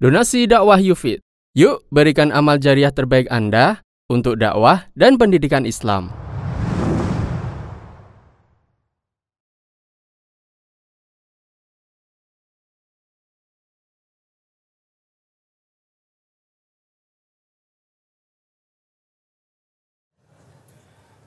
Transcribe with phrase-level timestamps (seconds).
[0.00, 1.20] Donasi dakwah Yufid.
[1.52, 6.08] Yuk berikan amal jariah terbaik Anda untuk dakwah dan pendidikan Islam.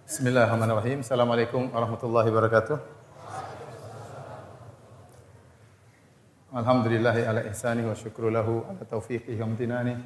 [0.09, 1.05] Bismillahirrahmanirrahim.
[1.05, 3.02] Assalamualaikum warahmatullahi wabarakatuh.
[6.54, 9.97] Alhamdulillahi ala ihsanihi wa syukru lahu ala taufiqihi wa amtinani.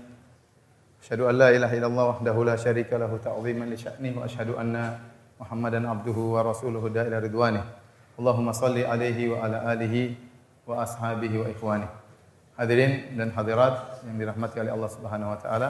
[1.03, 4.95] Asyhadu an la ilaha illallah wahdahu la syarika lahu ta'ziman li sya'nihi wa asyhadu anna
[5.43, 7.67] Muhammadan abduhu wa rasuluhu da ila ridwanih.
[8.15, 10.15] Allahumma salli alaihi wa ala alihi
[10.63, 11.87] wa ashabihi wa ikhwani.
[12.55, 15.69] Hadirin dan hadirat yang dirahmati oleh Allah Subhanahu wa taala.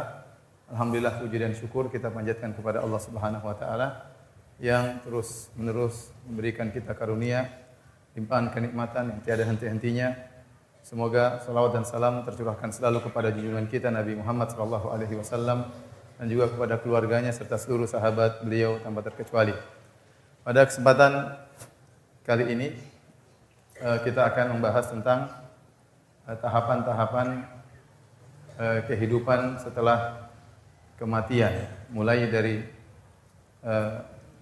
[0.69, 4.13] Alhamdulillah puji dan syukur kita panjatkan kepada Allah Subhanahu wa taala
[4.61, 7.49] yang terus menerus memberikan kita karunia,
[8.13, 10.36] limpahan kenikmatan yang tiada henti-hentinya.
[10.87, 15.67] Semoga salawat dan salam tercurahkan selalu kepada junjungan kita Nabi Muhammad sallallahu alaihi wasallam
[16.15, 19.51] dan juga kepada keluarganya serta seluruh sahabat beliau tanpa terkecuali.
[20.47, 21.35] Pada kesempatan
[22.23, 22.67] kali ini
[23.83, 25.27] eh, kita akan membahas tentang
[26.23, 27.27] eh, tahapan-tahapan
[28.55, 30.31] eh, kehidupan setelah
[30.95, 32.63] kematian, mulai dari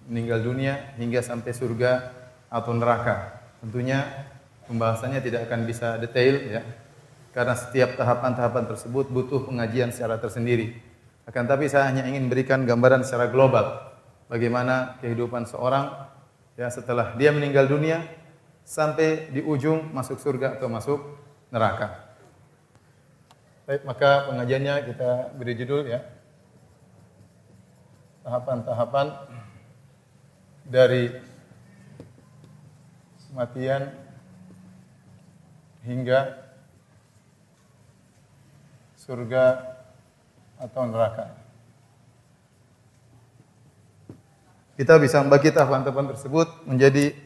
[0.06, 2.14] meninggal dunia hingga sampai surga
[2.46, 3.42] atau neraka.
[3.58, 4.06] Tentunya
[4.66, 6.62] pembahasannya tidak akan bisa detail ya.
[7.32, 10.78] Karena setiap tahapan-tahapan tersebut butuh pengajian secara tersendiri.
[11.26, 13.82] Akan tapi saya hanya ingin berikan gambaran secara global
[14.30, 16.06] bagaimana kehidupan seorang
[16.54, 18.02] ya setelah dia meninggal dunia
[18.66, 20.98] sampai di ujung masuk surga atau masuk
[21.50, 22.06] neraka.
[23.66, 26.00] Baik, maka pengajiannya kita beri judul ya.
[28.22, 29.06] Tahapan-tahapan
[30.66, 31.10] dari
[33.30, 34.05] kematian
[35.86, 36.34] hingga
[38.98, 39.78] surga
[40.58, 41.30] atau neraka.
[44.76, 47.16] Kita bisa membagi tahapan-tahapan tersebut menjadi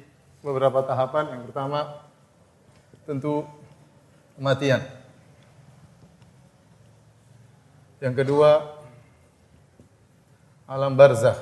[0.45, 1.35] beberapa tahapan.
[1.35, 1.81] Yang pertama
[3.09, 3.49] tentu
[4.37, 4.85] kematian.
[7.99, 8.77] Yang kedua
[10.71, 11.37] alam barzakh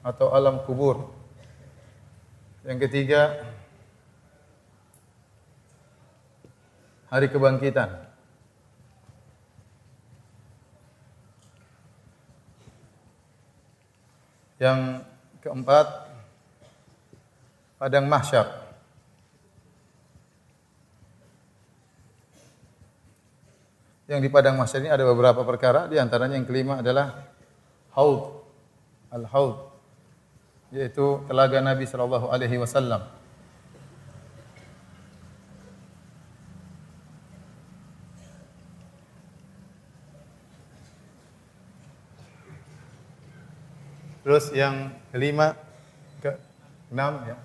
[0.00, 1.12] atau alam kubur.
[2.64, 3.42] Yang ketiga,
[7.12, 8.08] hari kebangkitan.
[14.56, 15.04] Yang
[15.44, 16.08] keempat,
[17.76, 18.48] padang mahsyar.
[24.08, 27.28] Yang di padang mahsyar ini ada beberapa perkara, di antaranya yang kelima adalah
[27.92, 28.40] haud.
[29.12, 29.72] Al-haud
[30.72, 33.04] yaitu telaga Nabi sallallahu alaihi wasallam.
[44.32, 45.52] Terus yang kelima
[46.24, 46.32] ke
[46.88, 47.36] enam ya.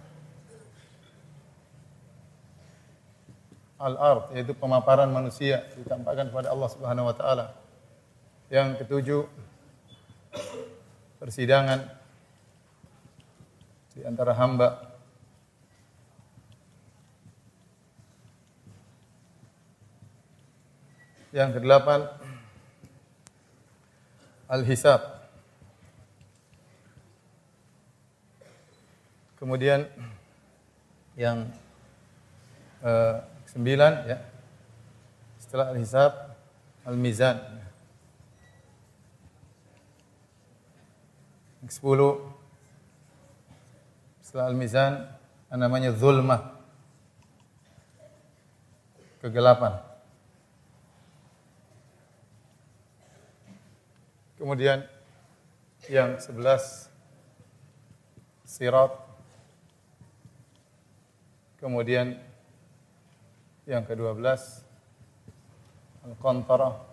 [3.75, 7.59] Al-ard yaitu pemaparan manusia ditampakkan kepada Allah Subhanahu wa taala.
[8.47, 9.27] Yang ketujuh
[11.19, 11.91] persidangan
[13.91, 14.95] di antara hamba
[21.35, 22.07] Yang kedelapan
[24.47, 25.16] al-hisab.
[29.37, 29.85] Kemudian
[31.13, 31.53] yang
[32.81, 34.17] uh, sembilan ya.
[35.37, 36.11] Setelah al-hisab
[36.83, 37.37] al-mizan.
[41.61, 42.17] Yang sepuluh
[44.25, 45.05] setelah al-mizan
[45.53, 46.57] namanya zulmah.
[49.21, 49.85] Kegelapan.
[54.37, 54.85] Kemudian
[55.89, 56.89] yang sebelas
[58.45, 59.06] sirat.
[61.57, 62.17] Kemudian
[63.65, 64.63] yang kedua belas
[66.05, 66.85] al-qantarah.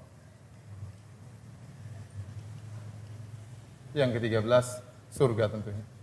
[3.95, 4.83] Yang ketiga belas
[5.15, 5.95] surga tentunya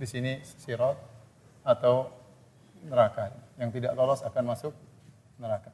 [0.00, 0.96] di sini sirat
[1.60, 2.08] atau
[2.88, 3.36] neraka.
[3.60, 4.72] Yang tidak lolos akan masuk
[5.36, 5.68] neraka.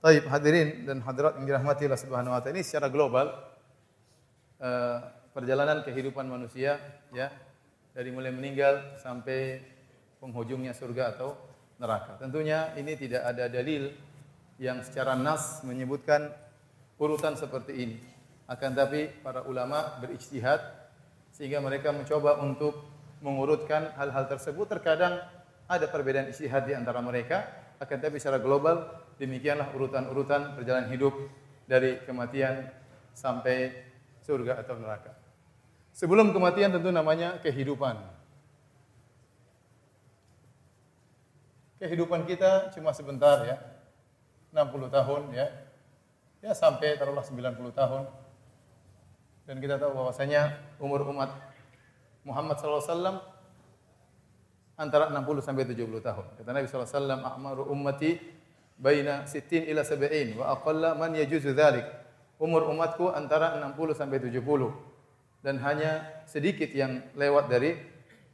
[0.00, 3.36] Taib hadirin dan hadirat yang dirahmati Allah Subhanahu wa taala ini secara global
[4.64, 4.98] uh,
[5.36, 6.80] perjalanan kehidupan manusia
[7.12, 7.28] ya
[7.92, 9.60] dari mulai meninggal sampai
[10.20, 11.34] penghujungnya surga atau
[11.80, 12.20] neraka.
[12.20, 13.90] Tentunya ini tidak ada dalil
[14.60, 16.28] yang secara nas menyebutkan
[17.00, 17.98] urutan seperti ini.
[18.44, 20.60] Akan tapi para ulama berijtihad
[21.32, 22.76] sehingga mereka mencoba untuk
[23.24, 25.16] mengurutkan hal-hal tersebut terkadang
[25.70, 27.46] ada perbedaan istihad di antara mereka
[27.80, 28.84] akan tapi secara global
[29.16, 31.16] demikianlah urutan-urutan perjalanan hidup
[31.64, 32.68] dari kematian
[33.16, 33.72] sampai
[34.20, 35.16] surga atau neraka.
[35.96, 38.19] Sebelum kematian tentu namanya kehidupan.
[41.80, 43.56] Kehidupan kita cuma sebentar ya.
[44.52, 45.48] 60 tahun ya.
[46.44, 48.04] Ya sampai taruhlah 90 tahun.
[49.48, 51.32] Dan kita tahu bahwasanya umur umat
[52.20, 53.24] Muhammad SAW
[54.76, 56.26] antara 60 sampai 70 tahun.
[56.36, 58.20] Kata Nabi SAW, "A'maru ummati
[58.76, 61.84] baina 60 ila 70 wa aqalla man yajuzu dzalik."
[62.40, 64.72] Umur umatku antara 60 sampai 70
[65.40, 67.76] dan hanya sedikit yang lewat dari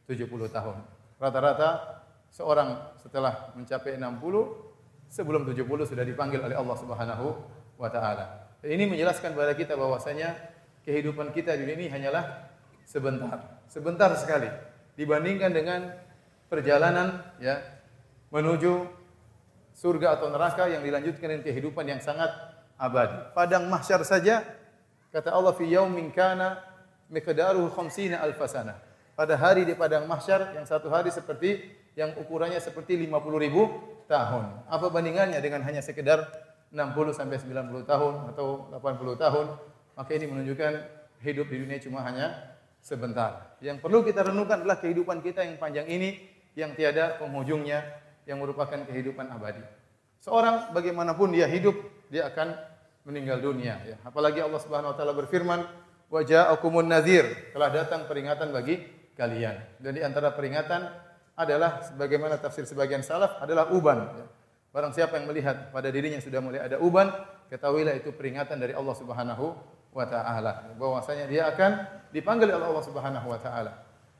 [0.06, 0.78] 70 tahun.
[1.18, 1.95] Rata-rata
[2.36, 7.26] seorang setelah mencapai 60 sebelum 70 sudah dipanggil oleh Allah Subhanahu
[7.80, 8.52] wa taala.
[8.60, 10.36] Ini menjelaskan kepada kita bahwasanya
[10.84, 12.52] kehidupan kita di dunia ini hanyalah
[12.84, 14.52] sebentar, sebentar sekali
[15.00, 15.80] dibandingkan dengan
[16.52, 17.56] perjalanan ya
[18.28, 18.84] menuju
[19.72, 22.28] surga atau neraka yang dilanjutkan dengan kehidupan yang sangat
[22.76, 23.32] abadi.
[23.32, 24.44] Padang mahsyar saja
[25.08, 26.60] kata Allah fi yaumin kana
[27.08, 28.76] miqdaruhu khamsina alfasana.
[29.16, 33.72] Pada hari di padang mahsyar yang satu hari seperti yang ukurannya seperti 50 ribu
[34.06, 34.68] tahun.
[34.68, 36.28] Apa bandingannya dengan hanya sekedar
[36.70, 39.46] 60 sampai 90 tahun atau 80 tahun?
[39.96, 40.72] Maka ini menunjukkan
[41.24, 43.56] hidup di dunia cuma hanya sebentar.
[43.64, 46.20] Yang perlu kita renungkan adalah kehidupan kita yang panjang ini
[46.52, 47.80] yang tiada penghujungnya
[48.28, 49.64] yang merupakan kehidupan abadi.
[50.20, 51.76] Seorang bagaimanapun dia hidup,
[52.12, 52.52] dia akan
[53.08, 53.96] meninggal dunia ya.
[54.02, 55.62] Apalagi Allah Subhanahu wa taala berfirman,
[56.10, 58.82] "Wa ja'akumun nadhir." Telah datang peringatan bagi
[59.14, 59.80] kalian.
[59.80, 61.05] Dan di antara peringatan
[61.36, 64.08] adalah sebagaimana tafsir sebagian salaf adalah uban.
[64.72, 67.12] Barang siapa yang melihat pada dirinya sudah mulai ada uban,
[67.52, 69.52] ketahuilah itu peringatan dari Allah Subhanahu
[69.92, 73.72] wa taala bahwasanya dia akan dipanggil oleh Allah Subhanahu wa taala.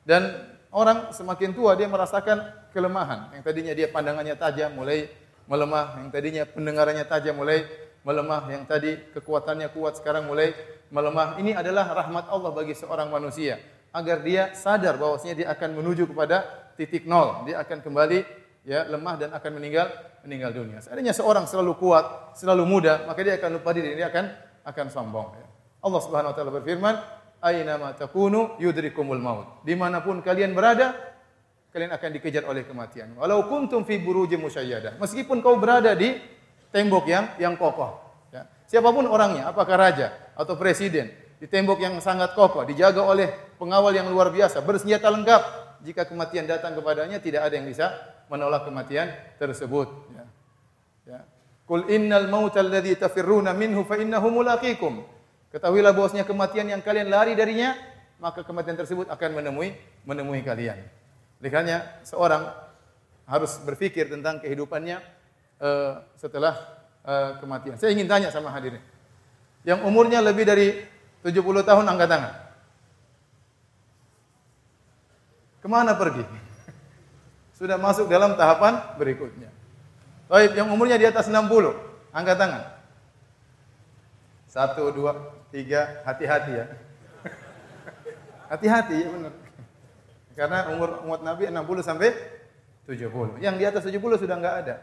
[0.04, 0.32] Dan
[0.72, 3.32] orang semakin tua dia merasakan kelemahan.
[3.36, 5.08] Yang tadinya dia pandangannya tajam mulai
[5.48, 7.64] melemah, yang tadinya pendengarannya tajam mulai
[8.04, 10.52] melemah, yang tadi kekuatannya kuat sekarang mulai
[10.92, 11.40] melemah.
[11.40, 13.60] Ini adalah rahmat Allah bagi seorang manusia
[13.96, 17.48] agar dia sadar bahwasanya dia akan menuju kepada titik nol.
[17.48, 18.18] Dia akan kembali
[18.62, 19.88] ya lemah dan akan meninggal
[20.26, 20.78] meninggal dunia.
[20.82, 24.26] Seandainya seorang selalu kuat, selalu muda, maka dia akan lupa diri, dia akan
[24.66, 25.28] akan sombong.
[25.38, 25.46] Ya.
[25.86, 26.94] Allah Subhanahu wa taala berfirman,
[27.38, 29.62] aina ma takunu yudrikumul maut.
[29.62, 30.98] Di mana pun kalian berada,
[31.70, 33.14] kalian akan dikejar oleh kematian.
[33.14, 34.98] Walau kuntum fi burujim musayyadah.
[34.98, 36.18] Meskipun kau berada di
[36.74, 38.02] tembok yang yang kokoh.
[38.34, 38.50] Ya.
[38.66, 43.28] Siapa pun orangnya, apakah raja atau presiden, di tembok yang sangat kokoh, dijaga oleh
[43.60, 45.65] pengawal yang luar biasa, bersenjata lengkap.
[45.86, 47.94] Jika kematian datang kepadanya, tidak ada yang bisa
[48.26, 49.06] menolak kematian
[49.38, 49.86] tersebut.
[50.10, 50.24] Ya.
[51.06, 51.20] Ya.
[51.62, 55.06] Kul innal mautal ladzi tafirruna minhu fa innahu mulaqikum.
[55.54, 57.78] Ketahuilah bahwasanya kematian yang kalian lari darinya,
[58.18, 60.82] maka kematian tersebut akan menemui menemui kalian.
[61.38, 62.50] Karena seorang
[63.30, 64.98] harus berpikir tentang kehidupannya
[65.62, 67.78] uh, setelah uh, kematian.
[67.78, 68.82] Saya ingin tanya sama hadirin.
[69.62, 70.82] Yang umurnya lebih dari
[71.22, 72.45] 70 tahun angkat tangan.
[75.66, 76.22] Ke mana pergi?
[77.58, 79.50] Sudah masuk dalam tahapan berikutnya.
[80.30, 81.42] Baik, yang umurnya di atas 60,
[82.14, 82.62] angkat tangan.
[84.46, 86.66] Satu, dua, tiga, hati-hati ya.
[88.46, 89.34] Hati-hati ya benar.
[90.38, 92.14] Karena umur umat Nabi 60 sampai
[92.86, 93.42] 70.
[93.42, 94.76] Yang di atas 70 sudah enggak ada.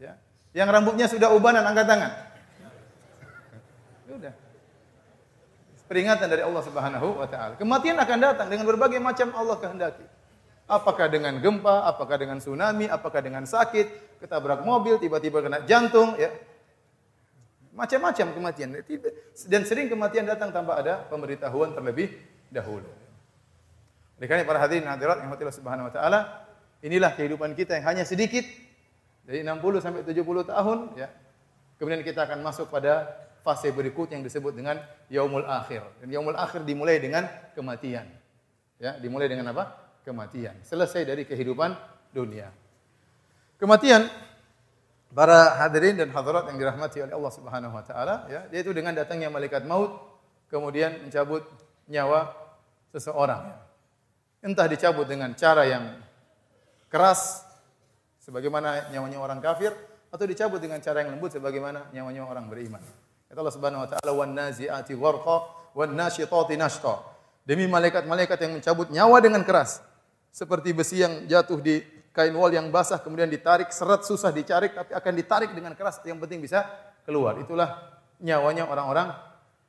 [0.00, 0.16] Ya.
[0.56, 2.12] Yang rambutnya sudah ubanan angkat tangan.
[4.08, 4.32] Sudah.
[5.84, 7.60] Peringatan dari Allah Subhanahu wa taala.
[7.60, 10.19] Kematian akan datang dengan berbagai macam Allah kehendaki.
[10.70, 16.30] Apakah dengan gempa, apakah dengan tsunami, apakah dengan sakit, ketabrak mobil, tiba-tiba kena jantung, ya.
[17.74, 18.78] Macam-macam kematian.
[19.50, 22.14] Dan sering kematian datang tanpa ada pemberitahuan terlebih
[22.54, 22.86] dahulu.
[24.20, 26.20] Oleh karena para hadirin hadirat yang Allah Subhanahu wa taala,
[26.84, 28.44] inilah kehidupan kita yang hanya sedikit
[29.24, 31.08] dari 60 sampai 70 tahun ya.
[31.80, 33.08] Kemudian kita akan masuk pada
[33.40, 34.76] fase berikut yang disebut dengan
[35.08, 35.80] yaumul akhir.
[36.04, 37.24] Dan yaumul akhir dimulai dengan
[37.56, 38.04] kematian.
[38.76, 39.89] Ya, dimulai dengan apa?
[40.10, 40.58] Kematian.
[40.66, 41.78] Selesai dari kehidupan
[42.10, 42.50] dunia.
[43.62, 44.10] Kematian
[45.10, 49.26] Para hadirin dan hadirat yang dirahmati oleh Allah Subhanahu wa taala, ya, yaitu dengan datangnya
[49.26, 49.90] malaikat maut
[50.46, 51.42] kemudian mencabut
[51.90, 52.30] nyawa
[52.94, 53.50] seseorang.
[54.38, 55.98] Entah dicabut dengan cara yang
[56.86, 57.42] keras
[58.22, 59.74] sebagaimana nyawanya orang kafir
[60.14, 62.82] atau dicabut dengan cara yang lembut sebagaimana nyawanya orang beriman.
[63.26, 65.36] Kata Allah Subhanahu wa taala wan nazi'ati gharqa
[65.74, 67.02] wan nasyitati nashta.
[67.42, 69.82] Demi malaikat-malaikat yang mencabut nyawa dengan keras
[70.30, 74.94] seperti besi yang jatuh di kain wol yang basah kemudian ditarik seret susah dicari tapi
[74.94, 76.66] akan ditarik dengan keras yang penting bisa
[77.06, 77.38] keluar.
[77.38, 79.14] Itulah nyawanya orang-orang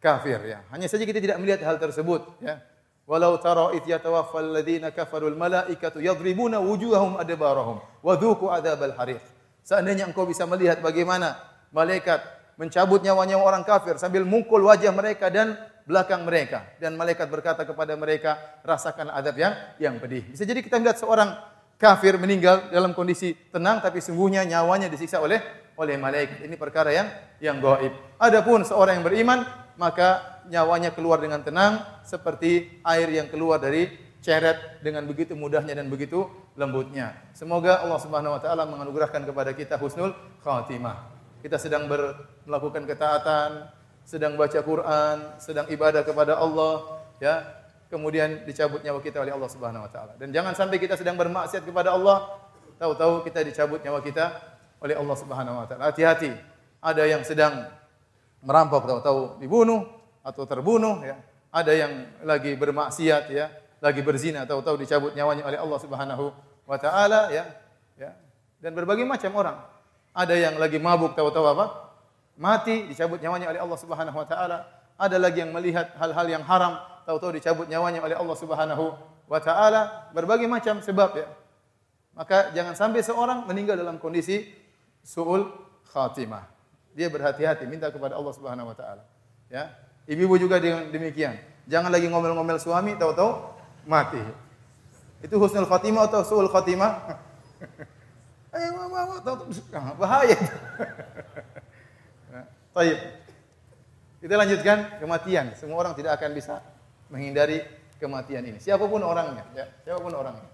[0.01, 0.65] kafir ya.
[0.73, 2.61] Hanya saja kita tidak melihat hal tersebut ya.
[3.09, 9.21] Walau tara id yatawaffal ladzina kafarul malaikatu yadribuna wujuhahum adbarahum wa dhuqu adzabal hariq.
[9.61, 11.37] Seandainya engkau bisa melihat bagaimana
[11.69, 12.21] malaikat
[12.57, 17.93] mencabut nyawanya orang kafir sambil mukul wajah mereka dan belakang mereka dan malaikat berkata kepada
[17.97, 20.25] mereka rasakan adab yang yang pedih.
[20.29, 21.38] Bisa jadi kita melihat seorang
[21.81, 25.41] kafir meninggal dalam kondisi tenang tapi sungguhnya nyawanya disiksa oleh
[25.79, 26.45] oleh malaikat.
[26.45, 27.07] Ini perkara yang
[27.41, 27.93] yang gaib.
[28.21, 29.39] Adapun seorang yang beriman
[29.79, 33.89] maka nyawanya keluar dengan tenang seperti air yang keluar dari
[34.21, 37.17] ceret dengan begitu mudahnya dan begitu lembutnya.
[37.33, 40.13] Semoga Allah Subhanahu wa taala menganugerahkan kepada kita husnul
[40.45, 41.09] khatimah.
[41.41, 43.65] Kita sedang ber, melakukan ketaatan,
[44.05, 47.46] sedang baca Quran, sedang ibadah kepada Allah, ya.
[47.91, 50.15] Kemudian dicabut nyawa kita oleh Allah Subhanahu wa taala.
[50.15, 52.39] Dan jangan sampai kita sedang bermaksiat kepada Allah,
[52.79, 54.31] tahu-tahu kita dicabut nyawa kita
[54.79, 55.91] oleh Allah Subhanahu wa taala.
[55.91, 56.31] Hati-hati.
[56.79, 57.67] Ada yang sedang
[58.41, 59.86] merampok tahu-tahu dibunuh
[60.24, 61.20] atau terbunuh ya.
[61.51, 61.91] Ada yang
[62.24, 63.51] lagi bermaksiat ya,
[63.84, 66.31] lagi berzina tahu-tahu dicabut nyawanya oleh Allah Subhanahu
[66.63, 67.43] wa taala ya.
[68.00, 68.15] Ya.
[68.63, 69.60] Dan berbagai macam orang.
[70.15, 71.90] Ada yang lagi mabuk tahu-tahu apa?
[72.41, 74.65] Mati dicabut nyawanya oleh Allah Subhanahu wa taala.
[74.98, 78.98] Ada lagi yang melihat hal-hal yang haram tahu-tahu dicabut nyawanya oleh Allah Subhanahu
[79.29, 80.10] wa taala.
[80.10, 81.29] Berbagai macam sebab ya.
[82.17, 84.50] Maka jangan sampai seorang meninggal dalam kondisi
[85.05, 85.53] suul
[85.93, 86.50] khatimah.
[86.98, 89.05] Dia berhati-hati minta kepada Allah Subhanahu wa taala.
[89.45, 89.69] Ya.
[90.10, 90.57] Ibu-ibu juga
[90.89, 91.38] demikian.
[91.69, 93.38] Jangan lagi ngomel-ngomel suami tahu-tahu
[93.86, 94.17] mati.
[95.21, 96.91] Itu husnul khatimah atau suul khatimah?
[98.51, 98.67] Eh,
[99.95, 100.36] bahaya.
[102.71, 102.97] Baik.
[104.23, 105.45] Kita lanjutkan kematian.
[105.59, 106.63] Semua orang tidak akan bisa
[107.11, 107.65] menghindari
[107.99, 108.57] kematian ini.
[108.63, 110.47] Siapa pun orangnya, ya, siapa pun orangnya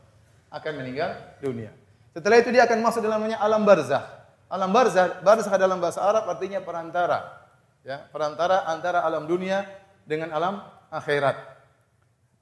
[0.51, 1.71] akan meninggal dunia.
[2.11, 4.03] Setelah itu dia akan masuk dalam namanya alam barzah.
[4.47, 7.37] Alam barzah, barzah dalam bahasa Arab artinya perantara
[7.87, 9.63] ya, perantara antara alam dunia
[10.03, 11.35] dengan alam akhirat.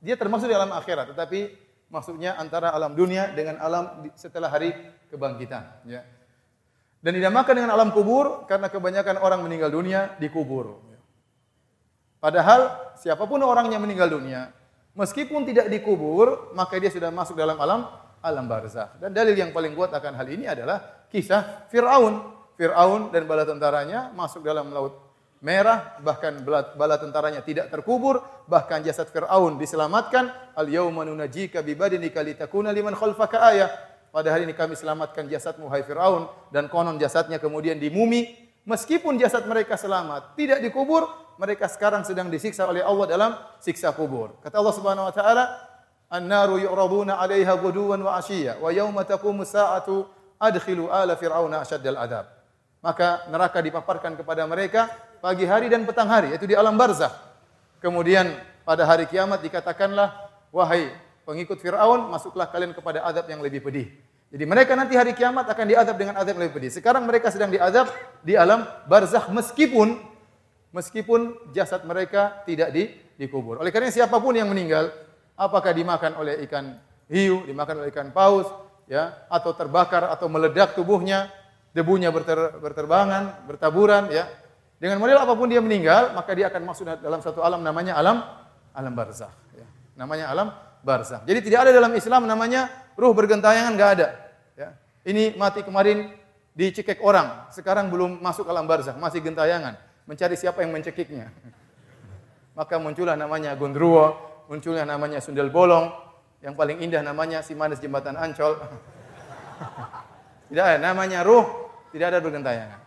[0.02, 1.54] Dia termasuk di alam akhirat, tetapi
[1.90, 4.74] maksudnya antara alam dunia dengan alam setelah hari
[5.10, 6.06] kebangkitan, ya.
[7.06, 10.82] Dan dinamakan dengan alam kubur karena kebanyakan orang meninggal dunia dikubur.
[12.18, 14.50] Padahal siapa pun orang yang meninggal dunia,
[14.98, 17.86] meskipun tidak dikubur, maka dia sudah masuk dalam alam
[18.26, 18.98] alam barzah.
[18.98, 22.34] Dan dalil yang paling kuat akan hal ini adalah kisah Firaun.
[22.58, 25.06] Firaun dan bala tentaranya masuk dalam laut
[25.46, 26.42] merah, bahkan
[26.74, 30.58] bala tentaranya tidak terkubur, bahkan jasad Fir'aun diselamatkan.
[30.58, 33.70] Al-yawma nunajika bibadinika litakuna liman khalfaka ayah.
[34.16, 38.32] Pada hari ini kami selamatkan jasadmu hai Fir'aun dan konon jasadnya kemudian dimumi.
[38.64, 41.04] Meskipun jasad mereka selamat, tidak dikubur,
[41.36, 44.40] mereka sekarang sedang disiksa oleh Allah dalam siksa kubur.
[44.40, 45.44] Kata Allah Subhanahu wa taala,
[46.08, 50.08] "An-naru yu'raduna 'alaiha ghuduwan wa 'ashiyya wa yawma taqumu sa'atu
[50.40, 52.32] adkhilu ala fir'auna asyaddal adab."
[52.80, 57.12] Maka neraka dipaparkan kepada mereka pagi hari dan petang hari, yaitu di alam barzah.
[57.84, 58.32] Kemudian
[58.64, 60.88] pada hari kiamat dikatakanlah, wahai
[61.28, 64.05] pengikut Fir'aun, masuklah kalian kepada adab yang lebih pedih.
[64.34, 66.72] Jadi mereka nanti hari kiamat akan diadab dengan adab lebih pedih.
[66.74, 67.88] Sekarang mereka sedang diadab
[68.26, 70.02] di alam barzah meskipun
[70.76, 73.64] meskipun jasad mereka tidak di, dikubur.
[73.64, 74.92] Oleh karena siapa pun yang meninggal,
[75.40, 76.76] apakah dimakan oleh ikan
[77.08, 78.52] hiu, dimakan oleh ikan paus,
[78.92, 81.32] ya, atau terbakar atau meledak tubuhnya,
[81.72, 84.28] debunya berter, berterbangan, bertaburan, ya,
[84.76, 88.20] dengan model apa pun dia meninggal, maka dia akan masuk dalam satu alam namanya alam
[88.76, 89.32] alam barzah.
[89.56, 89.68] Ya.
[89.96, 90.52] Namanya alam
[90.84, 91.24] barzah.
[91.24, 94.08] Jadi tidak ada dalam Islam namanya ruh bergentayangan, nggak ada.
[94.56, 94.70] Ya.
[95.06, 96.12] Ini mati kemarin
[96.56, 99.76] dicekik orang, sekarang belum masuk alam barzah, masih gentayangan,
[100.08, 101.30] mencari siapa yang mencekiknya.
[102.58, 104.16] Maka muncullah namanya gondruwo,
[104.48, 105.92] munculnya namanya sundel bolong,
[106.40, 108.56] yang paling indah namanya si manis jembatan Ancol.
[110.50, 111.44] tidak ada namanya ruh,
[111.92, 112.86] tidak ada bergentayangan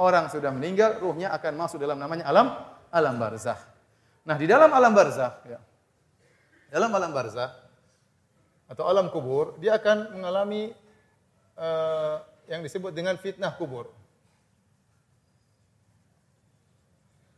[0.00, 2.56] orang sudah meninggal, ruhnya akan masuk dalam namanya alam
[2.88, 3.60] alam barzah.
[4.24, 5.60] Nah, di dalam alam barzah, ya,
[6.72, 7.59] dalam alam barzah
[8.70, 10.70] atau alam kubur, dia akan mengalami
[11.58, 13.90] uh, yang disebut dengan fitnah kubur.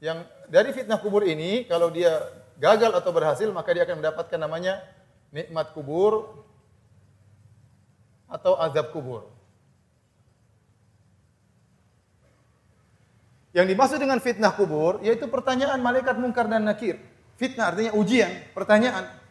[0.05, 2.21] Yang dari fitnah kubur ini, kalau dia
[2.61, 4.85] gagal atau berhasil, maka dia akan mendapatkan namanya
[5.33, 6.45] nikmat kubur
[8.29, 9.33] atau azab kubur.
[13.57, 17.01] Yang dimaksud dengan fitnah kubur yaitu pertanyaan malaikat mungkar dan nakir.
[17.41, 19.22] Fitnah artinya ujian, pertanyaan.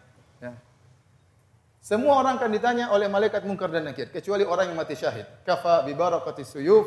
[1.81, 5.25] Semua orang akan ditanya oleh malaikat mungkar dan nakir kecuali orang yang mati syahid.
[5.41, 6.85] Kafa bi barakati suyuf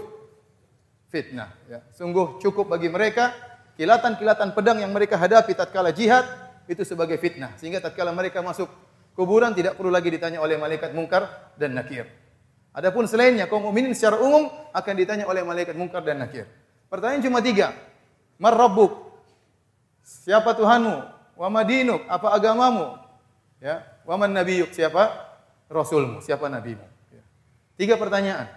[1.10, 1.50] fitnah.
[1.66, 1.82] Ya.
[1.90, 3.34] Sungguh cukup bagi mereka
[3.74, 6.22] kilatan-kilatan pedang yang mereka hadapi tatkala jihad
[6.70, 7.58] itu sebagai fitnah.
[7.58, 8.70] Sehingga tatkala mereka masuk
[9.18, 12.06] kuburan tidak perlu lagi ditanya oleh malaikat mungkar dan nakir.
[12.70, 16.46] Adapun selainnya kaum mukminin secara umum akan ditanya oleh malaikat mungkar dan nakir.
[16.86, 17.74] Pertanyaan cuma tiga.
[18.38, 19.10] Mar Rabbuk?
[20.06, 20.96] Siapa Tuhanmu?
[21.34, 22.06] Wa madinuk?
[22.06, 22.98] Apa agamamu?
[23.62, 23.93] Ya.
[24.04, 24.73] Wa man nabiyuk?
[24.73, 25.11] Siapa
[25.68, 26.20] Rasulmu?
[26.20, 26.84] Siapa nabimu?
[27.12, 27.25] Ya.
[27.80, 28.49] Tiga pertanyaan.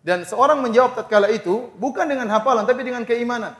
[0.00, 3.54] Dan seorang menjawab tatkala itu bukan dengan hafalan tapi dengan keimanan.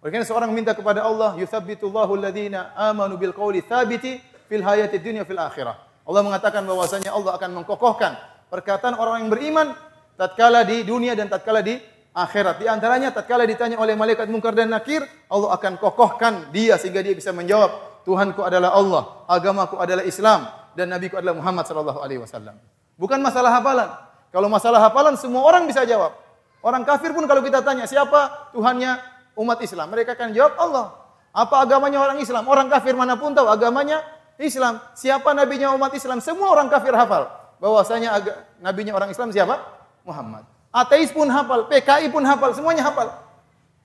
[0.00, 4.16] Oleh karena seorang minta kepada Allah, "Yuthabbitullahu alladziina amanu bil qawli tsabiti
[4.48, 5.76] fil hayati dunya fil akhirah."
[6.08, 8.16] Allah mengatakan bahwasanya Allah akan mengkokohkan
[8.48, 9.76] perkataan orang yang beriman
[10.16, 11.78] tatkala di dunia dan tatkala di
[12.10, 12.58] akhirat.
[12.58, 17.14] Di antaranya tatkala ditanya oleh malaikat mungkar dan nakir, Allah akan kokohkan dia sehingga dia
[17.14, 17.70] bisa menjawab,
[18.04, 22.56] Tuhanku adalah Allah, agamaku adalah Islam dan nabiku adalah Muhammad sallallahu alaihi wasallam.
[22.96, 23.90] Bukan masalah hafalan.
[24.30, 26.14] Kalau masalah hafalan semua orang bisa jawab.
[26.60, 29.00] Orang kafir pun kalau kita tanya siapa Tuhannya
[29.40, 30.86] umat Islam, mereka akan jawab Allah.
[31.30, 32.44] Apa agamanya orang Islam?
[32.50, 34.02] Orang kafir mana pun tahu agamanya
[34.36, 34.82] Islam.
[34.98, 36.18] Siapa nabinya umat Islam?
[36.18, 37.30] Semua orang kafir hafal.
[37.62, 38.18] Bahwasanya
[38.58, 39.60] nabinya orang Islam siapa?
[40.02, 40.42] Muhammad.
[40.70, 43.10] Ateis pun hafal, PKI pun hafal, semuanya hafal.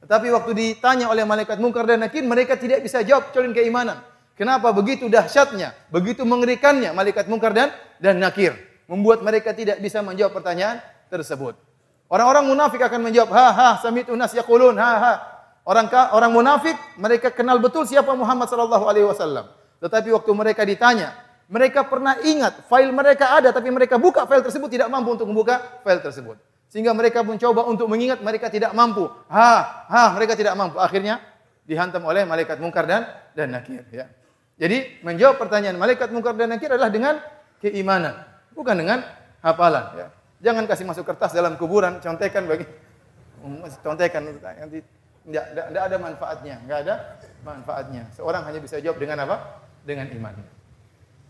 [0.05, 4.05] Tetapi waktu ditanya oleh malaikat mungkar dan nakir, mereka tidak bisa jawab kecuali keimanan.
[4.37, 8.53] Kenapa begitu dahsyatnya, begitu mengerikannya malaikat mungkar dan dan nakir
[8.85, 10.77] membuat mereka tidak bisa menjawab pertanyaan
[11.09, 11.57] tersebut.
[12.05, 15.13] Orang-orang munafik akan menjawab, ha ha, samitu nas yaqulun, ha ha.
[15.65, 19.49] Orang orang munafik mereka kenal betul siapa Muhammad sallallahu alaihi wasallam.
[19.81, 21.17] Tetapi waktu mereka ditanya,
[21.49, 25.81] mereka pernah ingat file mereka ada tapi mereka buka file tersebut tidak mampu untuk membuka
[25.81, 26.37] file tersebut.
[26.75, 29.07] Sehingga mereka mencoba untuk mengingat mereka tidak mampu.
[29.31, 30.75] Ha, ha, mereka tidak mampu.
[30.75, 31.23] Akhirnya
[31.63, 34.11] dihantam oleh malaikat mungkar dan dan nakir ya.
[34.59, 37.23] Jadi menjawab pertanyaan malaikat mungkar dan nakir adalah dengan
[37.63, 39.07] keimanan bukan dengan
[39.39, 40.07] hafalan ya.
[40.43, 42.67] Jangan kasih masuk kertas dalam kuburan, contekan bagi
[43.79, 44.83] contekan nanti
[45.25, 46.95] tidak, tidak, ada manfaatnya, enggak ada
[47.47, 48.03] manfaatnya.
[48.19, 49.63] Seorang hanya bisa jawab dengan apa?
[49.87, 50.35] Dengan iman.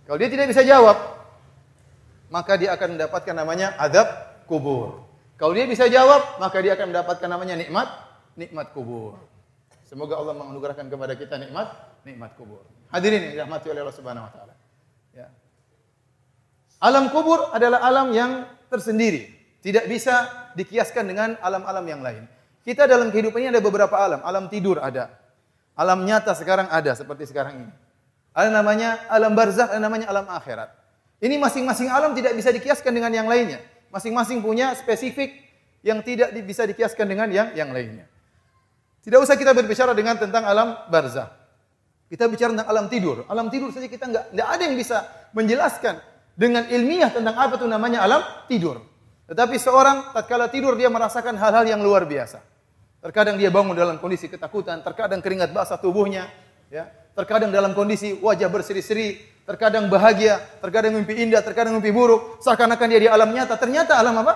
[0.10, 0.98] Kalau dia tidak bisa jawab,
[2.34, 4.10] maka dia akan mendapatkan namanya adab
[4.50, 5.05] kubur.
[5.36, 7.88] Kalau dia bisa jawab, maka dia akan mendapatkan namanya nikmat
[8.39, 9.20] nikmat kubur.
[9.88, 11.72] Semoga Allah menganugerahkan kepada kita nikmat
[12.08, 12.63] nikmat kubur.
[12.92, 14.54] Hadirin yang dirahmati oleh Allah Subhanahu wa taala.
[15.12, 15.27] Ya.
[16.80, 19.32] Alam kubur adalah alam yang tersendiri.
[19.60, 22.30] Tidak bisa dikiaskan dengan alam-alam yang lain.
[22.62, 24.22] Kita dalam kehidupan ini ada beberapa alam.
[24.22, 25.10] Alam tidur ada.
[25.75, 27.74] Alam nyata sekarang ada seperti sekarang ini.
[28.36, 30.71] Ada namanya alam barzakh, ada namanya alam akhirat.
[31.19, 33.63] Ini masing-masing alam tidak bisa dikiaskan dengan yang lainnya.
[33.95, 35.39] Masing-masing punya spesifik
[35.79, 38.12] yang tidak bisa dikiaskan dengan yang yang lainnya.
[39.08, 41.31] Tidak usah kita berbicara dengan tentang alam barzakh.
[42.12, 43.23] Kita bicara tentang alam tidur.
[43.31, 44.97] Alam tidur saja kita nggak nggak ada yang bisa
[45.31, 45.95] menjelaskan
[46.36, 48.19] dengan ilmiah tentang apa itu namanya alam
[48.51, 48.84] tidur.
[49.31, 52.43] Tetapi seorang tatkala tidur dia merasakan hal-hal yang luar biasa.
[52.99, 56.27] Terkadang dia bangun dalam kondisi ketakutan, terkadang keringat basah tubuhnya,
[56.67, 56.89] ya.
[57.15, 62.99] Terkadang dalam kondisi wajah berseri-seri, terkadang bahagia, terkadang mimpi indah, terkadang mimpi buruk, seakan-akan dia
[63.05, 63.55] di alam nyata.
[63.55, 64.34] Ternyata alam apa?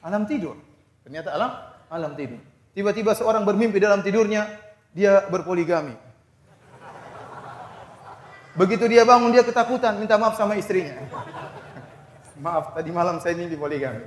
[0.00, 0.56] Alam tidur.
[1.04, 1.50] Ternyata alam
[1.92, 2.40] alam tidur.
[2.72, 4.48] Tiba-tiba seorang bermimpi dalam tidurnya
[4.96, 5.94] dia berpoligami.
[8.56, 10.98] Begitu dia bangun dia ketakutan, minta maaf sama istrinya.
[12.38, 13.98] Maaf, tadi malam saya mimpi poligami.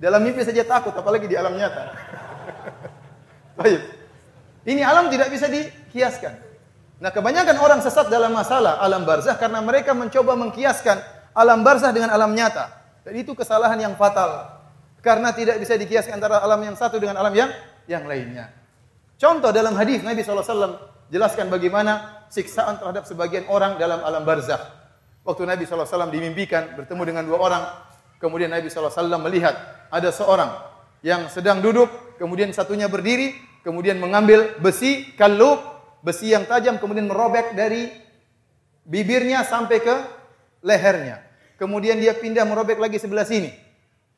[0.00, 1.92] Dalam mimpi saja takut, apalagi di alam nyata.
[3.60, 3.80] Baik.
[4.64, 6.51] Ini alam tidak bisa dikiaskan.
[7.02, 11.02] Nah, kebanyakan orang sesat dalam masalah alam barzah karena mereka mencoba mengkiaskan
[11.34, 12.70] alam barzah dengan alam nyata.
[13.02, 14.62] Dan itu kesalahan yang fatal.
[15.02, 17.50] Karena tidak bisa dikiaskan antara alam yang satu dengan alam yang
[17.90, 18.54] yang lainnya.
[19.18, 20.78] Contoh dalam hadis Nabi SAW
[21.10, 24.62] jelaskan bagaimana siksaan terhadap sebagian orang dalam alam barzakh.
[25.26, 27.62] Waktu Nabi SAW dimimpikan bertemu dengan dua orang,
[28.22, 29.58] kemudian Nabi SAW melihat
[29.90, 30.54] ada seorang
[31.02, 31.90] yang sedang duduk,
[32.22, 33.34] kemudian satunya berdiri,
[33.66, 35.71] kemudian mengambil besi kalub,
[36.02, 37.88] besi yang tajam, kemudian merobek dari
[38.84, 39.96] bibirnya sampai ke
[40.62, 41.22] lehernya.
[41.58, 43.54] Kemudian dia pindah merobek lagi sebelah sini.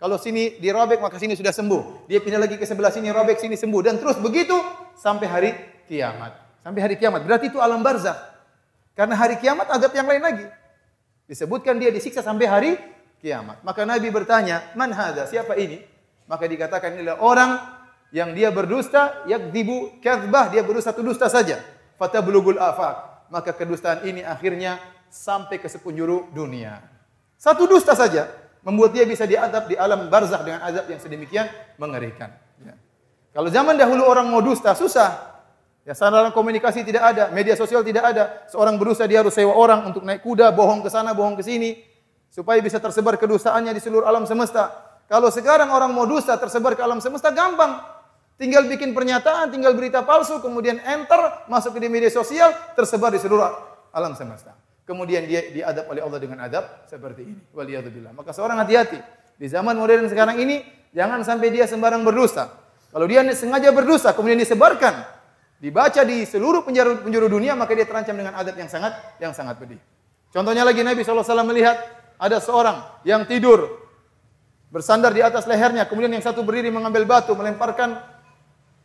[0.00, 2.08] Kalau sini dirobek maka sini sudah sembuh.
[2.08, 4.56] Dia pindah lagi ke sebelah sini, robek sini sembuh dan terus begitu
[4.96, 5.50] sampai hari
[5.88, 6.32] kiamat.
[6.64, 7.24] Sampai hari kiamat.
[7.24, 8.16] Berarti itu alam barzah.
[8.96, 10.46] Karena hari kiamat adab yang lain lagi.
[11.28, 12.70] Disebutkan dia disiksa sampai hari
[13.20, 13.60] kiamat.
[13.64, 15.24] Maka Nabi bertanya, "Man hadza?
[15.28, 15.80] Siapa ini?"
[16.24, 17.60] Maka dikatakan inilah orang
[18.12, 21.60] yang dia berdusta, yakdzibu kadzbah, dia berdusta satu dusta saja.
[22.04, 23.28] Fatablugul afaq.
[23.32, 24.76] Maka kedustaan ini akhirnya
[25.08, 26.84] sampai ke sepenjuru dunia.
[27.40, 28.28] Satu dusta saja
[28.60, 31.48] membuat dia bisa diadab di alam barzah dengan azab yang sedemikian
[31.80, 32.28] mengerikan.
[32.60, 32.76] Ya.
[33.32, 35.34] Kalau zaman dahulu orang mau dusta susah,
[35.84, 38.48] Ya, sarana komunikasi tidak ada, media sosial tidak ada.
[38.48, 41.76] Seorang berusaha dia harus sewa orang untuk naik kuda, bohong ke sana, bohong ke sini
[42.32, 44.72] supaya bisa tersebar kedustaannya di seluruh alam semesta.
[45.06, 47.93] Kalau sekarang orang mau dusta tersebar ke alam semesta gampang.
[48.34, 53.22] Tinggal bikin pernyataan, tinggal berita palsu, kemudian enter, masuk ke di media sosial, tersebar di
[53.22, 53.46] seluruh
[53.94, 54.58] alam semesta.
[54.84, 57.40] Kemudian dia diadab oleh Allah dengan adab seperti ini.
[57.54, 58.12] Waliyadzubillah.
[58.12, 58.98] Maka seorang hati-hati.
[59.38, 62.50] Di zaman modern sekarang ini, jangan sampai dia sembarang berdusta.
[62.90, 65.06] Kalau dia sengaja berdusta, kemudian disebarkan
[65.58, 69.58] dibaca di seluruh penjuru, penjuru dunia maka dia terancam dengan adab yang sangat yang sangat
[69.58, 69.80] pedih.
[70.30, 71.74] Contohnya lagi Nabi SAW melihat
[72.18, 73.82] ada seorang yang tidur
[74.70, 78.13] bersandar di atas lehernya, kemudian yang satu berdiri mengambil batu, melemparkan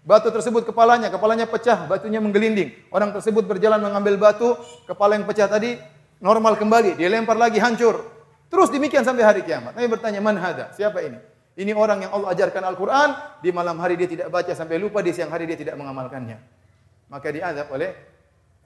[0.10, 2.74] batu tersebut kepalanya, kepalanya pecah, batunya menggelinding.
[2.90, 4.58] Orang tersebut berjalan mengambil batu,
[4.90, 5.78] kepala yang pecah tadi
[6.18, 8.02] normal kembali, dia lempar lagi hancur.
[8.50, 9.78] Terus demikian sampai hari kiamat.
[9.78, 11.22] Nabi bertanya, "Man hada?" Siapa ini?
[11.54, 15.14] Ini orang yang Allah ajarkan Al-Qur'an, di malam hari dia tidak baca sampai lupa, di
[15.14, 16.42] siang hari dia tidak mengamalkannya.
[17.14, 17.94] Maka diazab oleh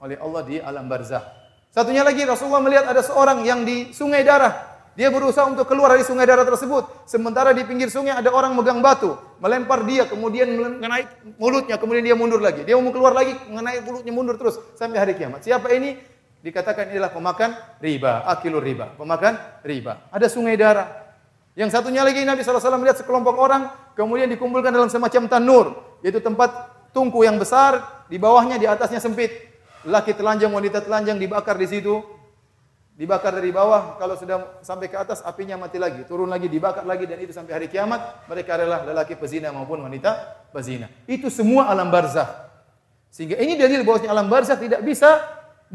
[0.00, 1.44] oleh Allah di alam barzah.
[1.68, 4.73] Satunya lagi Rasulullah melihat ada seorang yang di sungai darah.
[4.94, 6.86] Dia berusaha untuk keluar dari sungai darah tersebut.
[7.02, 12.14] Sementara di pinggir sungai ada orang megang batu, melempar dia, kemudian mengenai mulutnya, kemudian dia
[12.14, 12.62] mundur lagi.
[12.62, 15.42] Dia mau keluar lagi, mengenai mulutnya mundur terus sampai hari kiamat.
[15.42, 15.98] Siapa ini?
[16.46, 17.50] Dikatakan inilah pemakan
[17.82, 20.06] riba, akilur riba, pemakan riba.
[20.14, 20.86] Ada sungai darah.
[21.58, 25.66] Yang satunya lagi Nabi SAW melihat sekelompok orang, kemudian dikumpulkan dalam semacam tanur,
[26.06, 29.50] yaitu tempat tungku yang besar, di bawahnya, di atasnya sempit.
[29.82, 32.13] Laki telanjang, wanita telanjang dibakar di situ,
[32.94, 37.10] dibakar dari bawah, kalau sudah sampai ke atas apinya mati lagi, turun lagi, dibakar lagi
[37.10, 40.86] dan itu sampai hari kiamat mereka adalah lelaki pezina maupun wanita pezina.
[41.10, 42.46] Itu semua alam barzah.
[43.10, 45.22] Sehingga ini dalil bahwasanya alam barzah tidak bisa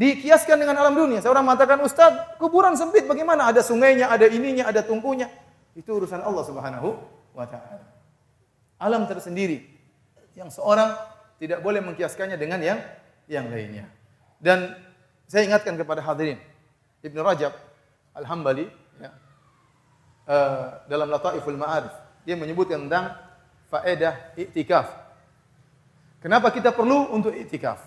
[0.00, 1.20] dikiaskan dengan alam dunia.
[1.20, 3.52] Seorang mengatakan, "Ustaz, kuburan sempit bagaimana?
[3.52, 5.28] Ada sungainya, ada ininya, ada tungkunya."
[5.76, 6.88] Itu urusan Allah Subhanahu
[7.36, 7.84] wa taala.
[8.80, 9.68] Alam tersendiri
[10.32, 10.96] yang seorang
[11.36, 12.80] tidak boleh mengkiaskannya dengan yang
[13.28, 13.88] yang lainnya.
[14.40, 14.72] Dan
[15.28, 16.40] saya ingatkan kepada hadirin,
[17.00, 17.52] Ibn Rajab
[18.16, 18.66] Al-Hambali
[19.00, 19.10] ya,
[20.28, 23.16] uh, dalam Lataiful Ma'arif dia menyebutkan tentang
[23.72, 24.92] faedah iktikaf.
[26.20, 27.80] Kenapa kita perlu untuk iktikaf?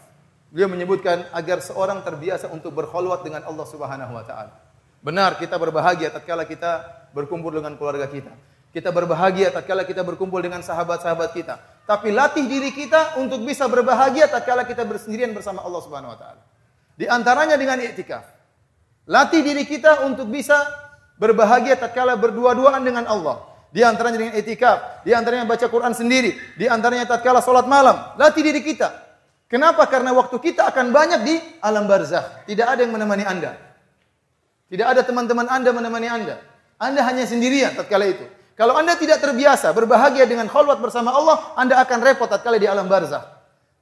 [0.50, 4.54] Beliau menyebutkan agar seorang terbiasa untuk berkhulwat dengan Allah Subhanahu wa taala.
[5.02, 8.34] Benar kita berbahagia tatkala kita berkumpul dengan keluarga kita.
[8.74, 11.62] Kita berbahagia tatkala kita berkumpul dengan sahabat-sahabat kita.
[11.86, 16.42] Tapi latih diri kita untuk bisa berbahagia tatkala kita bersendirian bersama Allah Subhanahu wa taala.
[16.98, 18.43] Di antaranya dengan iktikaf.
[19.04, 20.56] Latih diri kita untuk bisa
[21.20, 23.44] berbahagia tatkala berdua-duaan dengan Allah.
[23.74, 28.16] Di antaranya dengan etikaf, di antaranya baca Quran sendiri, di antaranya tatkala salat malam.
[28.16, 28.94] Latih diri kita.
[29.50, 29.86] Kenapa?
[29.90, 32.46] Karena waktu kita akan banyak di alam barzah.
[32.46, 33.58] Tidak ada yang menemani Anda.
[34.70, 36.36] Tidak ada teman-teman Anda menemani Anda.
[36.78, 38.26] Anda hanya sendirian tatkala itu.
[38.54, 42.86] Kalau Anda tidak terbiasa berbahagia dengan khalwat bersama Allah, Anda akan repot tatkala di alam
[42.86, 43.26] barzah.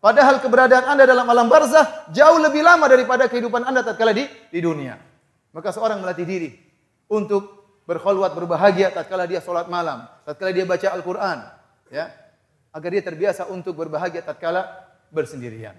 [0.01, 4.59] Padahal keberadaan Anda dalam alam barzah jauh lebih lama daripada kehidupan Anda tatkala di di
[4.63, 5.10] dunia.
[5.51, 6.49] Maka seorang melatih diri
[7.11, 11.39] untuk berkhulwat berbahagia tatkala dia salat malam, tatkala dia baca Al-Qur'an,
[11.91, 12.07] ya.
[12.71, 14.63] Agar dia terbiasa untuk berbahagia tatkala
[15.11, 15.75] bersendirian.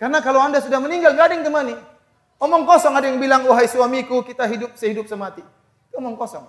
[0.00, 1.74] Karena kalau Anda sudah meninggal enggak ada yang temani.
[2.40, 5.44] Omong kosong ada yang bilang, "Wahai suamiku, kita hidup sehidup semati."
[5.94, 6.48] Omong kosong.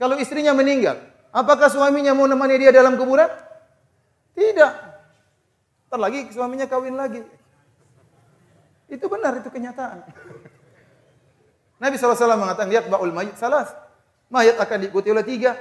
[0.00, 0.98] Kalau istrinya meninggal,
[1.30, 3.28] apakah suaminya mau menemani dia dalam kuburan?
[4.32, 4.72] Tidak.
[5.92, 7.22] Ntar lagi suaminya kawin lagi.
[8.88, 10.02] Itu benar, itu kenyataan.
[11.78, 13.70] Nabi SAW mengatakan, lihat ba'ul mayit salas.
[14.28, 15.54] Mayat akan diikuti oleh tiga.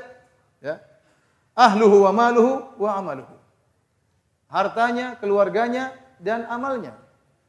[0.59, 0.81] Ya.
[1.53, 3.37] Ahluhu wa maluhu wa amaluhu.
[4.49, 6.97] Hartanya, keluarganya, dan amalnya.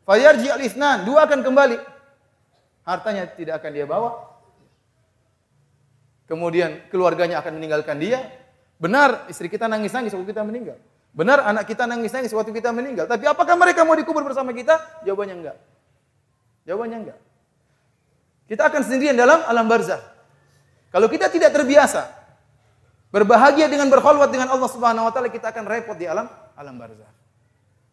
[0.04, 1.78] Fayarji al-isnan, dua akan kembali.
[2.84, 4.24] Hartanya tidak akan dia bawa.
[6.28, 8.20] Kemudian keluarganya akan meninggalkan dia.
[8.76, 10.76] Benar, istri kita nangis-nangis waktu kita meninggal.
[11.12, 13.08] Benar, anak kita nangis-nangis waktu kita meninggal.
[13.08, 15.04] Tapi apakah mereka mau dikubur bersama kita?
[15.08, 15.56] Jawabannya enggak.
[16.68, 17.18] Jawabannya enggak.
[18.48, 20.00] Kita akan sendirian dalam alam barzah.
[20.88, 22.08] Kalau kita tidak terbiasa
[23.12, 26.24] berbahagia dengan berkhulwat dengan Allah Subhanahu wa taala, kita akan repot di alam
[26.56, 27.12] alam barzah.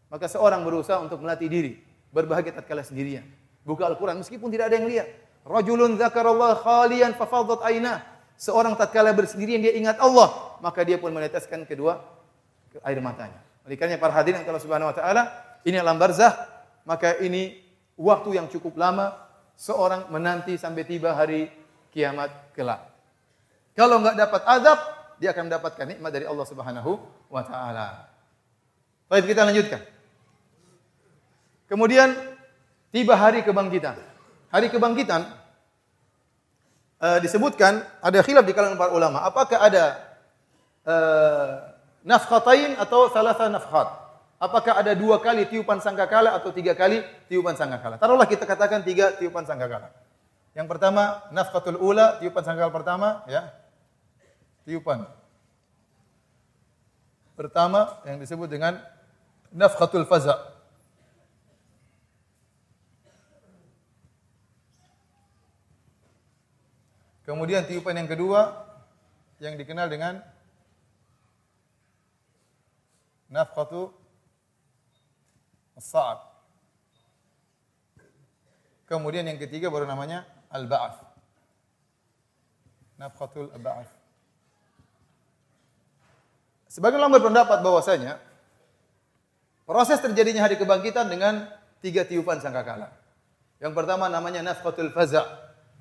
[0.07, 1.73] Maka seorang berusaha untuk melatih diri
[2.15, 3.27] berbahagia tatkala sendirian.
[3.67, 5.07] Buka Al-Qur'an meskipun tidak ada yang lihat.
[5.43, 7.99] Rajulun dzakarallah khalian fafadat ainah.
[8.39, 11.99] Seorang tatkala bersendirian dia ingat Allah, maka dia pun meneteskan kedua
[12.83, 13.39] air matanya.
[13.67, 15.23] Oleh karena para hadirin Allah Subhanahu wa taala,
[15.67, 16.31] ini alam barzah,
[16.87, 17.59] maka ini
[17.99, 19.24] waktu yang cukup lama
[19.55, 21.47] seorang menanti sampai tiba hari
[21.95, 22.91] kiamat kelak.
[23.75, 24.79] Kalau enggak dapat azab,
[25.19, 26.91] dia akan mendapatkan nikmat dari Allah Subhanahu
[27.31, 28.07] wa taala.
[29.07, 29.81] Baik, kita lanjutkan.
[31.65, 32.13] Kemudian
[32.91, 33.97] tiba hari kebangkitan.
[34.53, 35.27] Hari kebangkitan
[37.01, 39.25] uh, disebutkan ada khilaf di kalangan para ulama.
[39.25, 39.83] Apakah ada
[40.87, 41.51] uh,
[42.05, 44.04] nafkhatain atau salah nafkhat?
[44.35, 46.99] Apakah ada dua kali tiupan sangkakala atau tiga kali
[47.31, 47.95] tiupan sangkakala?
[47.95, 49.95] Taruhlah kita katakan tiga tiupan sangkakala.
[50.51, 53.51] Yang pertama, nafkatul ula, tiupan sangkakala pertama, ya.
[54.67, 55.07] Tiupan.
[57.35, 58.79] Pertama yang disebut dengan
[59.51, 60.55] nafkatul faza.
[67.23, 68.67] Kemudian tiupan yang kedua
[69.41, 70.21] yang dikenal dengan
[73.27, 74.04] nafkatu
[75.75, 76.35] as-sa'ab.
[78.85, 81.01] Kemudian yang ketiga baru namanya al-ba'ath.
[83.01, 83.91] Nafkhatul ba'ath.
[86.69, 88.19] Sebagian ulama berpendapat bahwasanya
[89.63, 91.47] proses terjadinya hari kebangkitan dengan
[91.79, 92.91] tiga tiupan sangkakala.
[93.63, 95.23] Yang pertama namanya nafqatul faza.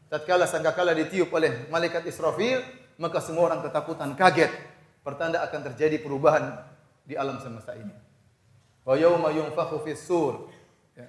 [0.06, 2.62] Tatkala sangkakala ditiup oleh malaikat Israfil,
[3.02, 4.52] maka semua orang ketakutan, kaget.
[5.02, 6.62] Pertanda akan terjadi perubahan
[7.04, 8.03] di alam semesta ini.
[8.84, 10.52] Wa yauma yunfakhu fis sur.
[10.96, 11.08] Ya.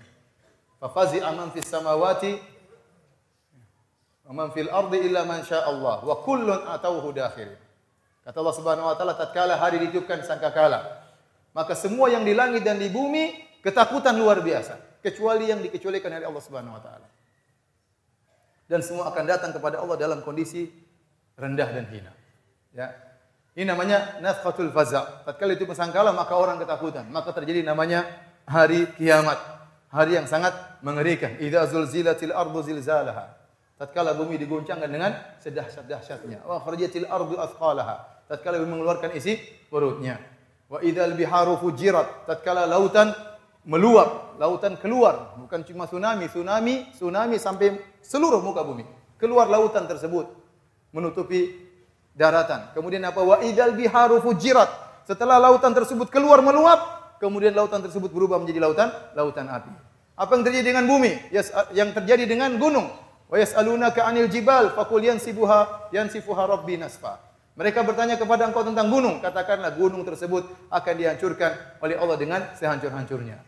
[0.80, 2.40] Fa fazi'a man fis samawati
[4.26, 7.60] wa man fil ardi illa man syaa Allah wa kullun atauhu dakhirin.
[8.26, 10.82] Kata Allah Subhanahu wa taala tatkala hari ditiupkan sangkakala,
[11.54, 16.26] maka semua yang di langit dan di bumi ketakutan luar biasa, kecuali yang dikecualikan oleh
[16.26, 17.08] Allah Subhanahu wa taala.
[18.66, 20.74] Dan semua akan datang kepada Allah dalam kondisi
[21.38, 22.14] rendah dan hina.
[22.74, 22.98] Ya.
[23.56, 25.24] Ini namanya nafkhatul faza.
[25.24, 28.04] Tatkala itu sangkala maka orang ketakutan, maka terjadi namanya
[28.44, 29.40] hari kiamat.
[29.96, 30.52] Hari yang sangat
[30.84, 31.40] mengerikan.
[31.40, 33.32] Idza zulzilatil ardu zilzalaha.
[33.80, 36.44] Tatkala bumi diguncangkan dengan sedahsyat-dahsyatnya.
[36.44, 39.38] Wa kharajatil ardu athqalaha tatkala mengeluarkan isi
[39.70, 40.18] perutnya.
[40.66, 43.14] Wa idzal biharu fujirat, tatkala lautan
[43.66, 48.86] meluap, lautan keluar, bukan cuma tsunami, tsunami, tsunami sampai seluruh muka bumi.
[49.18, 50.30] Keluar lautan tersebut
[50.94, 51.65] menutupi
[52.16, 52.72] daratan.
[52.72, 53.20] Kemudian apa?
[53.22, 54.72] Wa idzal biharu fujirat.
[55.06, 59.70] Setelah lautan tersebut keluar meluap, kemudian lautan tersebut berubah menjadi lautan lautan api.
[60.16, 61.12] Apa yang terjadi dengan bumi?
[61.30, 62.90] Yes, yang terjadi dengan gunung.
[63.28, 67.20] Wa yas'alunaka 'anil jibal faqul yansibuha yansifuha rabbi nasfa.
[67.56, 69.24] Mereka bertanya kepada engkau tentang gunung.
[69.24, 73.40] Katakanlah gunung tersebut akan dihancurkan oleh Allah dengan sehancur-hancurnya.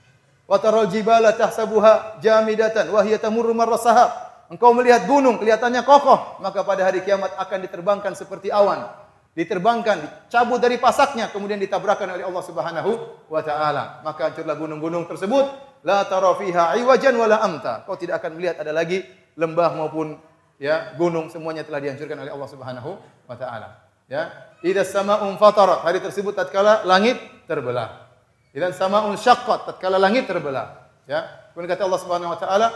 [0.48, 4.27] Wa taral jibala tahsabuha jamidatan wa hiya tamurru marrasahab.
[4.48, 8.88] Engkau melihat gunung kelihatannya kokoh, maka pada hari kiamat akan diterbangkan seperti awan.
[9.36, 12.92] Diterbangkan, dicabut dari pasaknya, kemudian ditabrakkan oleh Allah Subhanahu
[13.28, 14.02] wa taala.
[14.02, 15.46] Maka hancurlah gunung-gunung tersebut,
[15.86, 17.86] la tara fiha iwajan wala amta.
[17.86, 19.06] Kau tidak akan melihat ada lagi
[19.38, 20.18] lembah maupun
[20.58, 22.92] ya gunung semuanya telah dihancurkan oleh Allah Subhanahu
[23.30, 23.70] wa taala.
[24.08, 24.32] Ya,
[24.64, 28.08] idza sama'un fatarat, hari tersebut tatkala langit terbelah.
[28.56, 30.88] Idza sama'un syaqqat, tatkala langit terbelah.
[31.04, 31.52] Ya.
[31.52, 32.68] Kemudian kata Allah Subhanahu wa taala,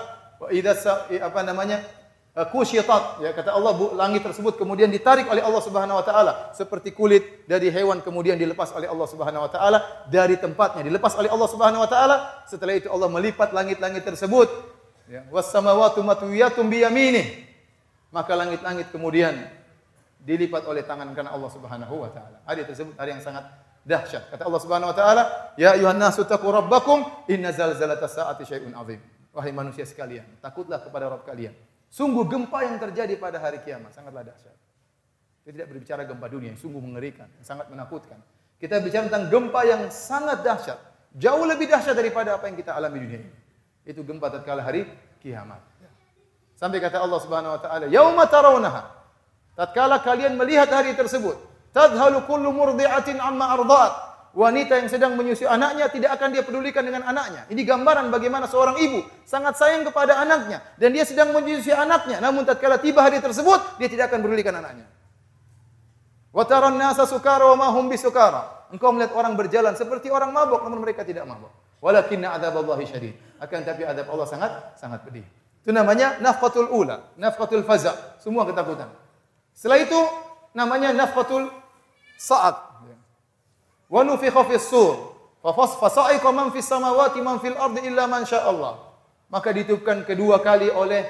[0.50, 1.86] idza apa namanya?
[2.32, 6.96] kusyitat ya kata Allah bu, langit tersebut kemudian ditarik oleh Allah Subhanahu wa taala seperti
[6.96, 11.50] kulit dari hewan kemudian dilepas oleh Allah Subhanahu wa taala dari tempatnya dilepas oleh Allah
[11.52, 14.48] Subhanahu wa taala setelah itu Allah melipat langit-langit tersebut
[15.12, 16.00] ya was samawati
[18.16, 19.36] maka langit-langit kemudian
[20.22, 22.38] dilipat oleh tangan kanan Allah Subhanahu wa taala.
[22.46, 23.50] Tersebut hari yang sangat
[23.82, 24.30] dahsyat.
[24.30, 25.24] Kata Allah Subhanahu wa taala,
[25.58, 29.02] "Ya ayuhan nasu taqu rabbakum inna zalzalatas saati syai'un azim."
[29.32, 31.56] Wahai manusia sekalian, takutlah kepada Rabb kalian.
[31.88, 34.56] Sungguh gempa yang terjadi pada hari kiamat sangatlah dahsyat.
[35.44, 38.20] Kita tidak berbicara gempa dunia yang sungguh mengerikan, yang sangat menakutkan.
[38.60, 40.80] Kita bicara tentang gempa yang sangat dahsyat,
[41.16, 43.32] jauh lebih dahsyat daripada apa yang kita alami dunia ini.
[43.88, 44.88] Itu gempa tatkala hari
[45.24, 45.64] kiamat.
[46.60, 49.02] Sampai kata Allah Subhanahu wa taala, "Yauma tarawunaha"
[49.52, 51.36] Tatkala kalian melihat hari tersebut,
[51.76, 53.94] tadhalu kullu murdi'atin amma arda'at.
[54.32, 57.44] Wanita yang sedang menyusui anaknya tidak akan dia pedulikan dengan anaknya.
[57.52, 62.24] Ini gambaran bagaimana seorang ibu sangat sayang kepada anaknya dan dia sedang menyusui anaknya.
[62.24, 64.88] Namun tatkala tiba hari tersebut, dia tidak akan pedulikan anaknya.
[66.32, 68.72] Wa taran nasa sukara wa ma hum bisukara.
[68.72, 71.52] Engkau melihat orang berjalan seperti orang mabuk namun mereka tidak mabuk.
[71.84, 73.20] Walakinna adzaballahi syadid.
[73.36, 75.28] Akan tapi adab Allah sangat sangat pedih.
[75.60, 78.88] Itu namanya nafqatul ula, nafqatul faza, semua ketakutan.
[79.52, 80.00] Setelah itu
[80.56, 81.52] namanya nafqatul
[82.16, 82.71] sa'at.
[83.92, 85.12] Wa nufikha fis sur.
[85.44, 88.80] Man fis samawati man fil ardi illa man Allah.
[89.28, 91.04] Maka ditiupkan kedua kali oleh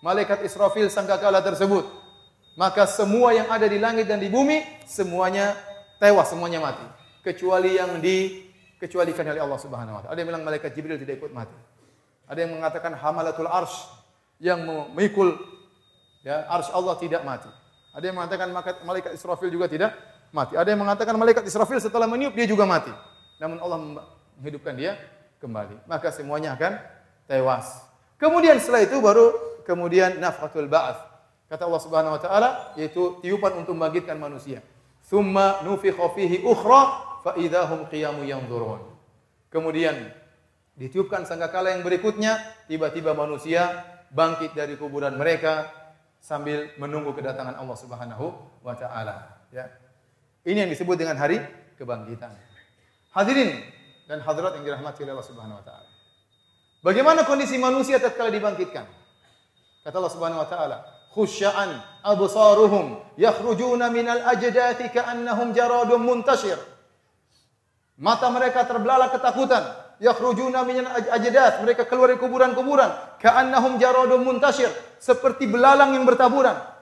[0.00, 1.84] malaikat Israfil sangkakala tersebut.
[2.56, 5.52] Maka semua yang ada di langit dan di bumi semuanya
[6.00, 6.84] tewas, semuanya mati.
[7.20, 10.12] Kecuali yang dikecualikan oleh Allah Subhanahu wa taala.
[10.16, 11.56] Ada yang bilang malaikat Jibril tidak ikut mati.
[12.32, 13.92] Ada yang mengatakan hamalatul arsh
[14.40, 15.36] yang memikul
[16.24, 17.50] ya arsh Allah tidak mati.
[17.92, 18.48] Ada yang mengatakan
[18.88, 19.92] malaikat Israfil juga tidak
[20.36, 20.52] mati.
[20.52, 22.92] Ada yang mengatakan malaikat Israfil setelah meniup dia juga mati.
[23.40, 23.78] Namun Allah
[24.36, 25.00] menghidupkan dia
[25.40, 25.88] kembali.
[25.88, 26.76] Maka semuanya akan
[27.24, 27.80] tewas.
[28.20, 29.32] Kemudian setelah itu baru
[29.64, 31.00] kemudian nafhatul ba'ats.
[31.48, 34.60] Kata Allah Subhanahu wa taala yaitu tiupan untuk membangkitkan manusia.
[35.00, 36.82] Tsumma nufikha fihi ukhra
[37.24, 38.82] fa idahum qiyamu yanzurun.
[39.48, 39.94] Kemudian
[40.76, 42.36] ditiupkan sangkakala yang berikutnya,
[42.68, 45.70] tiba-tiba manusia bangkit dari kuburan mereka
[46.18, 48.26] sambil menunggu kedatangan Allah Subhanahu
[48.66, 49.70] wa taala, ya.
[50.46, 51.42] Ini yang disebut dengan hari
[51.74, 52.30] kebangkitan.
[53.10, 53.66] Hadirin
[54.06, 55.90] dan hadirat yang dirahmati oleh Allah Subhanahu wa taala.
[56.86, 58.86] Bagaimana kondisi manusia tatkala dibangkitkan?
[59.82, 66.62] Kata Allah Subhanahu wa taala, "Khusya'an absaruhum yakhrujuna minal ajdathi ka'annahum jaradun muntashir."
[67.98, 69.66] Mata mereka terbelalak ketakutan,
[69.98, 74.70] yakhrujuna minal ajdath, mereka keluar dari kuburan-kuburan, ka'annahum jaradun muntashir,
[75.02, 76.75] seperti belalang yang bertaburan.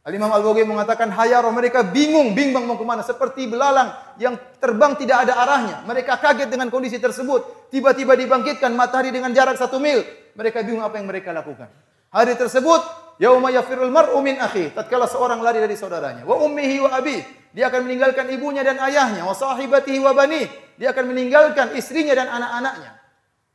[0.00, 3.04] Al-Imam Al-Baghawi mengatakan hayaro mereka bingung, bimbang mau ke mana.
[3.04, 5.84] Seperti belalang yang terbang tidak ada arahnya.
[5.84, 7.68] Mereka kaget dengan kondisi tersebut.
[7.68, 10.00] Tiba-tiba dibangkitkan matahari dengan jarak satu mil.
[10.32, 11.68] Mereka bingung apa yang mereka lakukan.
[12.16, 12.80] Hari tersebut,
[13.20, 14.72] yauma yafirul mar'u min akhi.
[14.72, 16.24] Tatkala seorang lari dari saudaranya.
[16.24, 17.20] Wa ummihi wa abi.
[17.52, 19.28] Dia akan meninggalkan ibunya dan ayahnya.
[19.28, 20.48] Wa sahibatihi wa bani.
[20.80, 22.96] Dia akan meninggalkan istrinya dan anak-anaknya.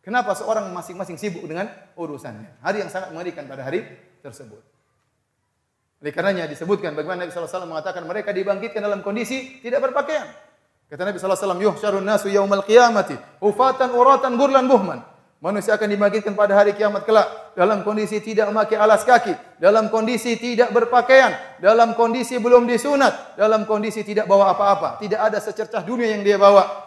[0.06, 2.62] Kenapa seorang masing-masing sibuk dengan urusannya?
[2.62, 3.82] Hari yang sangat mengerikan pada hari
[4.22, 4.75] tersebut.
[6.04, 10.28] Oleh karenanya disebutkan bagaimana Nabi SAW mengatakan mereka dibangkitkan dalam kondisi tidak berpakaian.
[10.86, 15.02] Kata Nabi SAW, Yuhsyarun nasu yaumal qiyamati, ufatan uratan gurlan buhman.
[15.42, 20.38] Manusia akan dibangkitkan pada hari kiamat kelak dalam kondisi tidak memakai alas kaki, dalam kondisi
[20.38, 25.02] tidak berpakaian, dalam kondisi belum disunat, dalam kondisi tidak bawa apa-apa.
[25.02, 26.85] Tidak ada secercah dunia yang dia bawa.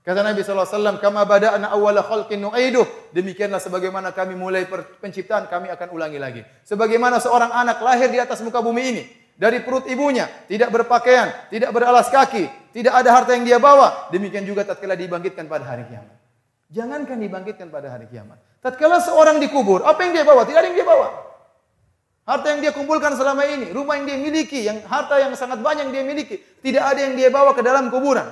[0.00, 3.12] Kata Nabi SAW, Kama bada'na awwala khalqin nu'iduh.
[3.12, 4.64] Demikianlah sebagaimana kami mulai
[5.00, 6.42] penciptaan, kami akan ulangi lagi.
[6.64, 9.02] Sebagaimana seorang anak lahir di atas muka bumi ini.
[9.40, 12.44] Dari perut ibunya, tidak berpakaian, tidak beralas kaki,
[12.76, 14.12] tidak ada harta yang dia bawa.
[14.12, 16.12] Demikian juga tatkala dibangkitkan pada hari kiamat.
[16.68, 18.36] Jangankan dibangkitkan pada hari kiamat.
[18.60, 20.44] Tatkala seorang dikubur, apa yang dia bawa?
[20.44, 21.08] Tidak ada yang dia bawa.
[22.28, 25.88] Harta yang dia kumpulkan selama ini, rumah yang dia miliki, yang harta yang sangat banyak
[25.88, 28.28] yang dia miliki, tidak ada yang dia bawa ke dalam kuburan.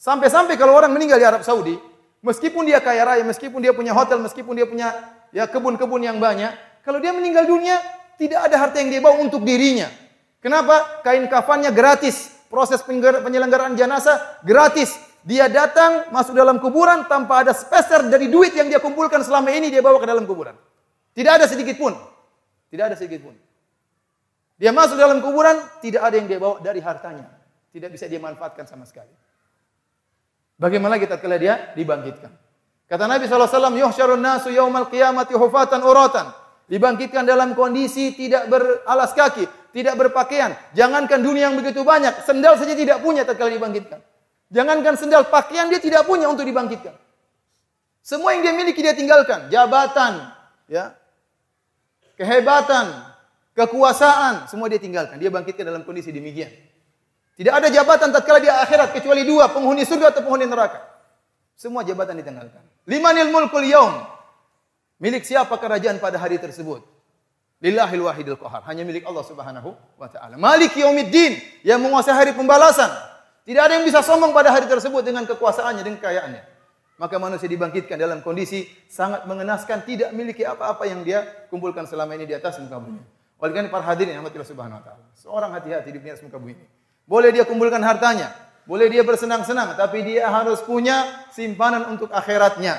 [0.00, 1.76] Sampai-sampai kalau orang meninggal di Arab Saudi,
[2.24, 4.96] meskipun dia kaya raya, meskipun dia punya hotel, meskipun dia punya
[5.28, 7.76] ya kebun-kebun yang banyak, kalau dia meninggal dunia,
[8.16, 9.92] tidak ada harta yang dia bawa untuk dirinya.
[10.40, 11.04] Kenapa?
[11.04, 12.32] Kain kafannya gratis.
[12.48, 14.96] Proses penyelenggaraan jenazah gratis.
[15.20, 19.68] Dia datang masuk dalam kuburan tanpa ada speser dari duit yang dia kumpulkan selama ini
[19.68, 20.56] dia bawa ke dalam kuburan.
[21.12, 21.92] Tidak ada sedikit pun.
[22.72, 23.36] Tidak ada sedikit pun.
[24.56, 27.28] Dia masuk dalam kuburan, tidak ada yang dia bawa dari hartanya.
[27.68, 29.19] Tidak bisa dia manfaatkan sama sekali.
[30.60, 32.28] Bagaimana kita kala dia dibangkitkan?
[32.84, 33.48] Kata Nabi SAW,
[33.80, 36.36] Yuhsyarun nasu yaumal qiyamati hufatan uratan.
[36.68, 40.52] Dibangkitkan dalam kondisi tidak beralas kaki, tidak berpakaian.
[40.76, 44.04] Jangankan dunia yang begitu banyak, sendal saja tidak punya tatkala dibangkitkan.
[44.52, 46.92] Jangankan sendal, pakaian dia tidak punya untuk dibangkitkan.
[48.04, 50.30] Semua yang dia miliki dia tinggalkan, jabatan,
[50.70, 50.94] ya.
[52.20, 52.90] Kehebatan,
[53.56, 55.16] kekuasaan, semua dia tinggalkan.
[55.16, 56.52] Dia bangkitkan dalam kondisi demikian.
[57.40, 60.84] Tidak ada jabatan tatkala di akhirat kecuali dua, penghuni surga atau penghuni neraka.
[61.56, 62.60] Semua jabatan ditinggalkan.
[62.84, 64.04] Limanil mulkul yaum.
[65.00, 66.84] Milik siapa kerajaan pada hari tersebut?
[67.64, 68.60] Lillahil wahidil qahar.
[68.68, 70.36] Hanya milik Allah Subhanahu wa taala.
[70.36, 72.92] Malik yaumiddin yang menguasai hari pembalasan.
[73.48, 76.42] Tidak ada yang bisa sombong pada hari tersebut dengan kekuasaannya dengan kekayaannya.
[77.00, 82.28] Maka manusia dibangkitkan dalam kondisi sangat mengenaskan, tidak memiliki apa-apa yang dia kumpulkan selama ini
[82.28, 83.00] di atas muka bumi.
[83.40, 85.04] Oleh karena para hadirin yang Allah Subhanahu wa taala.
[85.16, 86.79] Seorang hati-hati di atas muka bumi.
[87.10, 88.30] Boleh dia kumpulkan hartanya,
[88.70, 92.78] boleh dia bersenang-senang, tapi dia harus punya simpanan untuk akhiratnya.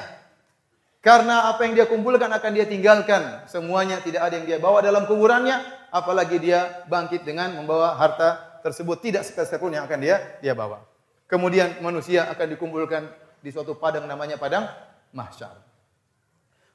[1.04, 3.44] Karena apa yang dia kumpulkan akan dia tinggalkan.
[3.52, 5.60] Semuanya tidak ada yang dia bawa dalam kuburannya,
[5.92, 10.80] apalagi dia bangkit dengan membawa harta tersebut tidak sepeser pun yang akan dia dia bawa.
[11.28, 13.12] Kemudian manusia akan dikumpulkan
[13.44, 14.64] di suatu padang namanya padang
[15.12, 15.60] mahsyar.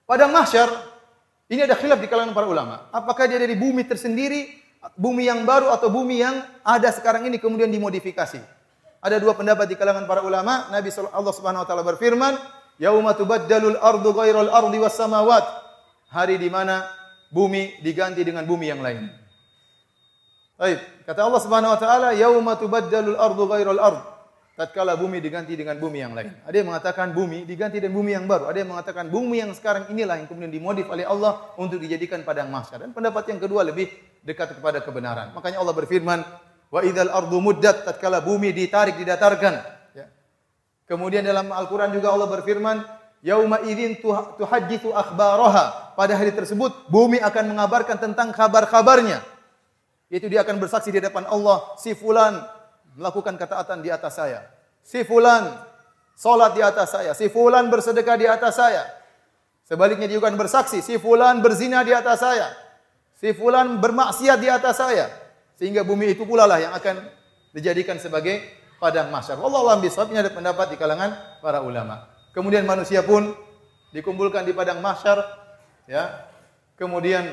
[0.05, 0.69] Padang mahsyar
[1.49, 2.90] ini ada khilaf di kalangan para ulama.
[2.92, 4.65] Apakah dia dari bumi tersendiri
[4.96, 8.40] bumi yang baru atau bumi yang ada sekarang ini kemudian dimodifikasi.
[9.02, 10.66] Ada dua pendapat di kalangan para ulama.
[10.72, 12.34] Nabi Allah Subhanahu wa taala berfirman,
[12.82, 15.44] "Yauma tubaddalul ardu ghairal ardi was samawat."
[16.10, 16.86] Hari di mana
[17.30, 19.10] bumi diganti dengan bumi yang lain.
[20.56, 24.15] Baik, kata Allah Subhanahu wa taala, "Yauma tubaddalul ardu ghairal ard."
[24.57, 26.33] Tatkala bumi diganti dengan bumi yang lain.
[26.49, 28.49] Ada yang mengatakan bumi diganti dengan bumi yang baru.
[28.49, 32.49] Ada yang mengatakan bumi yang sekarang inilah yang kemudian dimodif oleh Allah untuk dijadikan padang
[32.49, 32.81] mahsyar.
[32.81, 33.92] Dan pendapat yang kedua lebih
[34.25, 35.37] dekat kepada kebenaran.
[35.37, 36.19] Makanya Allah berfirman,
[36.73, 39.55] "Wa idzal ardu muddat" tatkala bumi ditarik didatarkan.
[39.92, 40.09] Ya.
[40.88, 42.81] Kemudian dalam Al-Qur'an juga Allah berfirman,
[43.21, 44.01] "Yauma idzin
[44.40, 49.21] tuhaditsu akhbaraha." Pada hari tersebut bumi akan mengabarkan tentang kabar-kabarnya.
[50.09, 52.56] Itu dia akan bersaksi di depan Allah, si fulan
[52.96, 54.48] melakukan ketaatan di atas saya.
[54.80, 55.52] Si fulan
[56.16, 58.88] salat di atas saya, si fulan bersedekah di atas saya.
[59.68, 62.54] Sebaliknya dia akan bersaksi, si fulan berzina di atas saya.
[63.20, 65.10] Si fulan bermaksiat di atas saya.
[65.58, 67.02] Sehingga bumi itu pula lah yang akan
[67.50, 68.44] dijadikan sebagai
[68.79, 69.40] padang mahsyar.
[69.40, 70.12] Wallahu a'lam bishawab.
[70.12, 72.06] Ini ada pendapat di kalangan para ulama.
[72.31, 73.33] Kemudian manusia pun
[73.90, 75.25] dikumpulkan di padang mahsyar
[75.88, 76.29] ya.
[76.77, 77.25] Kemudian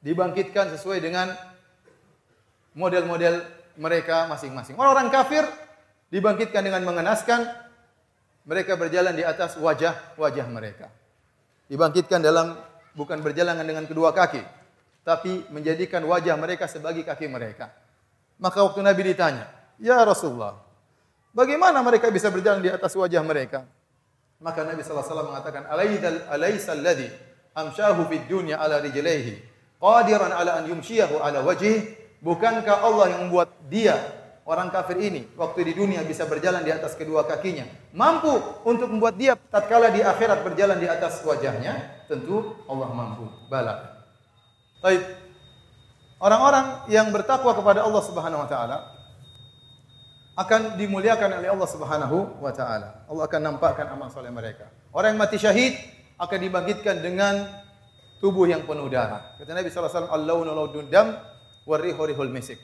[0.00, 1.34] dibangkitkan sesuai dengan
[2.78, 4.76] model-model mereka masing-masing.
[4.76, 5.42] Orang-orang kafir
[6.12, 7.48] dibangkitkan dengan mengenaskan,
[8.44, 10.92] mereka berjalan di atas wajah-wajah mereka.
[11.72, 12.60] Dibangkitkan dalam
[12.92, 14.44] bukan berjalan dengan kedua kaki,
[15.00, 17.72] tapi menjadikan wajah mereka sebagai kaki mereka.
[18.36, 19.48] Maka waktu Nabi ditanya,
[19.80, 20.60] "Ya Rasulullah,
[21.32, 23.64] bagaimana mereka bisa berjalan di atas wajah mereka?"
[24.40, 27.08] Maka Nabi wasallam mengatakan, "Alaisal alaisal ladzi
[27.56, 29.36] amshahu fid dunya ala rijlaihi
[29.80, 33.96] qadiran ala an yumshiyahu ala wajhi bukankah Allah yang membuat dia
[34.48, 37.68] orang kafir ini waktu di dunia bisa berjalan di atas kedua kakinya?
[37.92, 42.06] Mampu untuk membuat dia tatkala di akhirat berjalan di atas wajahnya?
[42.08, 43.28] Tentu Allah mampu.
[43.48, 44.04] Bala.
[44.80, 45.02] Baik
[46.20, 48.78] orang-orang yang bertakwa kepada Allah Subhanahu wa taala
[50.38, 53.04] akan dimuliakan oleh Allah Subhanahu wa taala.
[53.08, 54.68] Allah akan nampakkan amal soleh mereka.
[54.92, 55.76] Orang yang mati syahid
[56.20, 57.44] akan dibangkitkan dengan
[58.20, 59.36] tubuh yang penuh darah.
[59.40, 61.16] Kata Nabi SAW, Al-launu laudun dam,
[61.68, 62.60] warihu rihul misik.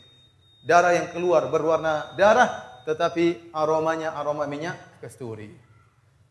[0.66, 5.54] Darah yang keluar berwarna darah, tetapi aromanya aroma minyak kasturi.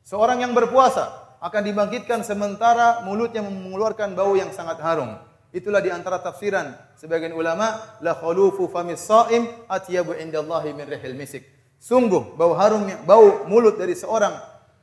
[0.06, 5.18] Seorang yang berpuasa akan dibangkitkan sementara mulutnya mengeluarkan bau yang sangat harum.
[5.56, 11.48] Itulah di antara tafsiran sebagian ulama la khalufu famis saim atyabu indallahi min rihil misik.
[11.80, 14.36] Sungguh bau harumnya bau mulut dari seorang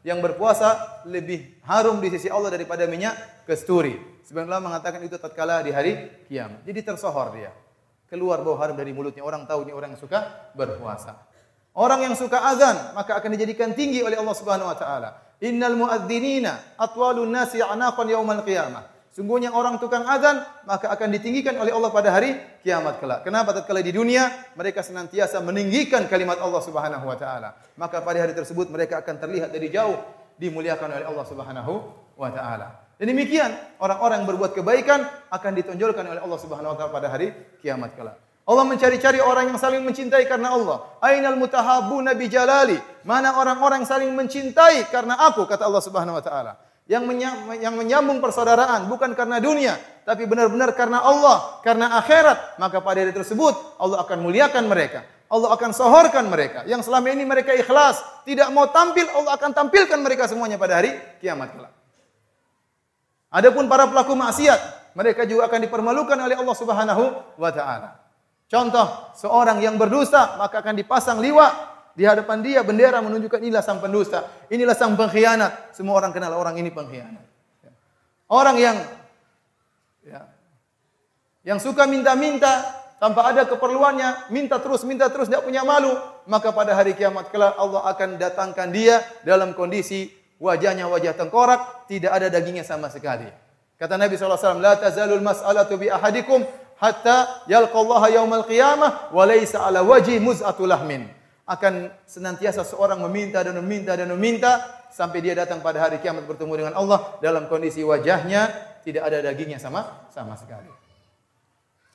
[0.02, 3.98] yang berpuasa lebih harum di sisi Allah daripada minyak kasturi.
[4.24, 6.62] Sebagian ulama mengatakan itu tatkala di hari kiamat.
[6.64, 7.52] Jadi tersohor dia.
[8.12, 9.24] Keluar bau harum dari mulutnya.
[9.24, 11.16] Orang tahu ini orang yang suka berpuasa.
[11.72, 15.16] Orang yang suka azan maka akan dijadikan tinggi oleh Allah Subhanahu wa taala.
[15.40, 18.84] Innal muadzinina atwalun nasi anaqan yaumal qiyamah.
[19.16, 23.24] Sungguhnya orang tukang azan maka akan ditinggikan oleh Allah pada hari kiamat kelak.
[23.24, 24.28] Kenapa tatkala di dunia
[24.60, 27.56] mereka senantiasa meninggikan kalimat Allah Subhanahu wa taala.
[27.80, 29.96] Maka pada hari tersebut mereka akan terlihat dari jauh
[30.38, 31.72] dimuliakan oleh Allah Subhanahu
[32.16, 32.68] wa taala.
[33.00, 33.50] Dan demikian
[33.82, 35.02] orang-orang yang berbuat kebaikan
[35.32, 38.16] akan ditonjolkan oleh Allah Subhanahu wa taala pada hari kiamat kelak.
[38.42, 40.98] Allah mencari-cari orang yang saling mencintai karena Allah.
[40.98, 42.74] Ainal mutahabbuna bi jalali?
[43.06, 46.52] Mana orang-orang saling mencintai karena aku kata Allah Subhanahu wa taala.
[46.90, 47.06] Yang,
[47.62, 53.14] yang menyambung persaudaraan bukan karena dunia, tapi benar-benar karena Allah, karena akhirat, maka pada hari
[53.14, 55.06] tersebut Allah akan muliakan mereka.
[55.32, 56.68] Allah akan sohorkan mereka.
[56.68, 60.92] Yang selama ini mereka ikhlas, tidak mau tampil, Allah akan tampilkan mereka semuanya pada hari
[61.24, 61.72] kiamat kelak.
[63.32, 67.04] Adapun para pelaku maksiat, mereka juga akan dipermalukan oleh Allah Subhanahu
[67.40, 67.96] wa taala.
[68.44, 71.48] Contoh, seorang yang berdusta maka akan dipasang liwa
[71.96, 75.72] di hadapan dia bendera menunjukkan inilah sang pendusta, inilah sang pengkhianat.
[75.72, 77.24] Semua orang kenal orang ini pengkhianat.
[78.28, 78.76] Orang yang
[80.04, 80.28] ya,
[81.40, 85.90] yang suka minta-minta tanpa ada keperluannya, minta terus, minta terus, tidak punya malu,
[86.30, 92.14] maka pada hari kiamat kelak Allah akan datangkan dia dalam kondisi wajahnya wajah tengkorak, tidak
[92.14, 93.26] ada dagingnya sama sekali.
[93.74, 96.46] Kata Nabi SAW, La tazalul mas'alatu bi ahadikum
[96.78, 100.62] hatta yalqallaha yaumal qiyamah wa laysa ala wajhi muz'atu.
[101.42, 104.62] Akan senantiasa seorang meminta dan meminta dan meminta
[104.94, 108.46] sampai dia datang pada hari kiamat bertemu dengan Allah dalam kondisi wajahnya
[108.86, 110.70] tidak ada dagingnya sama sama sekali.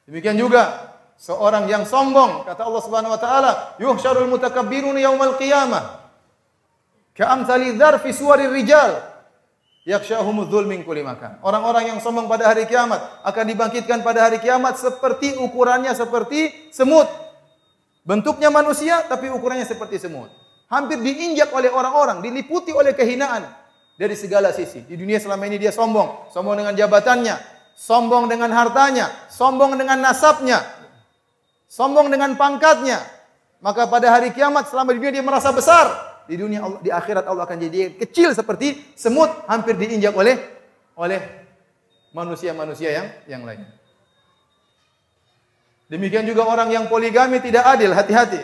[0.04, 3.52] Demikian juga seorang yang sombong kata Allah Subhanahu wa taala,
[3.82, 6.08] yuhsyarul mutakabbirun yaumal qiyamah
[7.18, 9.02] Ka'amthali dzarfi suwarir rijal
[9.90, 11.42] yaksyahumudz dzul min kulli makan.
[11.42, 17.10] Orang-orang yang sombong pada hari kiamat akan dibangkitkan pada hari kiamat seperti ukurannya seperti semut.
[18.06, 20.30] Bentuknya manusia tapi ukurannya seperti semut.
[20.70, 23.50] Hampir diinjak oleh orang-orang, diliputi oleh kehinaan
[23.98, 24.86] dari segala sisi.
[24.86, 27.36] Di dunia selama ini dia sombong, sombong dengan jabatannya,
[27.74, 30.62] sombong dengan hartanya, sombong dengan nasabnya,
[31.68, 33.04] sombong dengan pangkatnya.
[33.60, 35.86] Maka pada hari kiamat selama di dunia dia merasa besar,
[36.26, 40.38] di dunia Allah, di akhirat Allah akan jadi kecil seperti semut hampir diinjak oleh
[40.98, 41.22] oleh
[42.16, 43.66] manusia-manusia yang yang lain.
[45.88, 48.44] Demikian juga orang yang poligami tidak adil, hati-hati.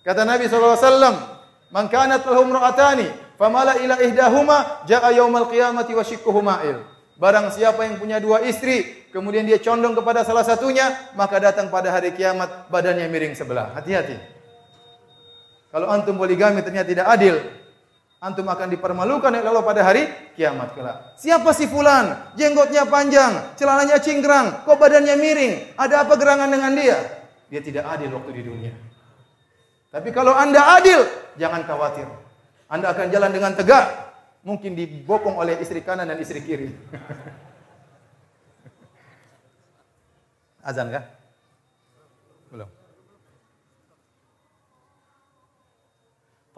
[0.00, 1.36] Kata Nabi SAW,
[1.68, 6.80] Man kanat lahum ra'atani, famala ila ihdahuma, ja'a yaumal qiyamati wa shikkuhu ma'il.
[7.18, 11.90] Barang siapa yang punya dua istri, kemudian dia condong kepada salah satunya, maka datang pada
[11.90, 13.74] hari kiamat badannya miring sebelah.
[13.74, 14.14] Hati-hati.
[15.74, 17.42] Kalau antum poligami ternyata tidak adil,
[18.22, 20.06] antum akan dipermalukan oleh Allah pada hari
[20.38, 21.18] kiamat kelak.
[21.18, 22.38] Siapa si fulan?
[22.38, 25.74] Jenggotnya panjang, celananya cingkrang, kok badannya miring?
[25.74, 26.98] Ada apa gerangan dengan dia?
[27.50, 28.72] Dia tidak adil waktu di dunia.
[29.90, 31.02] Tapi kalau Anda adil,
[31.34, 32.06] jangan khawatir.
[32.70, 34.07] Anda akan jalan dengan tegak.
[34.46, 36.70] Mungkin dibopong oleh istri kanan dan istri kiri.
[40.62, 41.04] Azan kah?
[42.52, 42.68] Belum.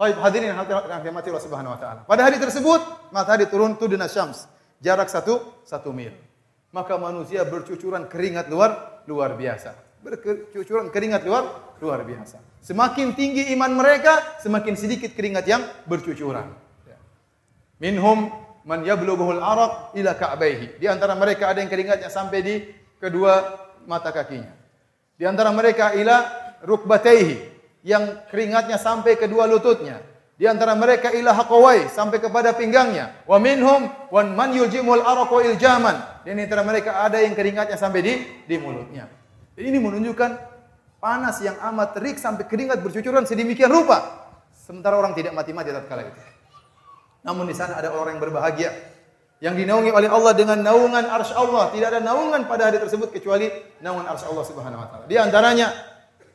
[0.01, 2.01] Baik hadirin yang dirahmati Allah Subhanahu wa taala.
[2.09, 2.81] Pada hari tersebut
[3.13, 4.49] matahari turun tuduna syams,
[4.81, 6.09] jarak satu satu mil.
[6.73, 9.77] Maka manusia bercucuran keringat luar luar biasa.
[10.01, 12.41] Bercucuran keringat luar luar biasa.
[12.65, 16.49] Semakin tinggi iman mereka, semakin sedikit keringat yang bercucuran.
[17.81, 18.29] Minhum
[18.61, 20.77] man yablughuhul araq ila ka'baihi.
[20.77, 22.55] Di antara mereka ada yang keringatnya sampai di
[23.01, 23.57] kedua
[23.89, 24.53] mata kakinya.
[25.17, 26.21] Di antara mereka ila
[26.61, 27.51] rukbataihi,
[27.81, 29.97] yang keringatnya sampai kedua lututnya.
[30.37, 33.13] Di antara mereka ila haqawai sampai kepada pinggangnya.
[33.29, 36.25] Wa minhum wan man yuljimul araqu iljaman.
[36.25, 38.13] Dan di antara mereka ada yang keringatnya sampai di
[38.45, 39.05] di mulutnya.
[39.53, 40.31] Jadi ini menunjukkan
[41.01, 44.29] panas yang amat terik sampai keringat bercucuran sedemikian rupa.
[44.53, 46.30] Sementara orang tidak mati-mati tatkala itu.
[47.21, 48.71] Namun di sana ada orang yang berbahagia
[49.41, 51.73] yang dinaungi oleh Allah dengan naungan arsy Allah.
[51.73, 53.49] Tidak ada naungan pada hari tersebut kecuali
[53.81, 55.05] naungan arsy Allah Subhanahu wa taala.
[55.09, 55.73] Di antaranya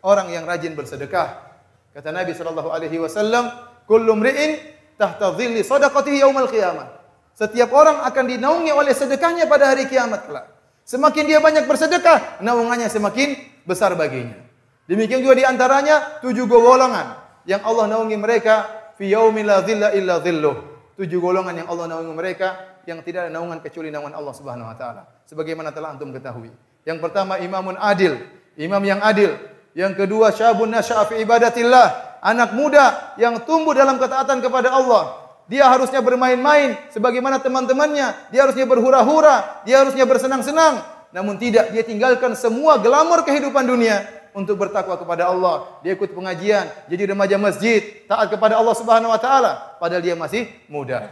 [0.03, 1.47] orang yang rajin bersedekah.
[1.95, 3.49] Kata Nabi sallallahu alaihi wasallam,
[3.87, 4.59] Kullu mri'in
[4.99, 6.99] tahta dhilli sadaqatihi yaumal qiyamah.
[7.39, 10.51] Setiap orang akan dinaungi oleh sedekahnya pada hari kiamat kelak.
[10.83, 14.39] Semakin dia banyak bersedekah, naungannya semakin besar baginya.
[14.87, 19.63] Demikian juga di antaranya tujuh golongan yang Allah naungi mereka fi yaumil la
[19.95, 20.76] illa dhilluh.
[20.97, 24.77] Tujuh golongan yang Allah naungi mereka yang tidak ada naungan kecuali naungan Allah Subhanahu wa
[24.81, 25.05] taala.
[25.29, 26.49] Sebagaimana telah antum ketahui.
[26.89, 28.17] Yang pertama imamun adil,
[28.57, 29.37] imam yang adil.
[29.77, 35.21] Yang kedua syabun nasya'a fi ibadatillah, anak muda yang tumbuh dalam ketaatan kepada Allah.
[35.53, 38.33] Dia harusnya bermain-main sebagaimana teman-temannya.
[38.33, 40.81] Dia harusnya berhura-hura, dia harusnya bersenang-senang.
[41.13, 45.81] Namun tidak, dia tinggalkan semua glamor kehidupan dunia untuk bertakwa kepada Allah.
[45.81, 50.45] Dia ikut pengajian, jadi remaja masjid, taat kepada Allah Subhanahu wa taala padahal dia masih
[50.69, 51.09] muda.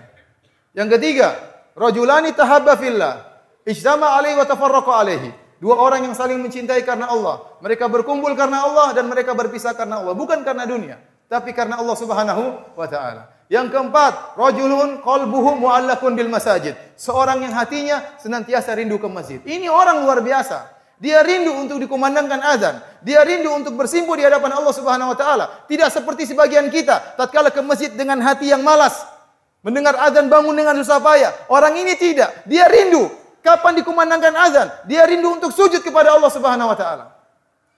[0.77, 1.33] Yang ketiga,
[1.73, 3.25] rajulani tahabba fillah,
[3.65, 5.31] ijtama alaihi wa tafarraqa alaihi.
[5.65, 7.41] Dua orang yang saling mencintai karena Allah.
[7.65, 10.13] Mereka berkumpul karena Allah dan mereka berpisah karena Allah.
[10.13, 11.01] Bukan karena dunia.
[11.25, 13.33] Tapi karena Allah subhanahu wa ta'ala.
[13.49, 16.77] Yang keempat, rajulun qalbuhu mu'allakun bil masajid.
[17.01, 19.41] Seorang yang hatinya senantiasa rindu ke masjid.
[19.41, 20.69] Ini orang luar biasa.
[21.03, 22.79] Dia rindu untuk dikumandangkan azan.
[23.03, 25.45] Dia rindu untuk bersimpuh di hadapan Allah Subhanahu wa taala.
[25.67, 29.05] Tidak seperti sebagian kita tatkala ke masjid dengan hati yang malas.
[29.65, 31.33] Mendengar azan bangun dengan susah payah.
[31.51, 32.45] Orang ini tidak.
[32.45, 34.69] Dia rindu Kapan dikumandangkan azan?
[34.89, 37.13] Dia rindu untuk sujud kepada Allah Subhanahu wa taala.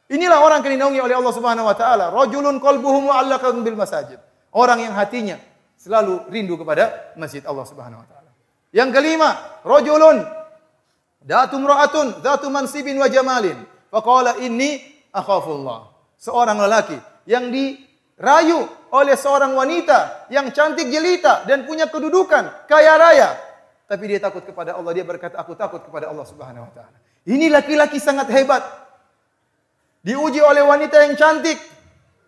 [0.07, 2.14] Inilah orang yang dinaungi oleh Allah Subhanahu wa taala.
[2.14, 4.23] Rajulun qalbuhu mu'allaqun bil masajid.
[4.55, 5.43] Orang yang hatinya
[5.75, 8.31] selalu rindu kepada masjid Allah Subhanahu wa taala.
[8.71, 10.23] Yang kelima, rajulun
[11.27, 13.59] datu imra'atun dzatu mansibin wa jamalin.
[13.91, 14.79] Faqala inni
[15.11, 15.91] akhafullah.
[16.16, 16.97] Seorang lelaki
[17.27, 18.64] yang dirayu
[18.95, 23.47] oleh seorang wanita yang cantik jelita dan punya kedudukan kaya raya
[23.87, 24.93] tapi dia takut kepada Allah.
[24.93, 26.99] Dia berkata, aku takut kepada Allah Subhanahu wa taala.
[27.27, 28.62] Ini laki-laki sangat hebat.
[30.03, 31.59] Diuji oleh wanita yang cantik,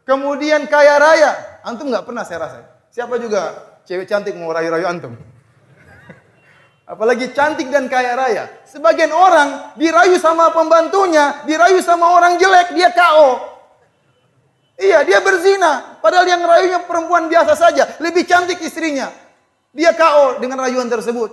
[0.02, 1.62] kemudian kaya raya.
[1.62, 2.58] Antum nggak pernah saya rasa.
[2.90, 3.54] Siapa juga
[3.86, 5.14] cewek cantik mau rayu-rayu antum?
[6.88, 8.48] Apalagi cantik dan kaya raya.
[8.64, 13.44] Sebagian orang dirayu sama pembantunya, dirayu sama orang jelek, dia KO.
[14.80, 16.00] Iya, dia berzina.
[16.00, 19.12] Padahal yang rayunya perempuan biasa saja, lebih cantik istrinya.
[19.76, 21.28] Dia KO dengan rayuan tersebut.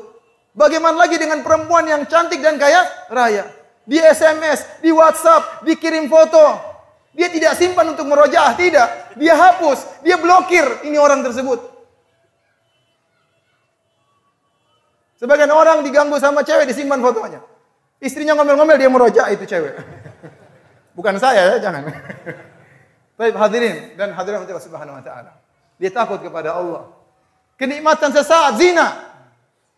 [0.52, 3.48] Bagaimana lagi dengan perempuan yang cantik dan kaya raya?
[3.88, 6.76] Di SMS, di WhatsApp, dikirim foto.
[7.16, 9.16] Dia tidak simpan untuk merojaah, tidak.
[9.16, 11.75] Dia hapus, dia blokir ini orang tersebut.
[15.16, 17.40] Sebagian orang diganggu sama cewek disimpan fotonya.
[18.04, 19.80] Istrinya ngomel-ngomel dia merojaah itu cewek.
[20.96, 21.88] Bukan saya ya, jangan.
[23.20, 25.32] Baik hadirin dan hadirin Allah Subhanahu wa taala.
[25.80, 26.92] Dia takut kepada Allah.
[27.56, 29.16] Kenikmatan sesaat zina,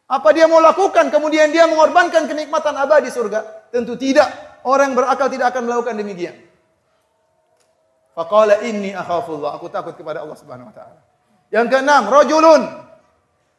[0.09, 3.69] apa dia mau lakukan kemudian dia mengorbankan kenikmatan abadi surga?
[3.69, 4.29] Tentu tidak.
[4.65, 6.33] Orang berakal tidak akan melakukan demikian.
[8.17, 9.53] Faqala inni akhafullah.
[9.61, 10.99] Aku takut kepada Allah Subhanahu wa taala.
[11.53, 12.61] Yang keenam, rajulun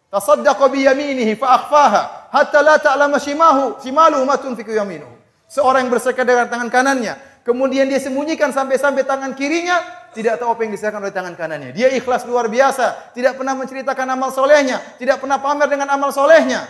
[0.08, 5.12] tasaddaqa bi yaminihi fa akhfaha hatta la ta'lama shimahu shimaluhu ma tunfiqu yaminuhu.
[5.48, 9.80] Seorang yang bersedekah dengan tangan kanannya, kemudian dia sembunyikan sampai-sampai tangan kirinya
[10.12, 11.72] tidak tahu apa yang diserahkan oleh tangan kanannya.
[11.72, 16.68] Dia ikhlas luar biasa, tidak pernah menceritakan amal solehnya, tidak pernah pamer dengan amal solehnya.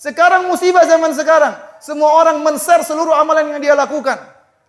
[0.00, 4.18] Sekarang musibah zaman sekarang, semua orang men-share seluruh amalan yang dia lakukan.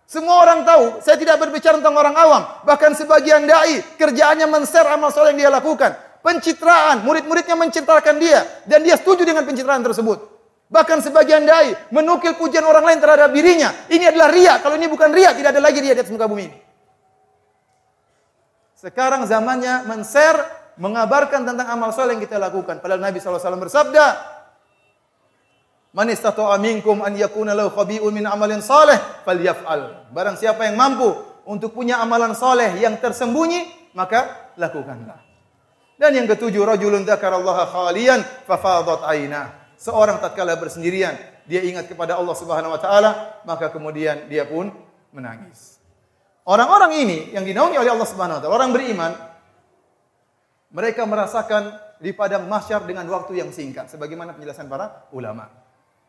[0.04, 5.08] Semua orang tahu, saya tidak berbicara tentang orang awam, bahkan sebagian dai kerjaannya men-share amal
[5.08, 5.96] soleh yang dia lakukan.
[6.24, 10.24] Pencitraan, murid-muridnya mencitrakan dia dan dia setuju dengan pencitraan tersebut.
[10.72, 13.68] Bahkan sebagian dai menukil pujian orang lain terhadap dirinya.
[13.92, 14.56] Ini adalah ria.
[14.64, 16.58] Kalau ini bukan ria, tidak ada lagi ria di atas muka bumi ini.
[18.80, 20.40] Sekarang zamannya men-share,
[20.80, 22.80] mengabarkan tentang amal soleh yang kita lakukan.
[22.80, 24.06] Padahal Nabi SAW bersabda,
[25.94, 30.10] Man istata'a minkum an yakuna lahu khabi'un min amalin saleh falyaf'al.
[30.10, 31.06] Barang siapa yang mampu
[31.46, 35.23] untuk punya amalan soleh yang tersembunyi, maka lakukanlah.
[35.94, 39.74] Dan yang ketujuh, rajulun dzakarallaha khalian fafadat ainah.
[39.78, 41.14] Seorang tatkala bersendirian,
[41.46, 43.10] dia ingat kepada Allah Subhanahu wa taala,
[43.46, 44.72] maka kemudian dia pun
[45.14, 45.78] menangis.
[46.44, 49.12] Orang-orang ini yang dinaungi oleh Allah Subhanahu wa taala, orang beriman,
[50.74, 55.46] mereka merasakan di padang mahsyar dengan waktu yang singkat sebagaimana penjelasan para ulama.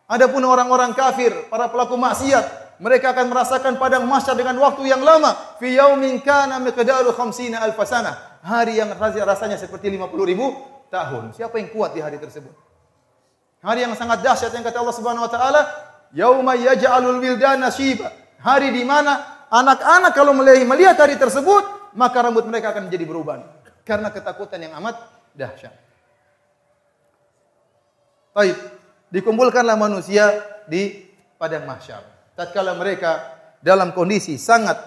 [0.06, 5.58] Adapun orang-orang kafir, para pelaku maksiat, mereka akan merasakan padang mahsyar dengan waktu yang lama.
[5.58, 8.35] Fi yaumin kana miqdaru khamsina alf sanah.
[8.46, 10.54] Hari yang rasanya seperti 50 ribu
[10.94, 11.34] tahun.
[11.34, 12.54] Siapa yang kuat di hari tersebut?
[13.66, 15.62] Hari yang sangat dahsyat yang kata Allah Subhanahu wa taala,
[16.14, 18.14] "Yauma yaj'alul wildana shiba."
[18.46, 23.42] Hari di mana anak-anak kalau melihat hari tersebut, maka rambut mereka akan menjadi beruban
[23.82, 24.94] karena ketakutan yang amat
[25.34, 25.74] dahsyat.
[28.38, 28.58] Baik,
[29.10, 30.30] dikumpulkanlah manusia
[30.70, 31.10] di
[31.42, 32.06] padang mahsyar.
[32.38, 33.34] Tatkala mereka
[33.66, 34.78] dalam kondisi sangat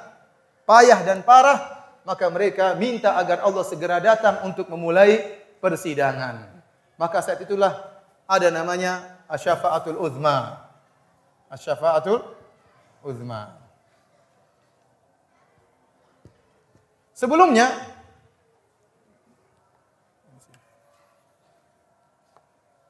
[0.62, 1.77] payah dan parah,
[2.08, 5.20] maka mereka minta agar Allah segera datang untuk memulai
[5.60, 6.48] persidangan.
[6.96, 10.64] Maka saat itulah ada namanya asyafaatul uzma.
[11.52, 12.24] Asyafaatul
[13.04, 13.60] uzma.
[17.12, 17.68] Sebelumnya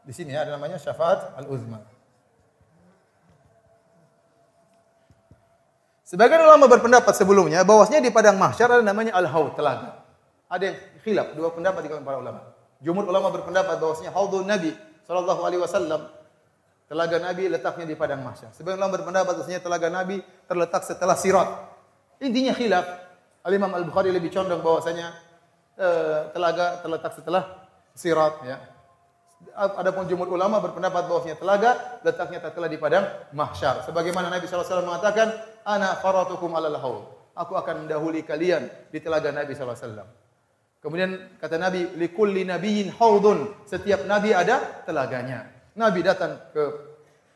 [0.06, 1.80] di sini ada namanya syafaat al-uzma.
[6.08, 10.08] Sebagian ulama berpendapat sebelumnya bahwasanya di padang mahsyar ada namanya al-haud, telaga.
[10.48, 12.40] Ada yang khilaf, dua pendapat di kalangan para ulama.
[12.80, 14.72] Jumhur ulama berpendapat bahwasanya haudun Nabi
[15.04, 16.08] sallallahu alaihi wasallam
[16.88, 18.56] telaga Nabi letaknya di padang mahsyar.
[18.56, 21.48] Sebagian ulama berpendapat bahwasanya telaga Nabi terletak setelah sirat.
[22.24, 22.88] Intinya khilaf.
[23.44, 25.12] Al-Imam Al-Bukhari lebih condong bahwasanya
[25.76, 28.56] uh, telaga terletak setelah sirat ya.
[29.54, 31.70] Adapun jumhur ulama berpendapat bahwasanya telaga
[32.02, 33.86] letaknya tatkala di padang mahsyar.
[33.86, 35.30] Sebagaimana Nabi SAW mengatakan,
[35.62, 37.06] "Ana faratukum alal haul."
[37.38, 40.06] Aku akan mendahului kalian di telaga Nabi SAW.
[40.82, 45.46] Kemudian kata Nabi, "Likulli nabiyyin haudun." Setiap nabi ada telaganya.
[45.78, 46.87] Nabi datang ke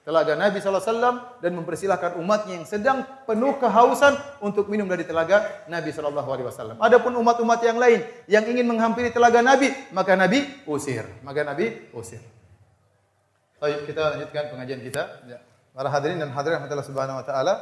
[0.02, 5.94] telaga Nabi SAW dan mempersilahkan umatnya yang sedang penuh kehausan untuk minum dari telaga Nabi
[5.94, 6.78] SAW.
[6.82, 11.06] Adapun umat-umat yang lain yang ingin menghampiri telaga Nabi, maka Nabi usir.
[11.22, 12.18] Maka Nabi usir.
[13.62, 15.02] Baik, kita lanjutkan pengajian kita.
[15.30, 15.38] Ya.
[15.70, 17.54] Para hadirin dan hadirin rahmatullah subhanahu wa ta'ala.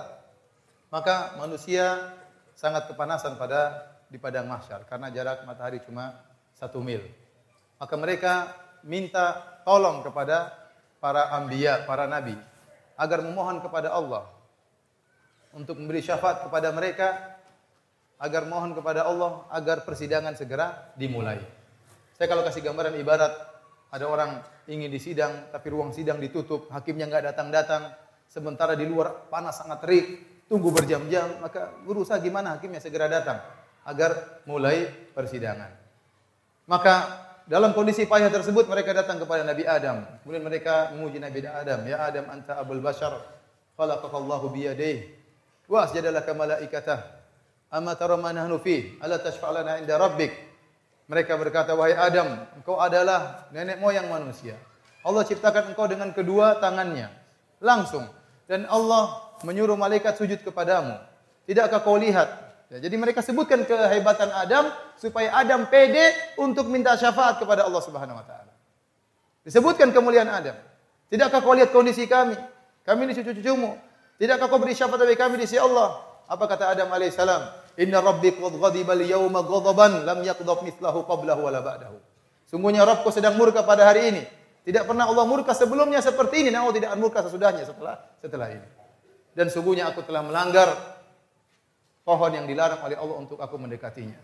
[0.91, 2.17] Maka manusia
[2.57, 6.19] sangat kepanasan pada di padang mahsyar karena jarak matahari cuma
[6.59, 7.05] satu mil.
[7.79, 8.33] Maka mereka
[8.83, 10.60] minta tolong kepada
[11.01, 12.37] para anbiya, para nabi
[13.01, 14.29] agar memohon kepada Allah
[15.57, 17.41] untuk memberi syafaat kepada mereka
[18.21, 21.41] agar mohon kepada Allah agar persidangan segera dimulai.
[22.15, 23.33] Saya kalau kasih gambaran ibarat
[23.91, 27.97] ada orang ingin disidang tapi ruang sidang ditutup, hakimnya nggak datang-datang,
[28.29, 30.07] sementara di luar panas sangat terik,
[30.47, 33.41] tunggu berjam-jam, maka berusaha gimana hakimnya segera datang
[33.89, 34.87] agar mulai
[35.17, 35.73] persidangan.
[36.69, 36.95] Maka
[37.51, 40.07] dalam kondisi payah tersebut mereka datang kepada Nabi Adam.
[40.23, 43.19] Kemudian mereka memuji Nabi Adam, "Ya Adam, anta abul bashar,
[43.75, 45.11] khalaqakallahu bi yadayhi
[45.67, 47.11] wa asjadalaka malaikatah.
[47.75, 48.95] Amma tara ma nahnu fi?
[49.03, 50.31] Ala tashfa'lana inda rabbik?"
[51.11, 54.55] Mereka berkata, "Wahai Adam, engkau adalah nenek moyang manusia.
[55.03, 57.11] Allah ciptakan engkau dengan kedua tangannya,
[57.59, 58.07] langsung.
[58.47, 60.95] Dan Allah menyuruh malaikat sujud kepadamu.
[61.51, 67.43] Tidakkah kau lihat Ya, jadi mereka sebutkan kehebatan Adam supaya Adam pede untuk minta syafaat
[67.43, 68.55] kepada Allah Subhanahu wa taala.
[69.43, 70.55] Disebutkan kemuliaan Adam.
[71.11, 72.39] Tidakkah kau lihat kondisi kami?
[72.87, 73.75] Kami ini cucu-cucumu.
[74.23, 75.99] Tidakkah kau beri syafaat bagi kami di sisi Allah?
[76.31, 77.75] Apa kata Adam alaihissalam?
[77.83, 81.99] Inna rabbi qad ghadiba al-yawma ghadaban lam yaqdab mithlahu qablahu wala ba'dahu.
[82.47, 84.23] Sungguhnya Rabbku sedang murka pada hari ini.
[84.63, 88.67] Tidak pernah Allah murka sebelumnya seperti ini, namun tidak murka sesudahnya setelah setelah ini.
[89.35, 91.00] Dan sungguhnya aku telah melanggar
[92.11, 94.19] pohon yang dilarang oleh Allah untuk aku mendekatinya.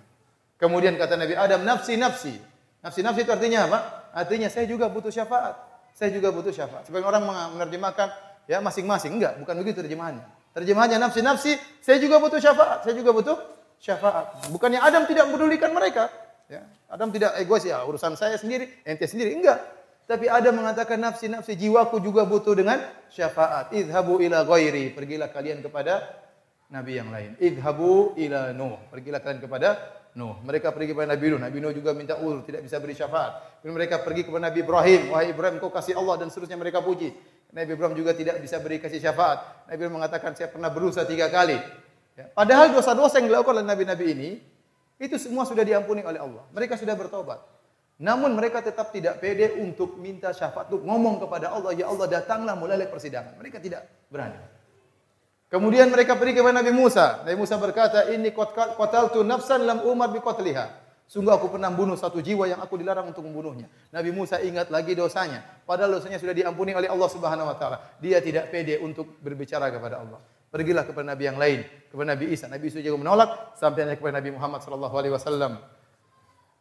[0.58, 2.34] Kemudian kata Nabi Adam, nafsi nafsi.
[2.82, 3.78] Nafsi nafsi itu artinya apa?
[4.10, 5.54] Artinya saya juga butuh syafaat.
[5.94, 6.90] Saya juga butuh syafaat.
[6.90, 7.22] Sebagian orang
[7.54, 8.10] menerjemahkan
[8.50, 9.14] ya masing-masing.
[9.22, 10.26] Enggak, bukan begitu terjemahannya.
[10.50, 12.82] Terjemahannya nafsi nafsi, saya juga butuh syafaat.
[12.82, 13.36] Saya juga butuh
[13.78, 14.50] syafaat.
[14.50, 16.10] Bukannya Adam tidak mempedulikan mereka.
[16.50, 19.38] Ya, Adam tidak egois ya urusan saya sendiri, ente sendiri.
[19.38, 19.62] Enggak.
[20.06, 22.78] Tapi Adam mengatakan nafsi nafsi jiwaku juga butuh dengan
[23.10, 23.74] syafaat.
[23.74, 24.94] Idhabu ila ghairi.
[24.94, 26.25] Pergilah kalian kepada
[26.70, 27.38] nabi yang lain.
[27.38, 28.78] Idhabu ila Nuh.
[28.90, 29.68] Pergilah kalian kepada
[30.16, 30.40] Nuh.
[30.40, 31.40] Mereka pergi kepada Nabi Nuh.
[31.40, 33.60] Nabi Nuh juga minta uzur, tidak bisa beri syafaat.
[33.60, 35.00] Kemudian mereka pergi kepada Nabi Ibrahim.
[35.12, 37.12] Wahai Ibrahim, kau kasih Allah dan seterusnya mereka puji.
[37.52, 39.68] Nabi Ibrahim juga tidak bisa beri kasih syafaat.
[39.68, 41.60] Nabi Ibrahim mengatakan, saya pernah berusaha tiga kali.
[42.16, 42.32] Ya.
[42.32, 44.30] Padahal dosa-dosa yang dilakukan oleh Nabi-Nabi ini,
[44.96, 46.48] itu semua sudah diampuni oleh Allah.
[46.56, 47.44] Mereka sudah bertobat.
[48.00, 52.56] Namun mereka tetap tidak pede untuk minta syafaat, untuk ngomong kepada Allah, ya Allah datanglah
[52.56, 53.36] mulai persidangan.
[53.36, 54.55] Mereka tidak berani.
[55.46, 57.22] Kemudian mereka pergi kepada Nabi Musa.
[57.22, 58.34] Nabi Musa berkata, "Ini
[58.74, 63.06] qataltu nafsan lam umar bi qatliha." Sungguh aku pernah membunuh satu jiwa yang aku dilarang
[63.06, 63.70] untuk membunuhnya.
[63.94, 65.38] Nabi Musa ingat lagi dosanya.
[65.62, 67.78] Padahal dosanya sudah diampuni oleh Allah Subhanahu wa taala.
[68.02, 70.18] Dia tidak pede untuk berbicara kepada Allah.
[70.50, 72.50] Pergilah kepada nabi yang lain, kepada Nabi Isa.
[72.50, 75.62] Nabi Isa juga menolak sampai kepada Nabi Muhammad sallallahu alaihi wasallam.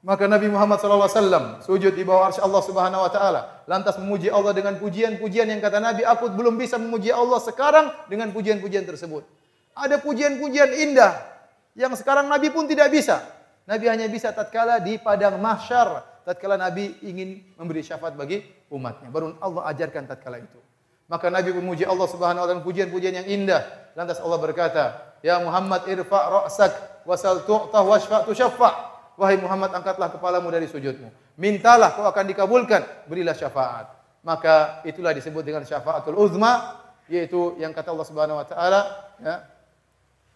[0.06, 4.54] Maka Nabi Muhammad SAW sujud di bawah arsy Allah Subhanahu Wa Taala, lantas memuji Allah
[4.54, 9.26] dengan pujian-pujian yang kata Nabi, aku belum bisa memuji Allah sekarang dengan pujian-pujian tersebut.
[9.74, 11.26] Ada pujian-pujian indah
[11.74, 13.18] yang sekarang Nabi pun tidak bisa.
[13.66, 19.10] Nabi hanya bisa tatkala di padang mahsyar, tatkala Nabi ingin memberi syafaat bagi umatnya.
[19.10, 20.62] Baru Allah ajarkan tatkala itu.
[21.10, 23.66] Maka Nabi memuji Allah Subhanahu wa taala pujian-pujian yang indah.
[23.98, 30.52] Lantas Allah berkata, "Ya Muhammad irfa ra'sak wasal tu'ta washfa tushaffa." Wahai Muhammad, angkatlah kepalamu
[30.52, 31.40] dari sujudmu.
[31.40, 33.92] Mintalah kau akan dikabulkan, berilah syafaat.
[34.26, 38.82] Maka itulah disebut dengan syafaatul uzma, yaitu yang kata Allah Subhanahu wa taala,
[39.22, 39.36] ya,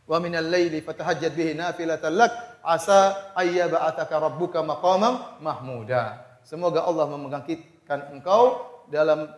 [0.10, 2.32] wa minal laili bihi nafilatan lak
[2.64, 6.26] asa ayyaba'ataka rabbuka maqaman mahmuda.
[6.42, 9.30] Semoga Allah membangkitkan engkau dalam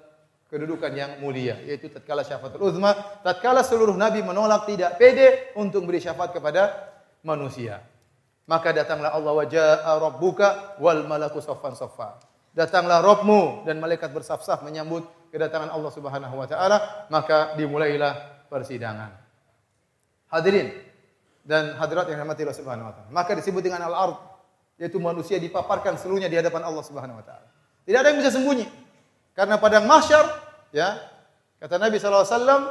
[0.51, 2.91] kedudukan yang mulia yaitu tatkala syafaatul uzma
[3.23, 6.91] tatkala seluruh nabi menolak tidak pede untuk beri syafaat kepada
[7.23, 7.79] manusia
[8.51, 12.19] maka datanglah Allah wa jaa rabbuka wal malaku saffan saffa
[12.51, 19.21] datanglah Rabbmu dan malaikat bersaf-saf menyambut kedatangan Allah Subhanahu wa taala maka dimulailah persidangan
[20.31, 20.71] Hadirin
[21.43, 23.09] dan hadirat yang dirahmati Allah Subhanahu wa taala.
[23.11, 24.15] Maka disebut dengan al-ard
[24.79, 27.51] yaitu manusia dipaparkan seluruhnya di hadapan Allah Subhanahu wa taala.
[27.83, 28.65] Tidak ada yang bisa sembunyi.
[29.35, 30.23] Karena pada mahsyar
[30.71, 31.03] ya
[31.59, 32.61] kata Nabi sallallahu alaihi wasallam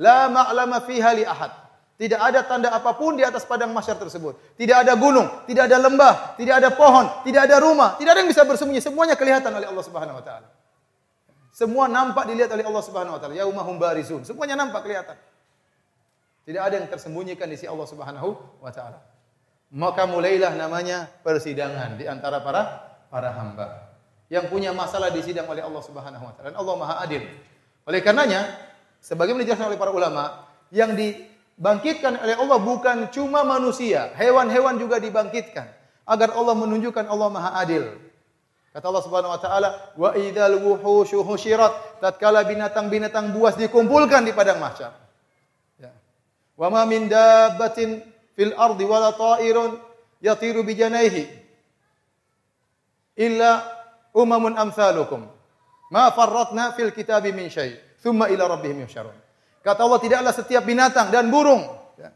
[0.00, 1.52] la ma'lama fiha li ahad.
[2.00, 4.56] Tidak ada tanda apa pun di atas padang mahsyar tersebut.
[4.56, 8.30] Tidak ada gunung, tidak ada lembah, tidak ada pohon, tidak ada rumah, tidak ada yang
[8.32, 8.80] bisa bersembunyi.
[8.80, 10.48] Semuanya kelihatan oleh Allah Subhanahu wa taala.
[11.52, 13.36] Semua nampak dilihat oleh Allah Subhanahu wa taala.
[13.36, 14.24] Yaumahum barizun.
[14.24, 15.12] Semuanya nampak kelihatan.
[16.48, 18.28] Tidak ada yang tersembunyikan di sisi Allah Subhanahu
[18.64, 19.04] wa taala.
[19.68, 22.80] Maka mulailah namanya persidangan di antara para
[23.12, 23.92] para hamba
[24.32, 26.48] yang punya masalah disidang oleh Allah Subhanahu wa taala.
[26.48, 27.28] Dan Allah Maha Adil.
[27.84, 28.56] Oleh karenanya,
[29.04, 30.96] sebagaimana dijelaskan oleh para ulama, yang
[31.60, 35.68] dibangkitkan oleh Allah bukan cuma manusia, hewan-hewan juga dibangkitkan
[36.08, 37.84] agar Allah menunjukkan Allah Maha Adil.
[38.72, 44.56] Kata Allah Subhanahu wa taala, "Wa idzal wuhushu husyirat." Tatkala binatang-binatang buas dikumpulkan di padang
[44.56, 44.96] mahsyar.
[46.56, 49.76] Wa ma min dabbatin fil ardi wala ta'irun
[50.24, 51.28] yatiru bi janaihi
[53.20, 53.68] illa
[54.16, 55.28] umamun amsalukum.
[55.92, 57.76] Ma farratna fil kitabi min syai.
[58.00, 59.12] Thumma ila rabbihim yusyarun.
[59.60, 61.60] Kata Allah tidaklah setiap binatang dan burung
[62.00, 62.08] ya,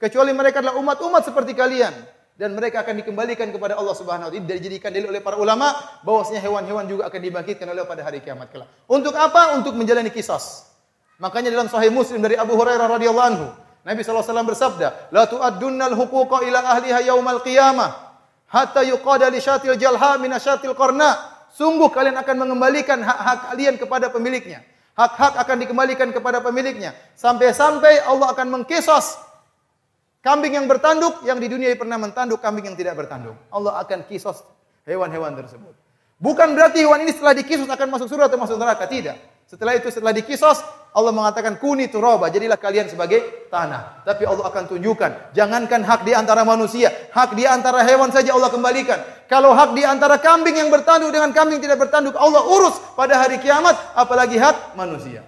[0.00, 1.92] kecuali mereka adalah umat-umat seperti kalian
[2.38, 4.46] dan mereka akan dikembalikan kepada Allah Subhanahu wa taala.
[4.46, 5.74] Dijadikan dalil oleh para ulama
[6.06, 8.70] bahwasanya hewan-hewan juga akan dibangkitkan oleh pada hari kiamat kelak.
[8.86, 9.58] Untuk apa?
[9.58, 10.70] Untuk menjalani kisas.
[11.18, 13.46] Makanya dalam Sahih Muslim dari Abu Hurairah radhiyallahu anhu,
[13.82, 17.90] Nabi SAW bersabda, La tu'addunnal huquqa ila ahliha yaumal qiyamah,
[18.46, 21.36] hatta yuqada li syatil jalha min syatil qarna.
[21.50, 24.62] Sungguh kalian akan mengembalikan hak-hak kalian kepada pemiliknya.
[24.98, 26.90] Hak-hak akan dikembalikan kepada pemiliknya.
[27.14, 29.14] Sampai-sampai Allah akan mengkisos
[30.26, 33.38] kambing yang bertanduk yang di dunia pernah mentanduk kambing yang tidak bertanduk.
[33.54, 34.42] Allah akan kisos
[34.82, 35.70] hewan-hewan tersebut.
[36.18, 39.22] Bukan berarti hewan ini setelah dikisos akan masuk surga atau masuk neraka, tidak.
[39.48, 40.60] Setelah itu setelah dikisos,
[40.92, 44.04] Allah mengatakan kuni turoba, jadilah kalian sebagai tanah.
[44.04, 48.52] Tapi Allah akan tunjukkan, jangankan hak di antara manusia, hak di antara hewan saja Allah
[48.52, 49.00] kembalikan.
[49.24, 53.40] Kalau hak di antara kambing yang bertanduk dengan kambing tidak bertanduk, Allah urus pada hari
[53.40, 55.24] kiamat, apalagi hak manusia.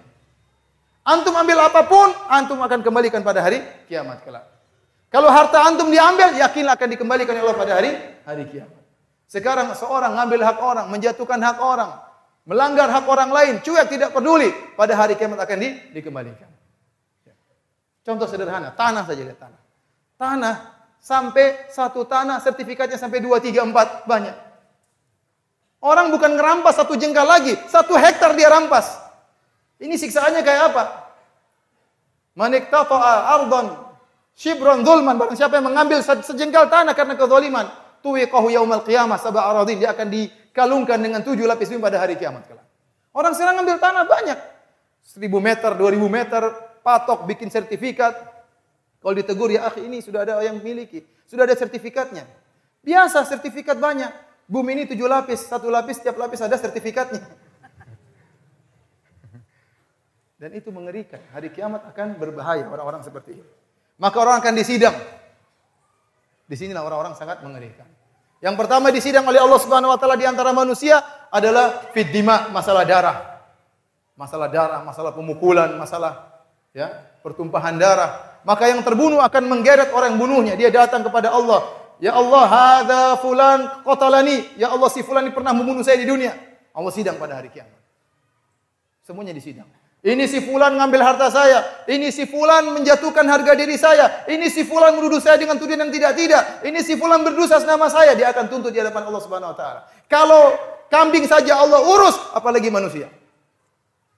[1.01, 4.45] Antum ambil apa pun, antum akan kembalikan pada hari kiamat kelak.
[5.09, 7.89] Kalau harta antum diambil, yakinlah akan dikembalikan oleh Allah pada hari
[8.21, 8.81] hari kiamat.
[9.25, 12.10] Sekarang seorang ngambil hak orang, menjatuhkan hak orang,
[12.45, 16.49] melanggar hak orang lain, cuek tidak peduli, pada hari kiamat akan di, dikembalikan.
[17.25, 17.33] Ya.
[18.01, 19.61] Contoh sederhana, tanah saja lihat tanah.
[20.17, 20.55] Tanah
[21.01, 24.37] sampai satu tanah sertifikatnya sampai dua tiga empat banyak.
[25.81, 29.01] Orang bukan ngerampas satu jengkal lagi, satu hektar dia rampas.
[29.81, 30.83] Ini siksaannya kayak apa?
[32.37, 33.91] Manik tato'a ardon
[34.37, 35.17] shibron zulman.
[35.17, 37.65] Barang siapa yang mengambil sejengkal tanah karena kezaliman.
[38.05, 39.81] Tuwiqahu yaumal qiyamah sab'a aradin.
[39.81, 42.67] Dia akan di, kalungkan dengan tujuh lapis bumi pada hari kiamat kelak.
[43.11, 44.39] Orang sekarang ngambil tanah banyak.
[45.03, 46.47] Seribu meter, dua ribu meter,
[46.85, 48.15] patok, bikin sertifikat.
[49.01, 51.03] Kalau ditegur, ya akhi ini sudah ada yang miliki.
[51.25, 52.23] Sudah ada sertifikatnya.
[52.85, 54.11] Biasa sertifikat banyak.
[54.45, 57.23] Bumi ini tujuh lapis, satu lapis, setiap lapis ada sertifikatnya.
[60.41, 61.21] Dan itu mengerikan.
[61.31, 63.45] Hari kiamat akan berbahaya orang-orang seperti ini.
[64.01, 64.97] Maka orang akan disidang.
[66.49, 67.85] Di sinilah orang-orang sangat mengerikan.
[68.41, 70.97] Yang pertama disidang oleh Allah Subhanahu wa taala di antara manusia
[71.29, 73.17] adalah fiddima, masalah darah.
[74.17, 76.41] Masalah darah, masalah pemukulan, masalah
[76.73, 76.89] ya,
[77.21, 78.41] pertumpahan darah.
[78.41, 80.53] Maka yang terbunuh akan menggeret orang yang bunuhnya.
[80.57, 81.69] Dia datang kepada Allah,
[82.01, 86.33] "Ya Allah, hadza fulan qatalani." Ya Allah, si fulan ini pernah membunuh saya di dunia.
[86.73, 87.77] Allah sidang pada hari kiamat.
[89.05, 89.69] Semuanya disidang.
[90.01, 91.85] Ini si fulan ngambil harta saya.
[91.85, 94.25] Ini si fulan menjatuhkan harga diri saya.
[94.25, 96.65] Ini si fulan menuduh saya dengan tuduhan yang tidak-tidak.
[96.65, 98.17] Ini si fulan berdosa nama saya.
[98.17, 99.85] Dia akan tuntut di hadapan Allah Subhanahu wa taala.
[100.09, 100.57] Kalau
[100.89, 103.13] kambing saja Allah urus, apalagi manusia.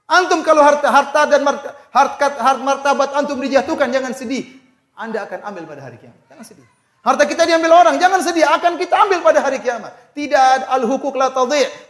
[0.08, 1.44] Antum kalau harta harta dan
[1.92, 2.32] harkat,
[2.64, 4.56] martabat antum dijatuhkan jangan sedih.
[4.96, 6.24] Anda akan ambil pada hari kiamat.
[6.32, 6.68] Jangan sedih.
[7.04, 9.92] Harta kita diambil orang, jangan sedih, akan kita ambil pada hari kiamat.
[10.16, 11.36] Tidak ada al-hukuk la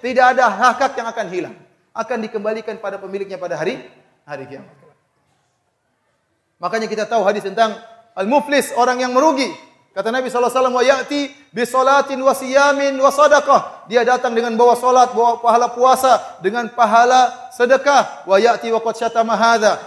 [0.02, 1.56] tidak ada hak yang akan hilang.
[1.94, 3.78] Akan dikembalikan pada pemiliknya pada hari
[4.26, 4.74] hari kiamat.
[6.58, 7.76] Makanya kita tahu hadis tentang
[8.18, 9.52] al-muflis, orang yang merugi.
[9.94, 12.34] Kata Nabi SAW, wa ya'ti bi salatin wa.
[13.86, 18.26] Dia datang dengan bawa salat, bawa pahala puasa, dengan pahala sedekah.
[18.26, 19.38] Wa ya'ti wa qad syatama.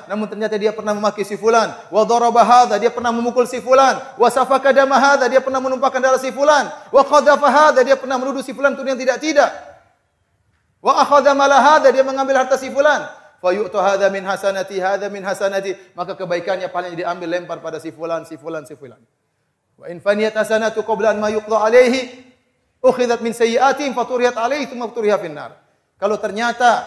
[0.07, 1.75] Namun ternyata dia pernah memaki si fulan.
[1.91, 3.99] Wa daraba dia pernah memukul si fulan.
[4.15, 4.95] Wa safaka dama
[5.27, 6.71] dia pernah menumpahkan darah si fulan.
[6.95, 9.76] Wa qadhafa dia pernah menuduh si fulan itu yang tidak-tidak.
[10.87, 13.11] Wa akhadha mala hadha, dia mengambil harta si fulan.
[13.43, 15.75] Fa yu'tu hadha min hasanati, hadha min hasanati.
[15.99, 19.03] Maka kebaikannya paling diambil lempar pada si fulan, si fulan, si fulan.
[19.75, 22.31] Wa in faniyat hasanatu qabla an ma yuqda alaihi
[22.87, 25.59] ukhidat min sayyi'atihim faturiyat alaihi thumma turiha finnar.
[25.99, 26.87] Kalau ternyata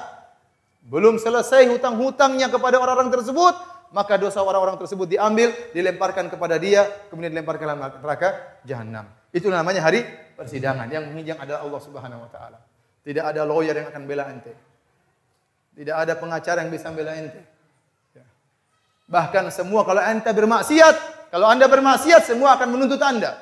[0.88, 3.52] belum selesai hutang-hutangnya kepada orang-orang tersebut,
[3.92, 9.12] maka dosa orang-orang tersebut diambil, dilemparkan kepada dia, kemudian dilemparkan dalam neraka jahanam.
[9.36, 10.08] Itu namanya hari
[10.40, 10.88] persidangan.
[10.88, 12.69] Yang menghijang adalah Allah Subhanahu wa taala.
[13.04, 14.54] Tidak ada lawyer yang akan bela ente.
[15.74, 17.40] Tidak ada pengacara yang bisa bela ente.
[18.12, 18.26] Ya.
[19.08, 20.96] Bahkan semua kalau ente bermaksiat,
[21.30, 23.38] kalau Anda bermaksiat, semua akan menuntut Anda.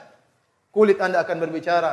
[0.69, 1.91] Kulit Anda akan berbicara.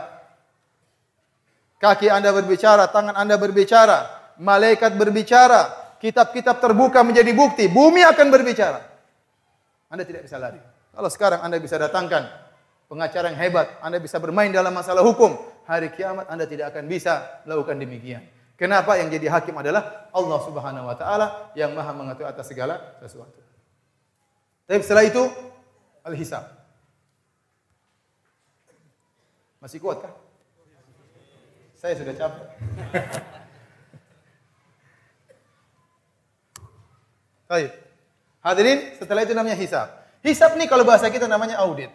[1.79, 8.81] Kaki Anda berbicara, tangan Anda berbicara, malaikat berbicara, kitab-kitab terbuka menjadi bukti, bumi akan berbicara.
[9.89, 10.59] Anda tidak bisa lari.
[10.95, 12.27] Kalau sekarang Anda bisa datangkan
[12.91, 17.43] pengacara yang hebat, Anda bisa bermain dalam masalah hukum, hari kiamat Anda tidak akan bisa
[17.49, 18.25] melakukan demikian.
[18.55, 23.43] Kenapa yang jadi hakim adalah Allah Subhanahu wa taala yang Maha mengatur atas segala sesuatu.
[24.65, 25.23] Tapi setelah itu
[26.07, 26.45] Al-Hisab.
[29.59, 30.13] Masih kuat kah?
[31.81, 32.47] Saya sudah capek.
[37.49, 37.73] Baik.
[38.45, 39.89] Hadirin, setelah itu namanya hisab.
[40.21, 41.89] Hisab ini kalau bahasa kita namanya audit.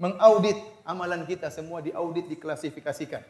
[0.00, 0.56] Mengaudit
[0.88, 3.20] amalan kita semua diaudit, diklasifikasikan.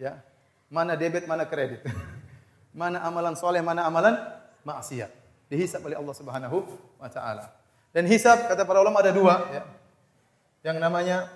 [0.00, 0.24] Ya.
[0.72, 1.84] Mana debit, mana kredit.
[2.72, 4.16] mana amalan soleh, mana amalan
[4.64, 5.12] maksiat.
[5.52, 6.64] Dihisab oleh Allah Subhanahu
[6.96, 7.52] wa taala.
[7.92, 9.62] Dan hisab kata para ulama ada dua ya.
[10.64, 11.28] Yang namanya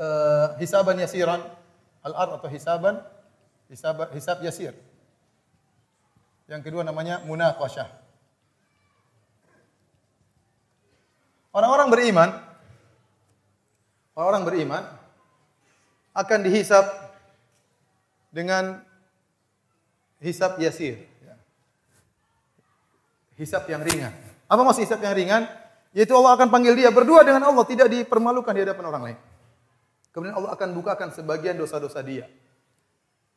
[0.00, 1.44] uh, hisaban yasiran
[2.00, 3.04] al-ard atau hisaban
[3.68, 4.72] hisab hisab yasir.
[6.48, 7.86] Yang kedua namanya munaqasyah.
[11.52, 12.47] Orang-orang beriman
[14.18, 14.82] orang-orang beriman
[16.10, 16.82] akan dihisab
[18.34, 18.82] dengan
[20.18, 21.06] hisab yasir.
[21.22, 21.38] Ya.
[23.38, 24.10] Hisab yang ringan.
[24.50, 25.46] Apa maksud hisab yang ringan?
[25.94, 29.18] Yaitu Allah akan panggil dia berdua dengan Allah, tidak dipermalukan di hadapan orang lain.
[30.10, 32.26] Kemudian Allah akan bukakan sebagian dosa-dosa dia.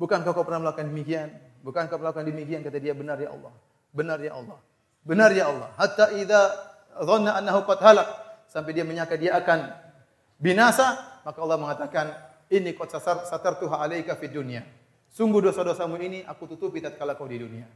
[0.01, 1.29] Bukankah kau pernah melakukan demikian?
[1.61, 2.65] Bukankah melakukan demikian?
[2.65, 3.53] Kata dia, benar ya Allah.
[3.93, 4.57] Benar ya Allah.
[5.05, 5.69] Benar ya Allah.
[5.77, 6.41] Hatta idza
[7.05, 8.09] dhanna annahu qad halak.
[8.49, 9.90] Sampai dia menyangka dia akan
[10.41, 12.05] binasa, maka Allah mengatakan,
[12.49, 12.97] ini qad
[13.29, 14.65] satartuha alaika fid dunya.
[15.13, 17.69] Sungguh dosa-dosamu ini aku tutupi tatkala kau di dunia.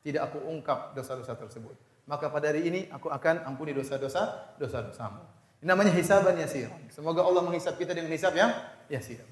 [0.00, 5.22] Tidak aku ungkap dosa-dosa tersebut maka pada hari ini aku akan ampuni dosa-dosa dosa-dosamu.
[5.62, 6.66] Ini namanya hisaban yasir.
[6.90, 8.50] Semoga Allah menghisap kita dengan hisab yang
[8.90, 9.22] yasir.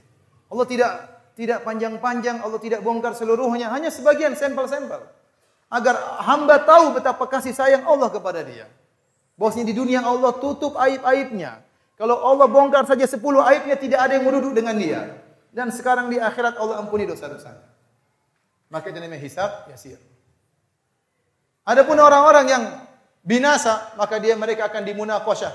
[0.47, 0.93] Allah tidak
[1.35, 5.03] tidak panjang-panjang, Allah tidak bongkar seluruhnya, hanya sebagian sampel-sampel.
[5.69, 8.71] Agar hamba tahu betapa kasih sayang Allah kepada dia.
[9.35, 11.67] Bosnya di dunia Allah tutup aib-aibnya.
[11.99, 15.19] Kalau Allah bongkar saja sepuluh aibnya, tidak ada yang duduk dengan dia.
[15.51, 17.67] Dan sekarang di akhirat Allah ampuni dosa-dosanya.
[18.71, 19.99] Maka itu namanya hisab yasir.
[21.67, 22.65] Adapun orang-orang yang
[23.27, 25.53] binasa, maka dia mereka akan dimunaqasyah.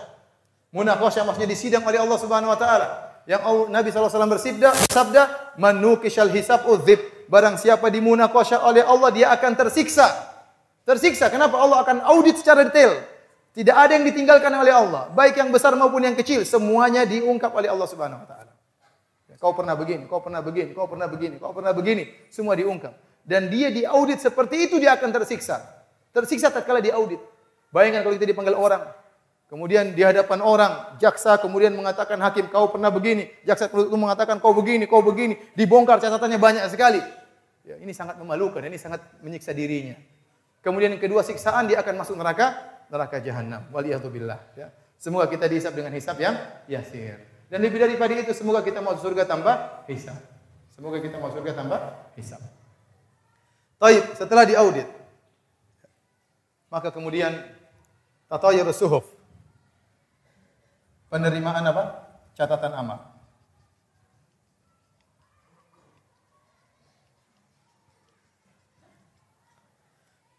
[0.76, 2.88] Munaqasyah maksudnya disidang oleh Allah Subhanahu wa taala.
[3.24, 5.24] Yang Nabi SAW bersabda, sabda,
[5.56, 7.00] "Man nukishal hisab udzib."
[7.32, 10.12] Barang siapa dimunaqasyah oleh Allah, dia akan tersiksa.
[10.84, 11.32] Tersiksa.
[11.32, 11.56] Kenapa?
[11.56, 13.00] Allah akan audit secara detail.
[13.54, 17.70] Tidak ada yang ditinggalkan oleh Allah, baik yang besar maupun yang kecil, semuanya diungkap oleh
[17.70, 18.52] Allah Subhanahu wa taala.
[19.38, 22.96] Kau pernah begini, kau pernah begini, kau pernah begini, kau pernah begini, semua diungkap.
[23.28, 25.60] Dan dia diaudit seperti itu dia akan tersiksa.
[26.16, 27.20] Tersiksa tatkala diaudit.
[27.70, 28.88] Bayangkan kalau kita dipanggil orang,
[29.52, 34.56] kemudian di hadapan orang, jaksa kemudian mengatakan hakim kau pernah begini, jaksa penuntut mengatakan kau
[34.56, 37.04] begini, kau begini, dibongkar catatannya banyak sekali.
[37.68, 40.00] Ya, ini sangat memalukan, ini sangat menyiksa dirinya.
[40.64, 43.66] Kemudian yang kedua siksaan dia akan masuk neraka, neraka jahanam.
[43.74, 44.40] Waliyadzubillah.
[44.54, 44.70] Ya.
[45.02, 46.38] Semoga kita dihisap dengan hisap yang
[46.70, 47.18] yasir.
[47.50, 50.18] Dan lebih daripada itu semoga kita masuk surga tanpa hisap.
[50.74, 51.78] Semoga kita masuk surga tanpa
[52.14, 52.42] hisap.
[53.82, 54.88] Taib, setelah diaudit,
[56.72, 57.36] maka kemudian
[58.32, 59.06] tatayur suhuf.
[61.12, 62.10] Penerimaan apa?
[62.34, 63.13] Catatan amal.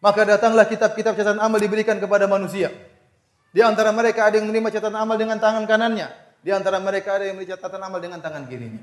[0.04, 2.72] Maka datanglah kitab-kitab catatan amal diberikan kepada manusia.
[3.52, 6.08] Di antara mereka ada yang menerima catatan amal dengan tangan kanannya.
[6.40, 8.80] Di antara mereka ada yang menerima catatan amal dengan tangan kirinya.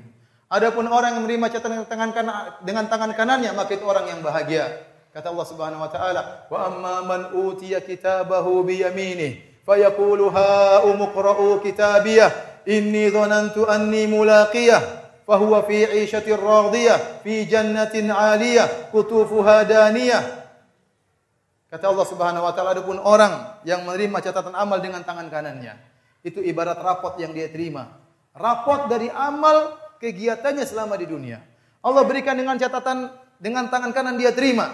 [0.47, 4.85] Adapun orang yang menerima catatan tangan kanan dengan tangan kanannya, maka itu orang yang bahagia.
[5.09, 11.59] Kata Allah Subhanahu wa taala, "Wa amma man utiya kitabahu bi yaminih, fayaqulu ha umqra'u
[11.65, 18.63] kitabiyah, inni dhanantu anni mulaqiyah." فهو في عيشة راضية في جنة عالية
[18.95, 20.40] قطوفها دانية
[21.72, 25.72] Kata Allah Subhanahu wa taala adapun orang yang menerima catatan amal dengan tangan kanannya,
[26.20, 27.96] itu ibarat rapot yang dia terima.
[28.36, 31.40] Rapot dari amal kegiatannya selama di dunia.
[31.80, 33.08] Allah berikan dengan catatan
[33.40, 34.68] dengan tangan kanan dia terima.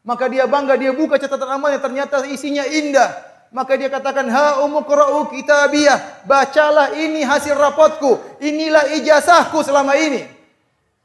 [0.00, 3.20] Maka dia bangga, dia buka catatan amalnya ternyata isinya indah.
[3.52, 6.24] Maka dia katakan, ha umukra'u kitabiyah.
[6.24, 8.16] Bacalah ini hasil rapotku.
[8.40, 10.24] Inilah ijazahku selama ini.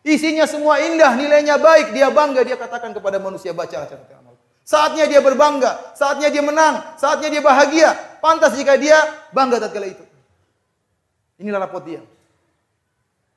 [0.06, 1.92] Isinya semua indah, nilainya baik.
[1.92, 4.25] Dia bangga, dia katakan kepada manusia, bacalah catatan.
[4.66, 7.94] Saatnya dia berbangga, saatnya dia menang, saatnya dia bahagia.
[8.18, 8.98] Pantas jika dia
[9.30, 10.02] bangga tatkala itu.
[11.38, 12.02] Inilah rapot dia.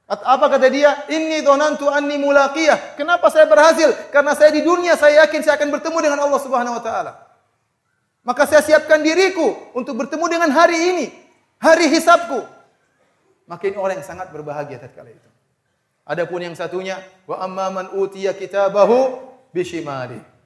[0.08, 1.04] Apa kata dia?
[1.12, 2.96] Inni dhanantu anni mulaqiyah.
[2.96, 3.92] Kenapa saya berhasil?
[4.08, 7.12] Karena saya di dunia saya yakin saya akan bertemu dengan Allah Subhanahu wa taala.
[8.24, 11.06] Maka saya siapkan diriku untuk bertemu dengan hari ini,
[11.60, 12.40] hari hisabku.
[13.44, 15.28] Maka ini orang yang sangat berbahagia tatkala itu.
[16.08, 19.20] Adapun yang satunya, wa amman utiya kitabahu
[19.52, 20.37] bishimali.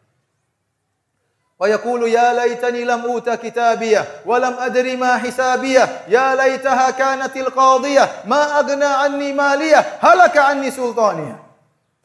[1.61, 8.59] ويقول يا ليتني لم أوت كتابيه ولم أدري ما حسابيه يا ليتها كانت القاضية ما
[8.59, 11.47] أغنى عني ماليه هلك عني سلطانيه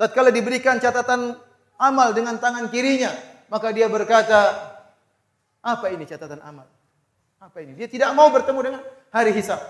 [0.03, 1.39] tatkala diberikan catatan
[1.79, 3.15] amal dengan tangan kirinya
[3.47, 4.51] maka dia berkata
[5.63, 6.67] apa ini catatan amal
[7.39, 8.81] apa ini dia tidak mau bertemu dengan
[9.15, 9.63] hari hisab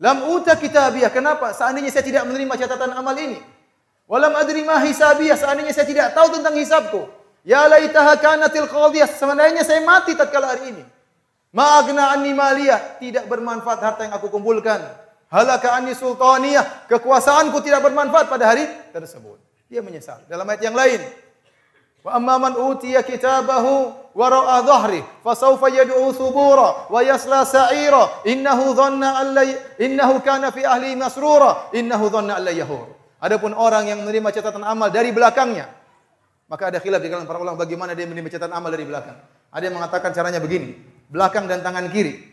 [0.00, 3.36] lam uta kitabiyah kenapa seandainya saya tidak menerima catatan amal ini
[4.08, 7.04] walam adri ma hisabiyah seandainya saya tidak tahu tentang hisabku
[7.41, 9.09] Ya laitaha kanatil qadhiyah.
[9.09, 10.83] Sebenarnya saya mati tatkala hari ini.
[11.51, 13.01] Ma'agna anni maliyah.
[13.01, 14.81] Tidak bermanfaat harta yang aku kumpulkan.
[15.33, 16.85] Halaka anni sultaniyah.
[16.85, 19.41] Kekuasaanku tidak bermanfaat pada hari tersebut.
[19.65, 20.21] Dia menyesal.
[20.29, 21.01] Dalam ayat yang lain.
[22.01, 29.21] Wa amma man utiya kitabahu wara'a dhahri fasawfa yad'u thubura wa yasla sa'ira innahu dhanna
[29.21, 29.37] an
[29.77, 32.89] innahu kana fi ahli masrura innahu dhanna an yahur.
[33.21, 35.80] Adapun orang yang menerima catatan amal dari belakangnya
[36.51, 39.15] maka ada khilaf di kalangan para ulama bagaimana dia menerima catatan amal dari belakang.
[39.55, 40.75] Ada yang mengatakan caranya begini,
[41.07, 42.27] belakang dan tangan kiri.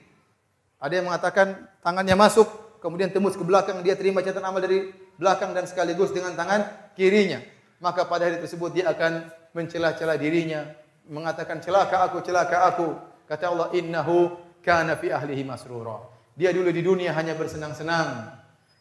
[0.82, 2.50] Ada yang mengatakan tangannya masuk,
[2.82, 6.66] kemudian tembus ke belakang, dia terima catatan amal dari belakang dan sekaligus dengan tangan
[6.98, 7.38] kirinya.
[7.78, 10.66] Maka pada hari tersebut dia akan mencela-cela dirinya,
[11.06, 12.88] mengatakan celaka aku, celaka aku.
[13.30, 14.34] Kata Allah, innahu
[14.66, 16.10] kana fi ahlihi masrura.
[16.34, 18.34] Dia dulu di dunia hanya bersenang-senang,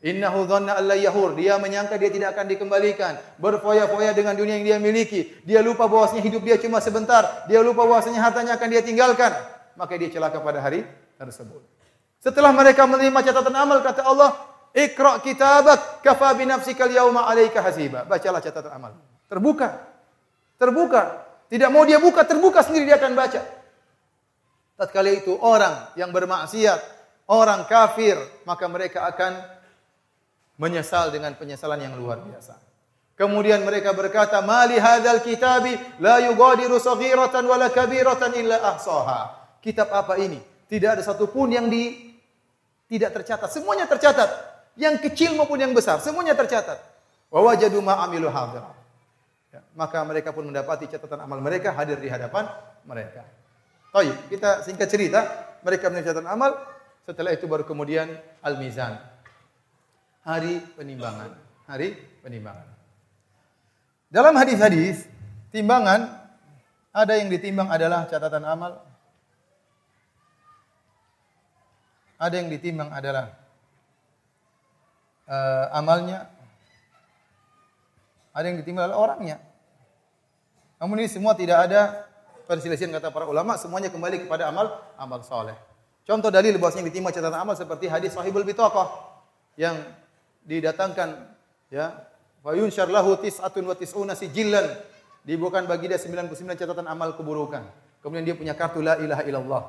[0.07, 1.35] Innahu dhanna alla yahur.
[1.35, 3.19] Dia menyangka dia tidak akan dikembalikan.
[3.43, 5.43] Berfoya-foya dengan dunia yang dia miliki.
[5.43, 7.43] Dia lupa bahwasanya hidup dia cuma sebentar.
[7.51, 9.35] Dia lupa bahwasanya hartanya akan dia tinggalkan.
[9.75, 10.87] Maka dia celaka pada hari
[11.19, 11.59] tersebut.
[12.23, 14.31] Setelah mereka menerima catatan amal kata Allah,
[14.71, 18.95] "Iqra kitabak kafa bi nafsika al-yawma 'alaika hasiba." Bacalah catatan amal.
[19.27, 19.75] Terbuka.
[20.55, 21.27] Terbuka.
[21.51, 23.43] Tidak mau dia buka, terbuka sendiri dia akan baca.
[24.79, 26.79] Tatkala itu orang yang bermaksiat,
[27.27, 29.56] orang kafir, maka mereka akan
[30.57, 32.57] menyesal dengan penyesalan yang luar biasa.
[33.17, 40.21] Kemudian mereka berkata, "Mali hadzal kitabi la yughadiru saghiratan wala kabiratan illa ahsaha." Kitab apa
[40.21, 40.37] ini?
[40.69, 42.13] Tidak ada satupun yang di
[42.85, 43.49] tidak tercatat.
[43.49, 44.29] Semuanya tercatat.
[44.77, 46.77] Yang kecil maupun yang besar, semuanya tercatat.
[47.33, 48.69] Wa wajadu ma amilu hadira.
[49.49, 52.45] Ya, maka mereka pun mendapati catatan amal mereka hadir di hadapan
[52.85, 53.25] mereka.
[53.89, 55.25] Baik, kita singkat cerita,
[55.65, 56.53] mereka mencatat amal,
[57.09, 58.13] setelah itu baru kemudian
[58.45, 59.01] al-mizan
[60.27, 61.31] hari penimbangan.
[61.71, 62.67] Hari penimbangan.
[64.11, 65.07] Dalam hadis-hadis,
[65.55, 66.11] timbangan
[66.91, 68.83] ada yang ditimbang adalah catatan amal.
[72.19, 73.31] Ada yang ditimbang adalah
[75.31, 76.27] uh, amalnya.
[78.35, 79.37] Ada yang ditimbang adalah orangnya.
[80.77, 82.05] Namun ini semua tidak ada
[82.45, 85.55] perselisihan kata para ulama, semuanya kembali kepada amal amal soleh.
[86.07, 88.87] Contoh dalil bahwasanya ditimbang catatan amal seperti hadis Sahibul Bitaqah
[89.59, 89.75] yang
[90.47, 91.27] didatangkan
[91.69, 92.07] ya.
[92.39, 94.65] Fa yunsyar lahu tis'atun wa tis'una sijillan.
[95.27, 97.67] Dibukakan bagi dia 99 catatan amal keburukan.
[97.99, 99.63] Kemudian dia punya kartu la ilaha illallah.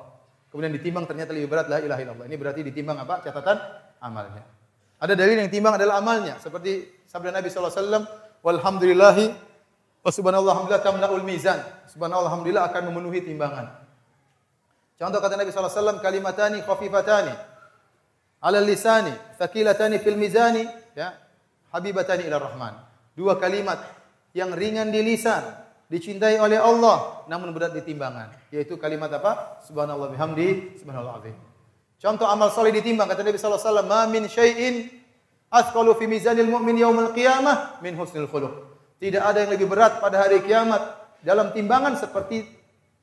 [0.54, 2.26] Kemudian ditimbang ternyata lebih berat la ilaha illallah.
[2.30, 3.26] Ini berarti ditimbang apa?
[3.26, 3.58] Catatan
[3.98, 4.46] amalnya.
[5.02, 6.38] Ada dalil yang timbang adalah amalnya.
[6.38, 8.06] Seperti sabda Nabi wasallam
[8.46, 9.34] walhamdulillahi
[10.06, 11.58] wa subhanallah alhamdulillah tamlaul mizan.
[11.90, 13.74] Subhanallah alhamdulillah akan memenuhi timbangan.
[14.98, 17.34] Contoh kata Nabi sallallahu alaihi wasallam kalimatani khafifatani
[18.42, 20.64] ala lisani, thaqilatani fil mizani,
[20.94, 21.14] ya,
[21.74, 22.74] habibatani ila rahman.
[23.18, 23.82] Dua kalimat
[24.34, 25.42] yang ringan di lisan,
[25.90, 28.30] dicintai oleh Allah, namun berat di timbangan.
[28.54, 29.62] Yaitu kalimat apa?
[29.66, 31.36] Subhanallah bihamdi, subhanallah azim.
[31.98, 34.74] Contoh amal soleh ditimbang kata Nabi sallallahu alaihi wasallam, "Ma min syai'in
[35.50, 38.54] athqalu fi mizanil mu'min yaumil qiyamah min husnil khuluq."
[39.02, 40.78] Tidak ada yang lebih berat pada hari kiamat
[41.26, 42.46] dalam timbangan seperti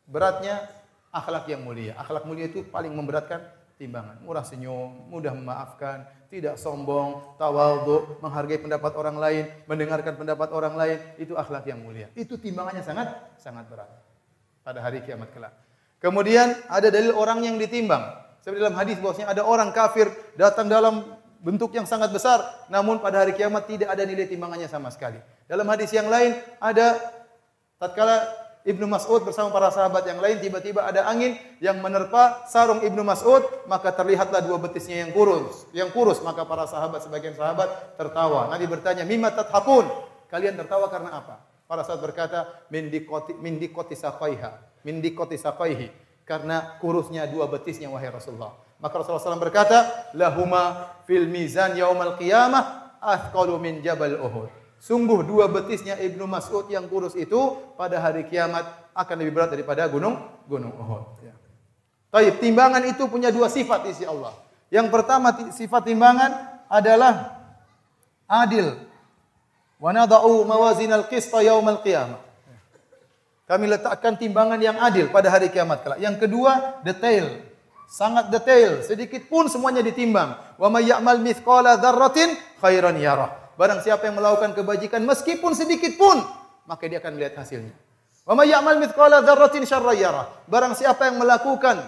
[0.07, 0.63] beratnya
[1.11, 1.95] akhlak yang mulia.
[1.99, 3.43] Akhlak mulia itu paling memberatkan
[3.75, 4.19] timbangan.
[4.23, 10.97] Murah senyum, mudah memaafkan, tidak sombong, tawadhu, menghargai pendapat orang lain, mendengarkan pendapat orang lain,
[11.19, 12.07] itu akhlak yang mulia.
[12.15, 13.91] Itu timbangannya sangat sangat berat
[14.63, 15.53] pada hari kiamat kelak.
[15.99, 18.03] Kemudian ada dalil orang yang ditimbang.
[18.43, 23.21] Seperti dalam hadis bahwasanya ada orang kafir datang dalam bentuk yang sangat besar, namun pada
[23.21, 25.17] hari kiamat tidak ada nilai timbangannya sama sekali.
[25.45, 26.97] Dalam hadis yang lain ada
[27.77, 33.05] tatkala Ibnu Mas'ud bersama para sahabat yang lain tiba-tiba ada angin yang menerpa sarung Ibnu
[33.05, 35.69] Mas'ud maka terlihatlah dua betisnya yang kurus.
[35.69, 38.49] Yang kurus maka para sahabat sebagian sahabat tertawa.
[38.49, 39.85] Nabi bertanya mimma tathakun?
[40.33, 41.45] Kalian tertawa karena apa?
[41.69, 43.93] Para sahabat berkata min dikoti min dikoti
[45.37, 45.93] saqaiha
[46.25, 48.57] karena kurusnya dua betisnya wahai Rasulullah.
[48.81, 55.49] Maka Rasulullah SAW berkata lahuma fil mizan yaumal qiyamah athqalu min jabal Uhud Sungguh dua
[55.49, 60.77] betisnya Ibnu Mas'ud yang kurus itu pada hari kiamat akan lebih berat daripada gunung gunung
[60.77, 61.25] Uhud.
[61.25, 61.33] Ya.
[62.13, 64.37] Taib, timbangan itu punya dua sifat isi Allah.
[64.69, 67.33] Yang pertama sifat timbangan adalah
[68.29, 68.77] adil.
[69.81, 72.21] Wa nada'u mawazinal qista yaumal qiyamah.
[73.49, 75.97] Kami letakkan timbangan yang adil pada hari kiamat kelak.
[75.97, 77.41] Yang kedua, detail.
[77.89, 80.37] Sangat detail, sedikit pun semuanya ditimbang.
[80.61, 83.44] Wa may ya'mal mithqala dzarratin khairan yarah.
[83.55, 86.19] Barang siapa yang melakukan kebajikan meskipun sedikit pun,
[86.67, 87.71] maka dia akan melihat hasilnya.
[88.25, 90.27] Wa may ya'mal mithqala dzarratin syarran.
[90.49, 91.79] Barang siapa yang melakukan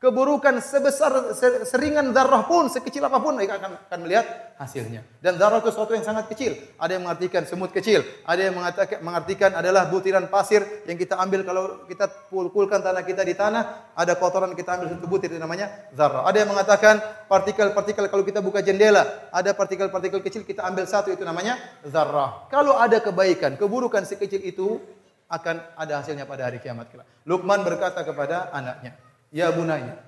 [0.00, 1.36] keburukan sebesar
[1.68, 5.04] seringan zarrah pun, sekecil apa pun mereka akan, akan melihat hasilnya.
[5.20, 6.56] Dan zarrah itu sesuatu yang sangat kecil.
[6.80, 11.44] Ada yang mengartikan semut kecil, ada yang mengatakan mengartikan adalah butiran pasir yang kita ambil
[11.44, 15.68] kalau kita pulkulkan tanah kita di tanah, ada kotoran kita ambil satu butir itu namanya
[15.92, 16.24] zarrah.
[16.24, 16.94] Ada yang mengatakan
[17.28, 22.48] partikel-partikel kalau kita buka jendela, ada partikel-partikel kecil kita ambil satu itu namanya zarrah.
[22.48, 24.80] Kalau ada kebaikan, keburukan sekecil itu
[25.28, 27.06] akan ada hasilnya pada hari kiamat kelak.
[27.28, 28.96] Luqman berkata kepada anaknya,
[29.30, 29.98] Ya bunayya.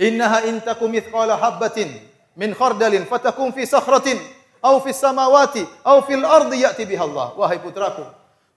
[0.00, 1.90] Innaha in takum mithqala habbatin
[2.34, 4.18] min khardalin fatakum fi sakhratin
[4.64, 7.36] aw fi samawati aw fil ardi ya'ti biha Allah.
[7.36, 8.02] Wahai putraku,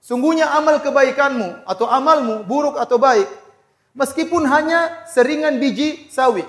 [0.02, 3.28] sungguhnya amal kebaikanmu atau amalmu buruk atau baik
[3.94, 6.42] meskipun hanya seringan biji sawi.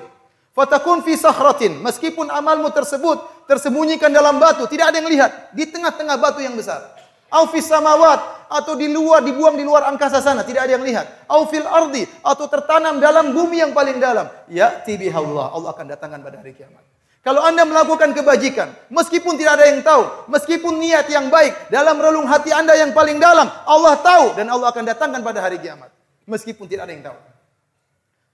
[0.56, 6.16] Fatakun fi sakhratin, meskipun amalmu tersebut tersembunyikan dalam batu, tidak ada yang lihat, di tengah-tengah
[6.16, 6.96] batu yang besar.
[7.36, 11.28] Au fis samawat atau di luar dibuang di luar angkasa sana tidak ada yang lihat.
[11.28, 14.32] Au fil ardi atau tertanam dalam bumi yang paling dalam.
[14.48, 15.46] Ya Allah.
[15.52, 16.80] Allah akan datangkan pada hari kiamat.
[17.26, 22.30] Kalau Anda melakukan kebajikan, meskipun tidak ada yang tahu, meskipun niat yang baik dalam relung
[22.30, 25.90] hati Anda yang paling dalam, Allah tahu dan Allah akan datangkan pada hari kiamat.
[26.30, 27.18] Meskipun tidak ada yang tahu.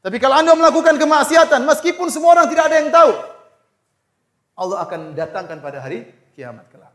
[0.04, 3.12] Tapi kalau Anda melakukan kemaksiatan, meskipun semua orang tidak ada yang tahu,
[4.60, 6.92] Allah akan datangkan pada hari kiamat kelak.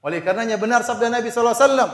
[0.00, 1.90] Oleh karenanya benar sabda Nabi sallallahu alaihi wasallam,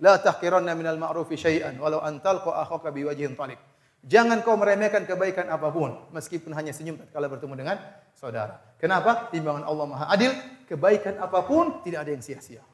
[0.00, 3.60] "La tahqiranna minal ma'rufi syai'an walau an talqa akhaka biwajhin talib."
[4.02, 7.76] Jangan kau meremehkan kebaikan apa pun meskipun hanya senyum tatkala bertemu dengan
[8.18, 8.58] saudara.
[8.82, 9.30] Kenapa?
[9.30, 10.34] Timbangan Allah Maha Adil,
[10.66, 12.66] kebaikan apa pun tidak ada yang sia-sia.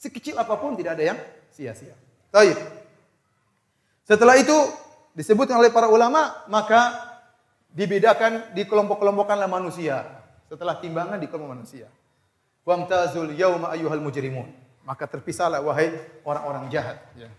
[0.00, 1.18] Sekecil apa pun tidak ada yang
[1.52, 1.92] sia-sia.
[2.32, 2.56] Baik.
[4.08, 4.56] Setelah itu
[5.12, 7.04] disebutkan oleh para ulama, maka
[7.68, 10.08] dibedakan di kelompok-kelompokkanlah manusia.
[10.48, 11.90] Setelah timbangan di kelompok manusia.
[12.66, 14.50] Wamtazul yauma ayyuhal mujrimun.
[14.82, 15.94] Maka terpisahlah wahai
[16.26, 16.98] orang-orang jahat.
[17.14, 17.30] Ya.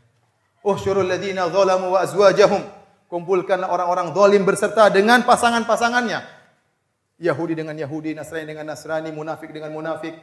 [0.64, 2.64] Uhsyurul ladina zalamu wa azwajahum.
[3.12, 6.24] Kumpulkanlah orang-orang zalim berserta dengan pasangan-pasangannya.
[7.20, 10.16] Yahudi dengan Yahudi, Nasrani dengan Nasrani, munafik dengan munafik.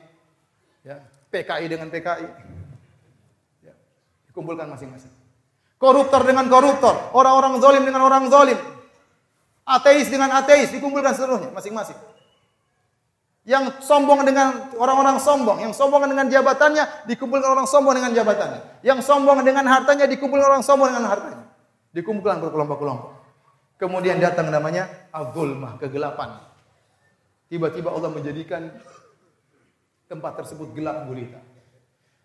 [0.85, 1.01] Ya.
[1.29, 2.29] PKI dengan PKI.
[3.65, 3.75] Ya.
[4.33, 5.13] Dikumpulkan masing-masing.
[5.77, 8.57] Koruptor dengan koruptor, orang-orang zalim dengan orang zalim.
[9.65, 11.97] Ateis dengan ateis dikumpulkan seluruhnya masing-masing.
[13.45, 18.81] Yang sombong dengan orang-orang sombong, yang sombong dengan jabatannya dikumpulkan orang sombong dengan jabatannya.
[18.81, 21.45] Yang sombong dengan hartanya dikumpulkan orang sombong dengan hartanya.
[21.93, 23.13] Dikumpulkan berkelompok-kelompok.
[23.77, 26.41] Kemudian datang namanya al-zulmah, kegelapan.
[27.53, 28.73] Tiba-tiba Allah menjadikan
[30.09, 31.39] tempat tersebut gelap gulita.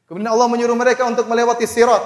[0.08, 2.02] Kemudian Allah menyuruh mereka untuk melewati sirat.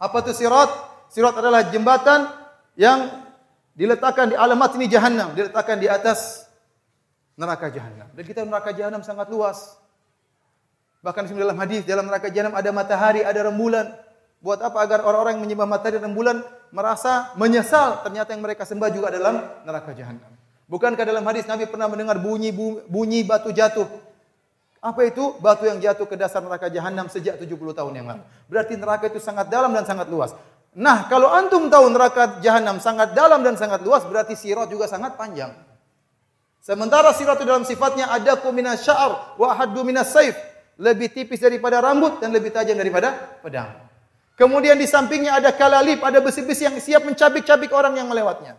[0.00, 0.72] Apa itu sirat?
[1.12, 2.32] Sirat adalah jembatan
[2.80, 3.28] yang
[3.76, 6.49] diletakkan di alamat ini jahannam, diletakkan di atas
[7.38, 8.08] neraka jahanam.
[8.14, 9.76] Dan kita neraka jahanam sangat luas.
[11.00, 13.92] Bahkan dalam hadis dalam neraka jahanam ada matahari, ada rembulan.
[14.40, 16.40] Buat apa agar orang-orang yang menyembah matahari dan rembulan
[16.72, 19.36] merasa menyesal ternyata yang mereka sembah juga dalam
[19.68, 20.32] neraka jahanam.
[20.70, 22.54] Bukankah dalam hadis Nabi pernah mendengar bunyi
[22.86, 23.90] bunyi batu jatuh
[24.80, 25.36] Apa itu?
[25.44, 28.24] Batu yang jatuh ke dasar neraka jahanam sejak 70 tahun yang lalu.
[28.48, 30.32] Berarti neraka itu sangat dalam dan sangat luas.
[30.72, 35.20] Nah, kalau antum tahu neraka jahanam sangat dalam dan sangat luas, berarti sirat juga sangat
[35.20, 35.52] panjang.
[36.60, 40.36] Sementara sirat itu dalam sifatnya ada minas sya'ar wa haddu minas saif.
[40.80, 43.68] Lebih tipis daripada rambut dan lebih tajam daripada pedang.
[44.36, 48.56] Kemudian di sampingnya ada kalalip, ada besi-besi yang siap mencabik-cabik orang yang melewatnya.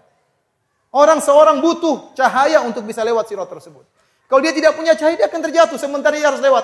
[0.94, 3.82] Orang seorang butuh cahaya untuk bisa lewat sirat tersebut.
[4.30, 5.78] Kalau dia tidak punya cahaya, dia akan terjatuh.
[5.82, 6.62] Sementara dia harus lewat.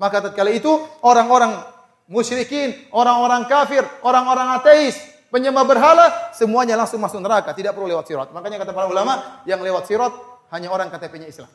[0.00, 0.70] Maka tatkala itu,
[1.04, 1.60] orang-orang
[2.08, 4.96] musyrikin, orang-orang kafir, orang-orang ateis,
[5.32, 7.56] penyembah berhala, semuanya langsung masuk neraka.
[7.56, 8.28] Tidak perlu lewat sirat.
[8.36, 10.12] Makanya kata para ulama, yang lewat sirat
[10.52, 11.48] hanya orang KTP-nya Islam.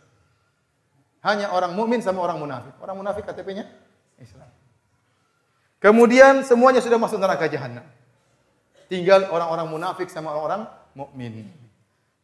[1.21, 2.73] Hanya orang mukmin sama orang munafik.
[2.81, 3.69] Orang munafik KTP-nya
[4.17, 4.49] Islam.
[5.77, 7.85] Kemudian semuanya sudah masuk neraka jahanam.
[8.89, 10.65] Tinggal orang-orang munafik sama orang-orang
[10.97, 11.53] mukmin.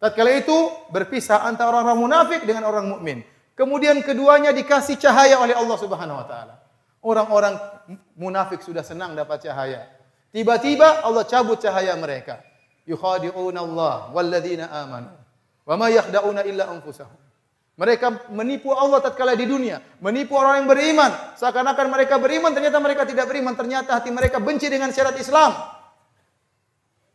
[0.01, 0.55] Tatkala itu
[0.89, 3.21] berpisah antara orang munafik dengan orang mukmin.
[3.53, 6.55] Kemudian keduanya dikasih cahaya oleh Allah Subhanahu wa taala.
[7.03, 7.55] Orang-orang
[8.17, 9.85] munafik sudah senang dapat cahaya.
[10.33, 12.41] Tiba-tiba Allah cabut cahaya mereka.
[12.89, 15.13] Yukhadi'una Allah walladzina amanu.
[15.63, 17.21] Wa ma yakhda'una illa anfusahum.
[17.73, 21.09] Mereka menipu Allah tatkala di dunia, menipu orang yang beriman.
[21.37, 23.57] Seakan-akan mereka beriman, ternyata mereka tidak beriman.
[23.57, 25.57] Ternyata hati mereka benci dengan syariat Islam.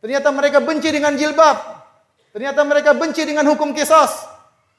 [0.03, 1.57] Ternyata mereka benci dengan jilbab.
[2.35, 4.27] Ternyata mereka benci dengan hukum kisas.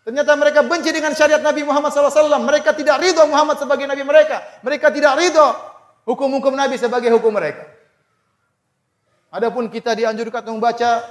[0.05, 2.29] Ternyata mereka benci dengan syariat Nabi Muhammad SAW.
[2.29, 4.61] Mereka tidak ridho Muhammad sebagai Nabi mereka.
[4.61, 5.49] Mereka tidak ridho
[6.05, 7.80] hukum-hukum Nabi sebagai hukum mereka.
[9.31, 11.07] Adapun kita dianjurkan untuk membaca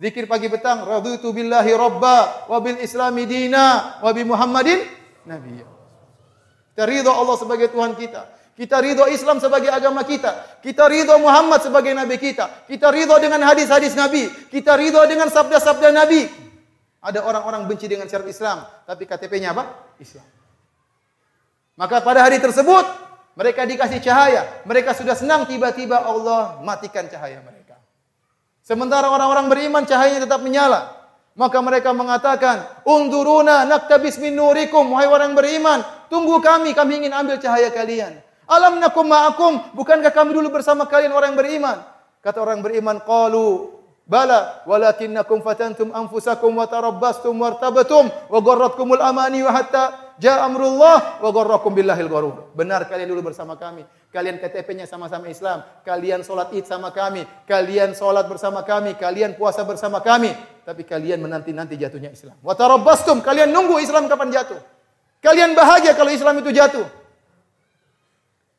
[0.00, 4.80] zikir pagi petang, raditu billahi robba wa bil islami dina wa bi Muhammadin
[5.28, 5.68] nabiyya.
[6.72, 8.32] Kita ridho Allah sebagai Tuhan kita.
[8.52, 10.60] Kita ridho Islam sebagai agama kita.
[10.64, 12.64] Kita ridho Muhammad sebagai nabi kita.
[12.68, 14.28] Kita ridho dengan hadis-hadis Nabi.
[14.48, 16.28] Kita ridho dengan sabda-sabda Nabi.
[17.02, 19.92] Ada orang-orang benci dengan syariat Islam, tapi KTP-nya apa?
[19.98, 20.24] Islam.
[21.74, 22.84] Maka pada hari tersebut
[23.32, 24.44] mereka dikasih cahaya.
[24.68, 27.80] Mereka sudah senang tiba-tiba Allah matikan cahaya mereka.
[28.60, 31.02] Sementara orang-orang beriman cahayanya tetap menyala.
[31.32, 35.80] Maka mereka mengatakan, "Unduruna naktabis min nurikum." Wahai orang beriman,
[36.12, 38.20] tunggu kami, kami ingin ambil cahaya kalian.
[38.44, 41.78] Alam nakum ma'akum, bukankah kami dulu bersama kalian orang yang beriman?
[42.20, 43.81] Kata orang beriman, qalu
[44.12, 51.32] Bala, walakinnakum fatantum anfusakum wa tarabbastum wartabatum wa gharratkumul amani wa hatta jaa amrullah wa
[51.32, 52.52] gharrakum billahil gharur.
[52.52, 53.88] Benar kalian dulu bersama kami.
[54.12, 55.64] Kalian KTP-nya sama-sama Islam.
[55.80, 57.24] Kalian solat Id sama kami.
[57.48, 59.00] Kalian solat bersama kami.
[59.00, 60.36] Kalian puasa bersama kami.
[60.68, 62.36] Tapi kalian menanti-nanti jatuhnya Islam.
[62.44, 64.60] Wa tarabbastum, kalian nunggu Islam kapan jatuh.
[65.24, 66.84] Kalian bahagia kalau Islam itu jatuh.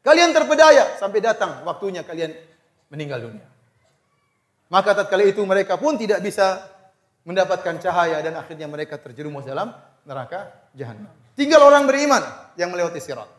[0.02, 2.34] Kalian terpedaya sampai datang waktunya kalian
[2.90, 3.53] meninggal dunia.
[4.74, 6.66] Maka tatkala itu mereka pun tidak bisa
[7.30, 9.70] mendapatkan cahaya dan akhirnya mereka terjerumus dalam
[10.02, 11.14] neraka jahanam.
[11.38, 12.26] Tinggal orang beriman
[12.58, 13.30] yang melewati sirat.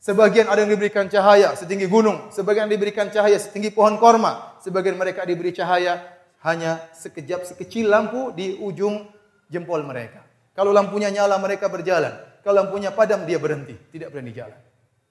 [0.00, 5.28] Sebagian ada yang diberikan cahaya setinggi gunung, sebagian diberikan cahaya setinggi pohon korma, sebagian mereka
[5.28, 6.00] diberi cahaya
[6.48, 9.04] hanya sekejap sekecil lampu di ujung
[9.52, 10.24] jempol mereka.
[10.56, 14.58] Kalau lampunya nyala mereka berjalan, kalau lampunya padam dia berhenti, tidak berani jalan.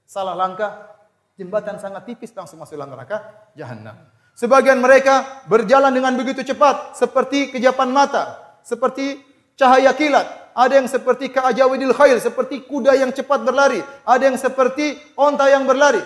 [0.08, 0.98] Salah langkah,
[1.38, 3.22] jembatan sangat tipis langsung masuk neraka
[3.54, 4.17] jahanam.
[4.38, 9.18] Sebagian mereka berjalan dengan begitu cepat seperti kejapan mata, seperti
[9.58, 10.54] cahaya kilat.
[10.54, 13.82] Ada yang seperti ka'ajawidil khair, seperti kuda yang cepat berlari.
[14.06, 16.02] Ada yang seperti onta yang berlari.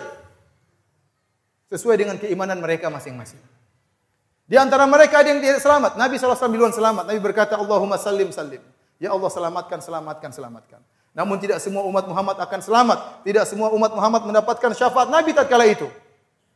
[1.68, 3.40] Sesuai dengan keimanan mereka masing-masing.
[4.48, 5.96] Di antara mereka ada yang tidak selamat.
[5.96, 7.08] Nabi SAW duluan selamat.
[7.08, 8.60] Nabi berkata, Allahumma salim salim.
[9.00, 10.80] Ya Allah selamatkan, selamatkan, selamatkan.
[11.12, 13.24] Namun tidak semua umat Muhammad akan selamat.
[13.24, 15.88] Tidak semua umat Muhammad mendapatkan syafaat Nabi tatkala itu.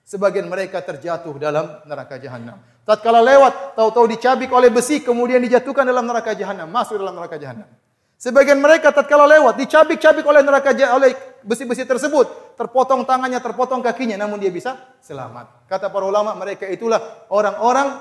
[0.06, 2.62] Sebagian mereka terjatuh dalam neraka jahanam.
[2.86, 7.66] Tatkala lewat, tahu-tahu dicabik oleh besi, kemudian dijatuhkan dalam neraka jahanam, masuk dalam neraka jahanam.
[8.14, 11.10] Sebagian mereka tatkala lewat, dicabik-cabik oleh neraka oleh
[11.42, 15.66] besi-besi tersebut, terpotong tangannya, terpotong kakinya, namun dia bisa selamat.
[15.66, 17.98] Kata para ulama, mereka itulah orang-orang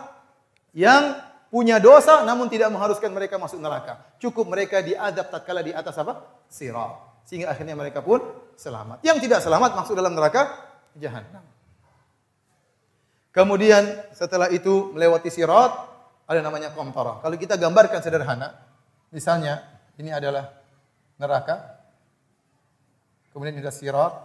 [0.77, 1.17] yang
[1.49, 3.97] punya dosa namun tidak mengharuskan mereka masuk neraka.
[4.19, 6.43] Cukup mereka diadab tatkala di atas apa?
[6.51, 7.25] Sirat.
[7.25, 8.21] Sehingga akhirnya mereka pun
[8.59, 9.01] selamat.
[9.01, 10.51] Yang tidak selamat masuk dalam neraka
[10.99, 11.54] jahanam.
[13.35, 13.83] Kemudian
[14.15, 15.75] setelah itu melewati sirat
[16.23, 17.19] ada namanya komtara.
[17.19, 18.55] Kalau kita gambarkan sederhana,
[19.11, 19.59] misalnya
[19.99, 20.55] ini adalah
[21.19, 21.75] neraka.
[23.35, 24.15] Kemudian ada sirat.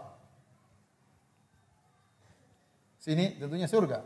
[3.02, 3.98] Sini tentunya surga.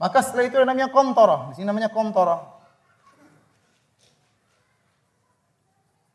[0.00, 1.52] Maka setelah itu ada namanya kontoro.
[1.52, 2.64] Di sini namanya kontoro.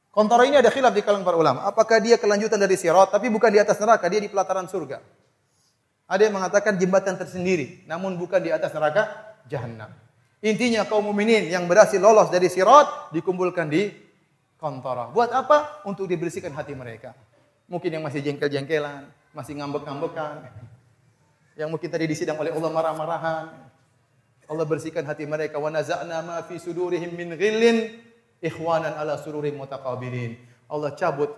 [0.10, 1.70] Kontoro ini ada khilaf di kalangan para ulama.
[1.70, 5.27] Apakah dia kelanjutan dari sirat, tapi bukan di atas neraka, dia di pelataran surga.
[6.08, 9.12] Ada yang mengatakan jembatan tersendiri, namun bukan di atas neraka
[9.52, 9.92] jahanam.
[10.40, 13.92] Intinya kaum mukminin yang berhasil lolos dari sirat dikumpulkan di
[14.56, 15.12] kontara.
[15.12, 15.84] Buat apa?
[15.84, 17.12] Untuk dibersihkan hati mereka.
[17.68, 20.48] Mungkin yang masih jengkel-jengkelan, masih ngambek-ngambekan.
[21.60, 23.46] Yang mungkin tadi disidang oleh Allah marah-marahan.
[24.48, 25.60] Allah bersihkan hati mereka.
[25.60, 27.98] Wa naza'na ma fi sudurihim min ghillin
[28.40, 30.38] ikhwanan ala sururim mutaqabilin.
[30.72, 31.34] Allah cabut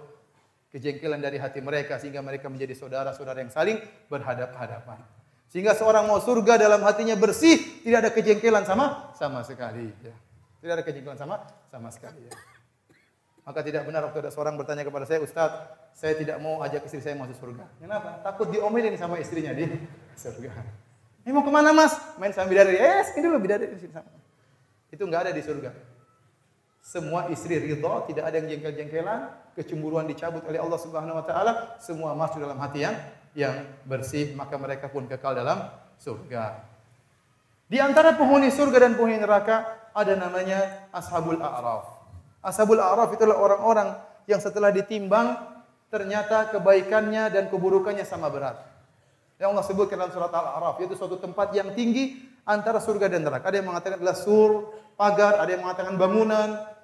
[0.69, 5.01] kejengkelan dari hati mereka sehingga mereka menjadi saudara-saudara yang saling berhadap-hadapan.
[5.49, 9.89] Sehingga seorang mau surga dalam hatinya bersih, tidak ada kejengkelan sama sama sekali.
[10.05, 10.13] Ya.
[10.61, 11.41] Tidak ada kejengkelan sama
[11.73, 12.21] sama sekali.
[12.29, 12.33] Ya.
[13.49, 15.49] Maka tidak benar waktu ada seorang bertanya kepada saya, Ustaz,
[15.97, 17.65] saya tidak mau ajak istri saya masuk surga.
[17.81, 18.21] Kenapa?
[18.21, 19.65] Takut diomelin sama istrinya di
[20.13, 20.53] surga.
[21.25, 21.97] Ini mau ke mana mas?
[22.21, 22.77] Main sama bidadari.
[22.77, 23.73] Eh, sini dulu bidadari.
[24.93, 25.73] Itu nggak ada di surga.
[26.85, 32.15] Semua istri ridho, tidak ada yang jengkel-jengkelan, kecemburuan dicabut oleh Allah Subhanahu wa taala, semua
[32.15, 32.95] masuk dalam hati yang
[33.35, 35.67] yang bersih, maka mereka pun kekal dalam
[35.99, 36.63] surga.
[37.69, 41.85] Di antara penghuni surga dan penghuni neraka ada namanya Ashabul A'raf.
[42.41, 43.93] Ashabul A'raf itulah orang-orang
[44.25, 45.37] yang setelah ditimbang
[45.93, 48.57] ternyata kebaikannya dan keburukannya sama berat.
[49.37, 52.17] Yang Allah sebutkan dalam surat Al-A'raf yaitu suatu tempat yang tinggi
[52.49, 53.53] antara surga dan neraka.
[53.53, 56.78] Ada yang mengatakan adalah sur, pagar, ada yang mengatakan bangunan.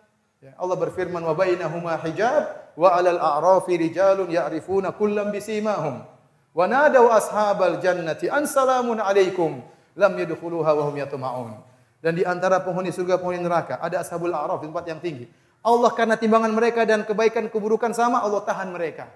[0.46, 6.06] Ya, Allah berfirman wa bainahuma hijab wa 'alal a'rafi rijalun ya'rifuna kullam bisimahum.
[6.54, 9.66] Wa nadaw ashabal jannati an salamun 'alaikum
[9.98, 11.58] lam yadkhuluha wa hum yatma'un.
[11.98, 15.26] Dan di antara penghuni surga penghuni neraka ada ashabul a'raf di tempat yang tinggi.
[15.66, 19.10] Allah karena timbangan mereka dan kebaikan keburukan sama, Allah tahan mereka.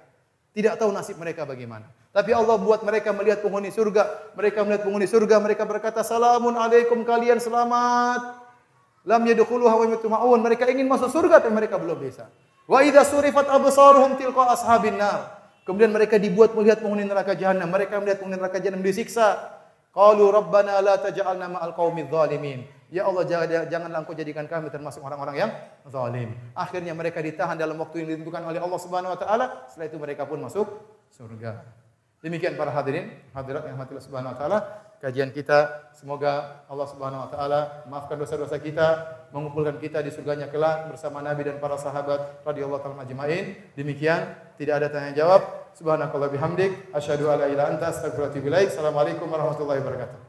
[0.49, 1.85] Tidak tahu nasib mereka bagaimana.
[2.09, 4.33] Tapi Allah buat mereka melihat penghuni surga.
[4.33, 8.38] Mereka melihat penghuni surga, mereka berkata, Salamun alaikum kalian selamat.
[9.07, 10.39] Lam yadkhuluha wa yatma'un.
[10.43, 12.27] Mereka ingin masuk surga tapi mereka belum bisa.
[12.67, 15.39] Wa idza surifat absaruhum tilqa ashabin nar.
[15.63, 17.69] Kemudian mereka dibuat melihat penghuni neraka jahanam.
[17.69, 19.57] Mereka melihat penghuni neraka jahanam disiksa.
[19.89, 22.65] Qalu rabbana la taj'alna ma'al qaumidz zalimin.
[22.89, 25.51] Ya Allah jangan, janganlah engkau jadikan kami termasuk orang-orang yang
[25.85, 26.33] zalim.
[26.57, 29.45] Akhirnya mereka ditahan dalam waktu yang ditentukan oleh Allah Subhanahu wa taala.
[29.69, 30.65] Setelah itu mereka pun masuk
[31.13, 31.61] surga.
[32.25, 34.57] Demikian para hadirin, hadirat yang rahmatillah Subhanahu wa taala.
[34.99, 38.87] Kajian kita semoga Allah Subhanahu wa taala maafkan dosa-dosa kita,
[39.31, 43.55] mengumpulkan kita di surganya kelak bersama Nabi dan para sahabat radhiyallahu taala majma'in.
[43.79, 45.71] Demikian, tidak ada tanya jawab.
[45.79, 48.67] Subhanakallah bihamdik, asyhadu alla ilaha anta astaghfiruka wa.
[48.67, 50.19] Assalamualaikum warahmatullahi wabarakatuh.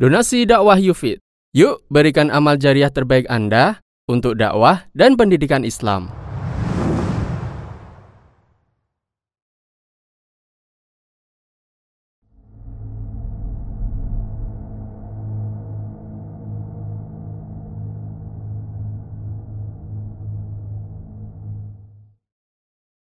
[0.00, 1.20] Donasi dakwah Yufid
[1.52, 6.29] Yuk berikan amal jariah terbaik Anda untuk dakwah dan pendidikan Islam.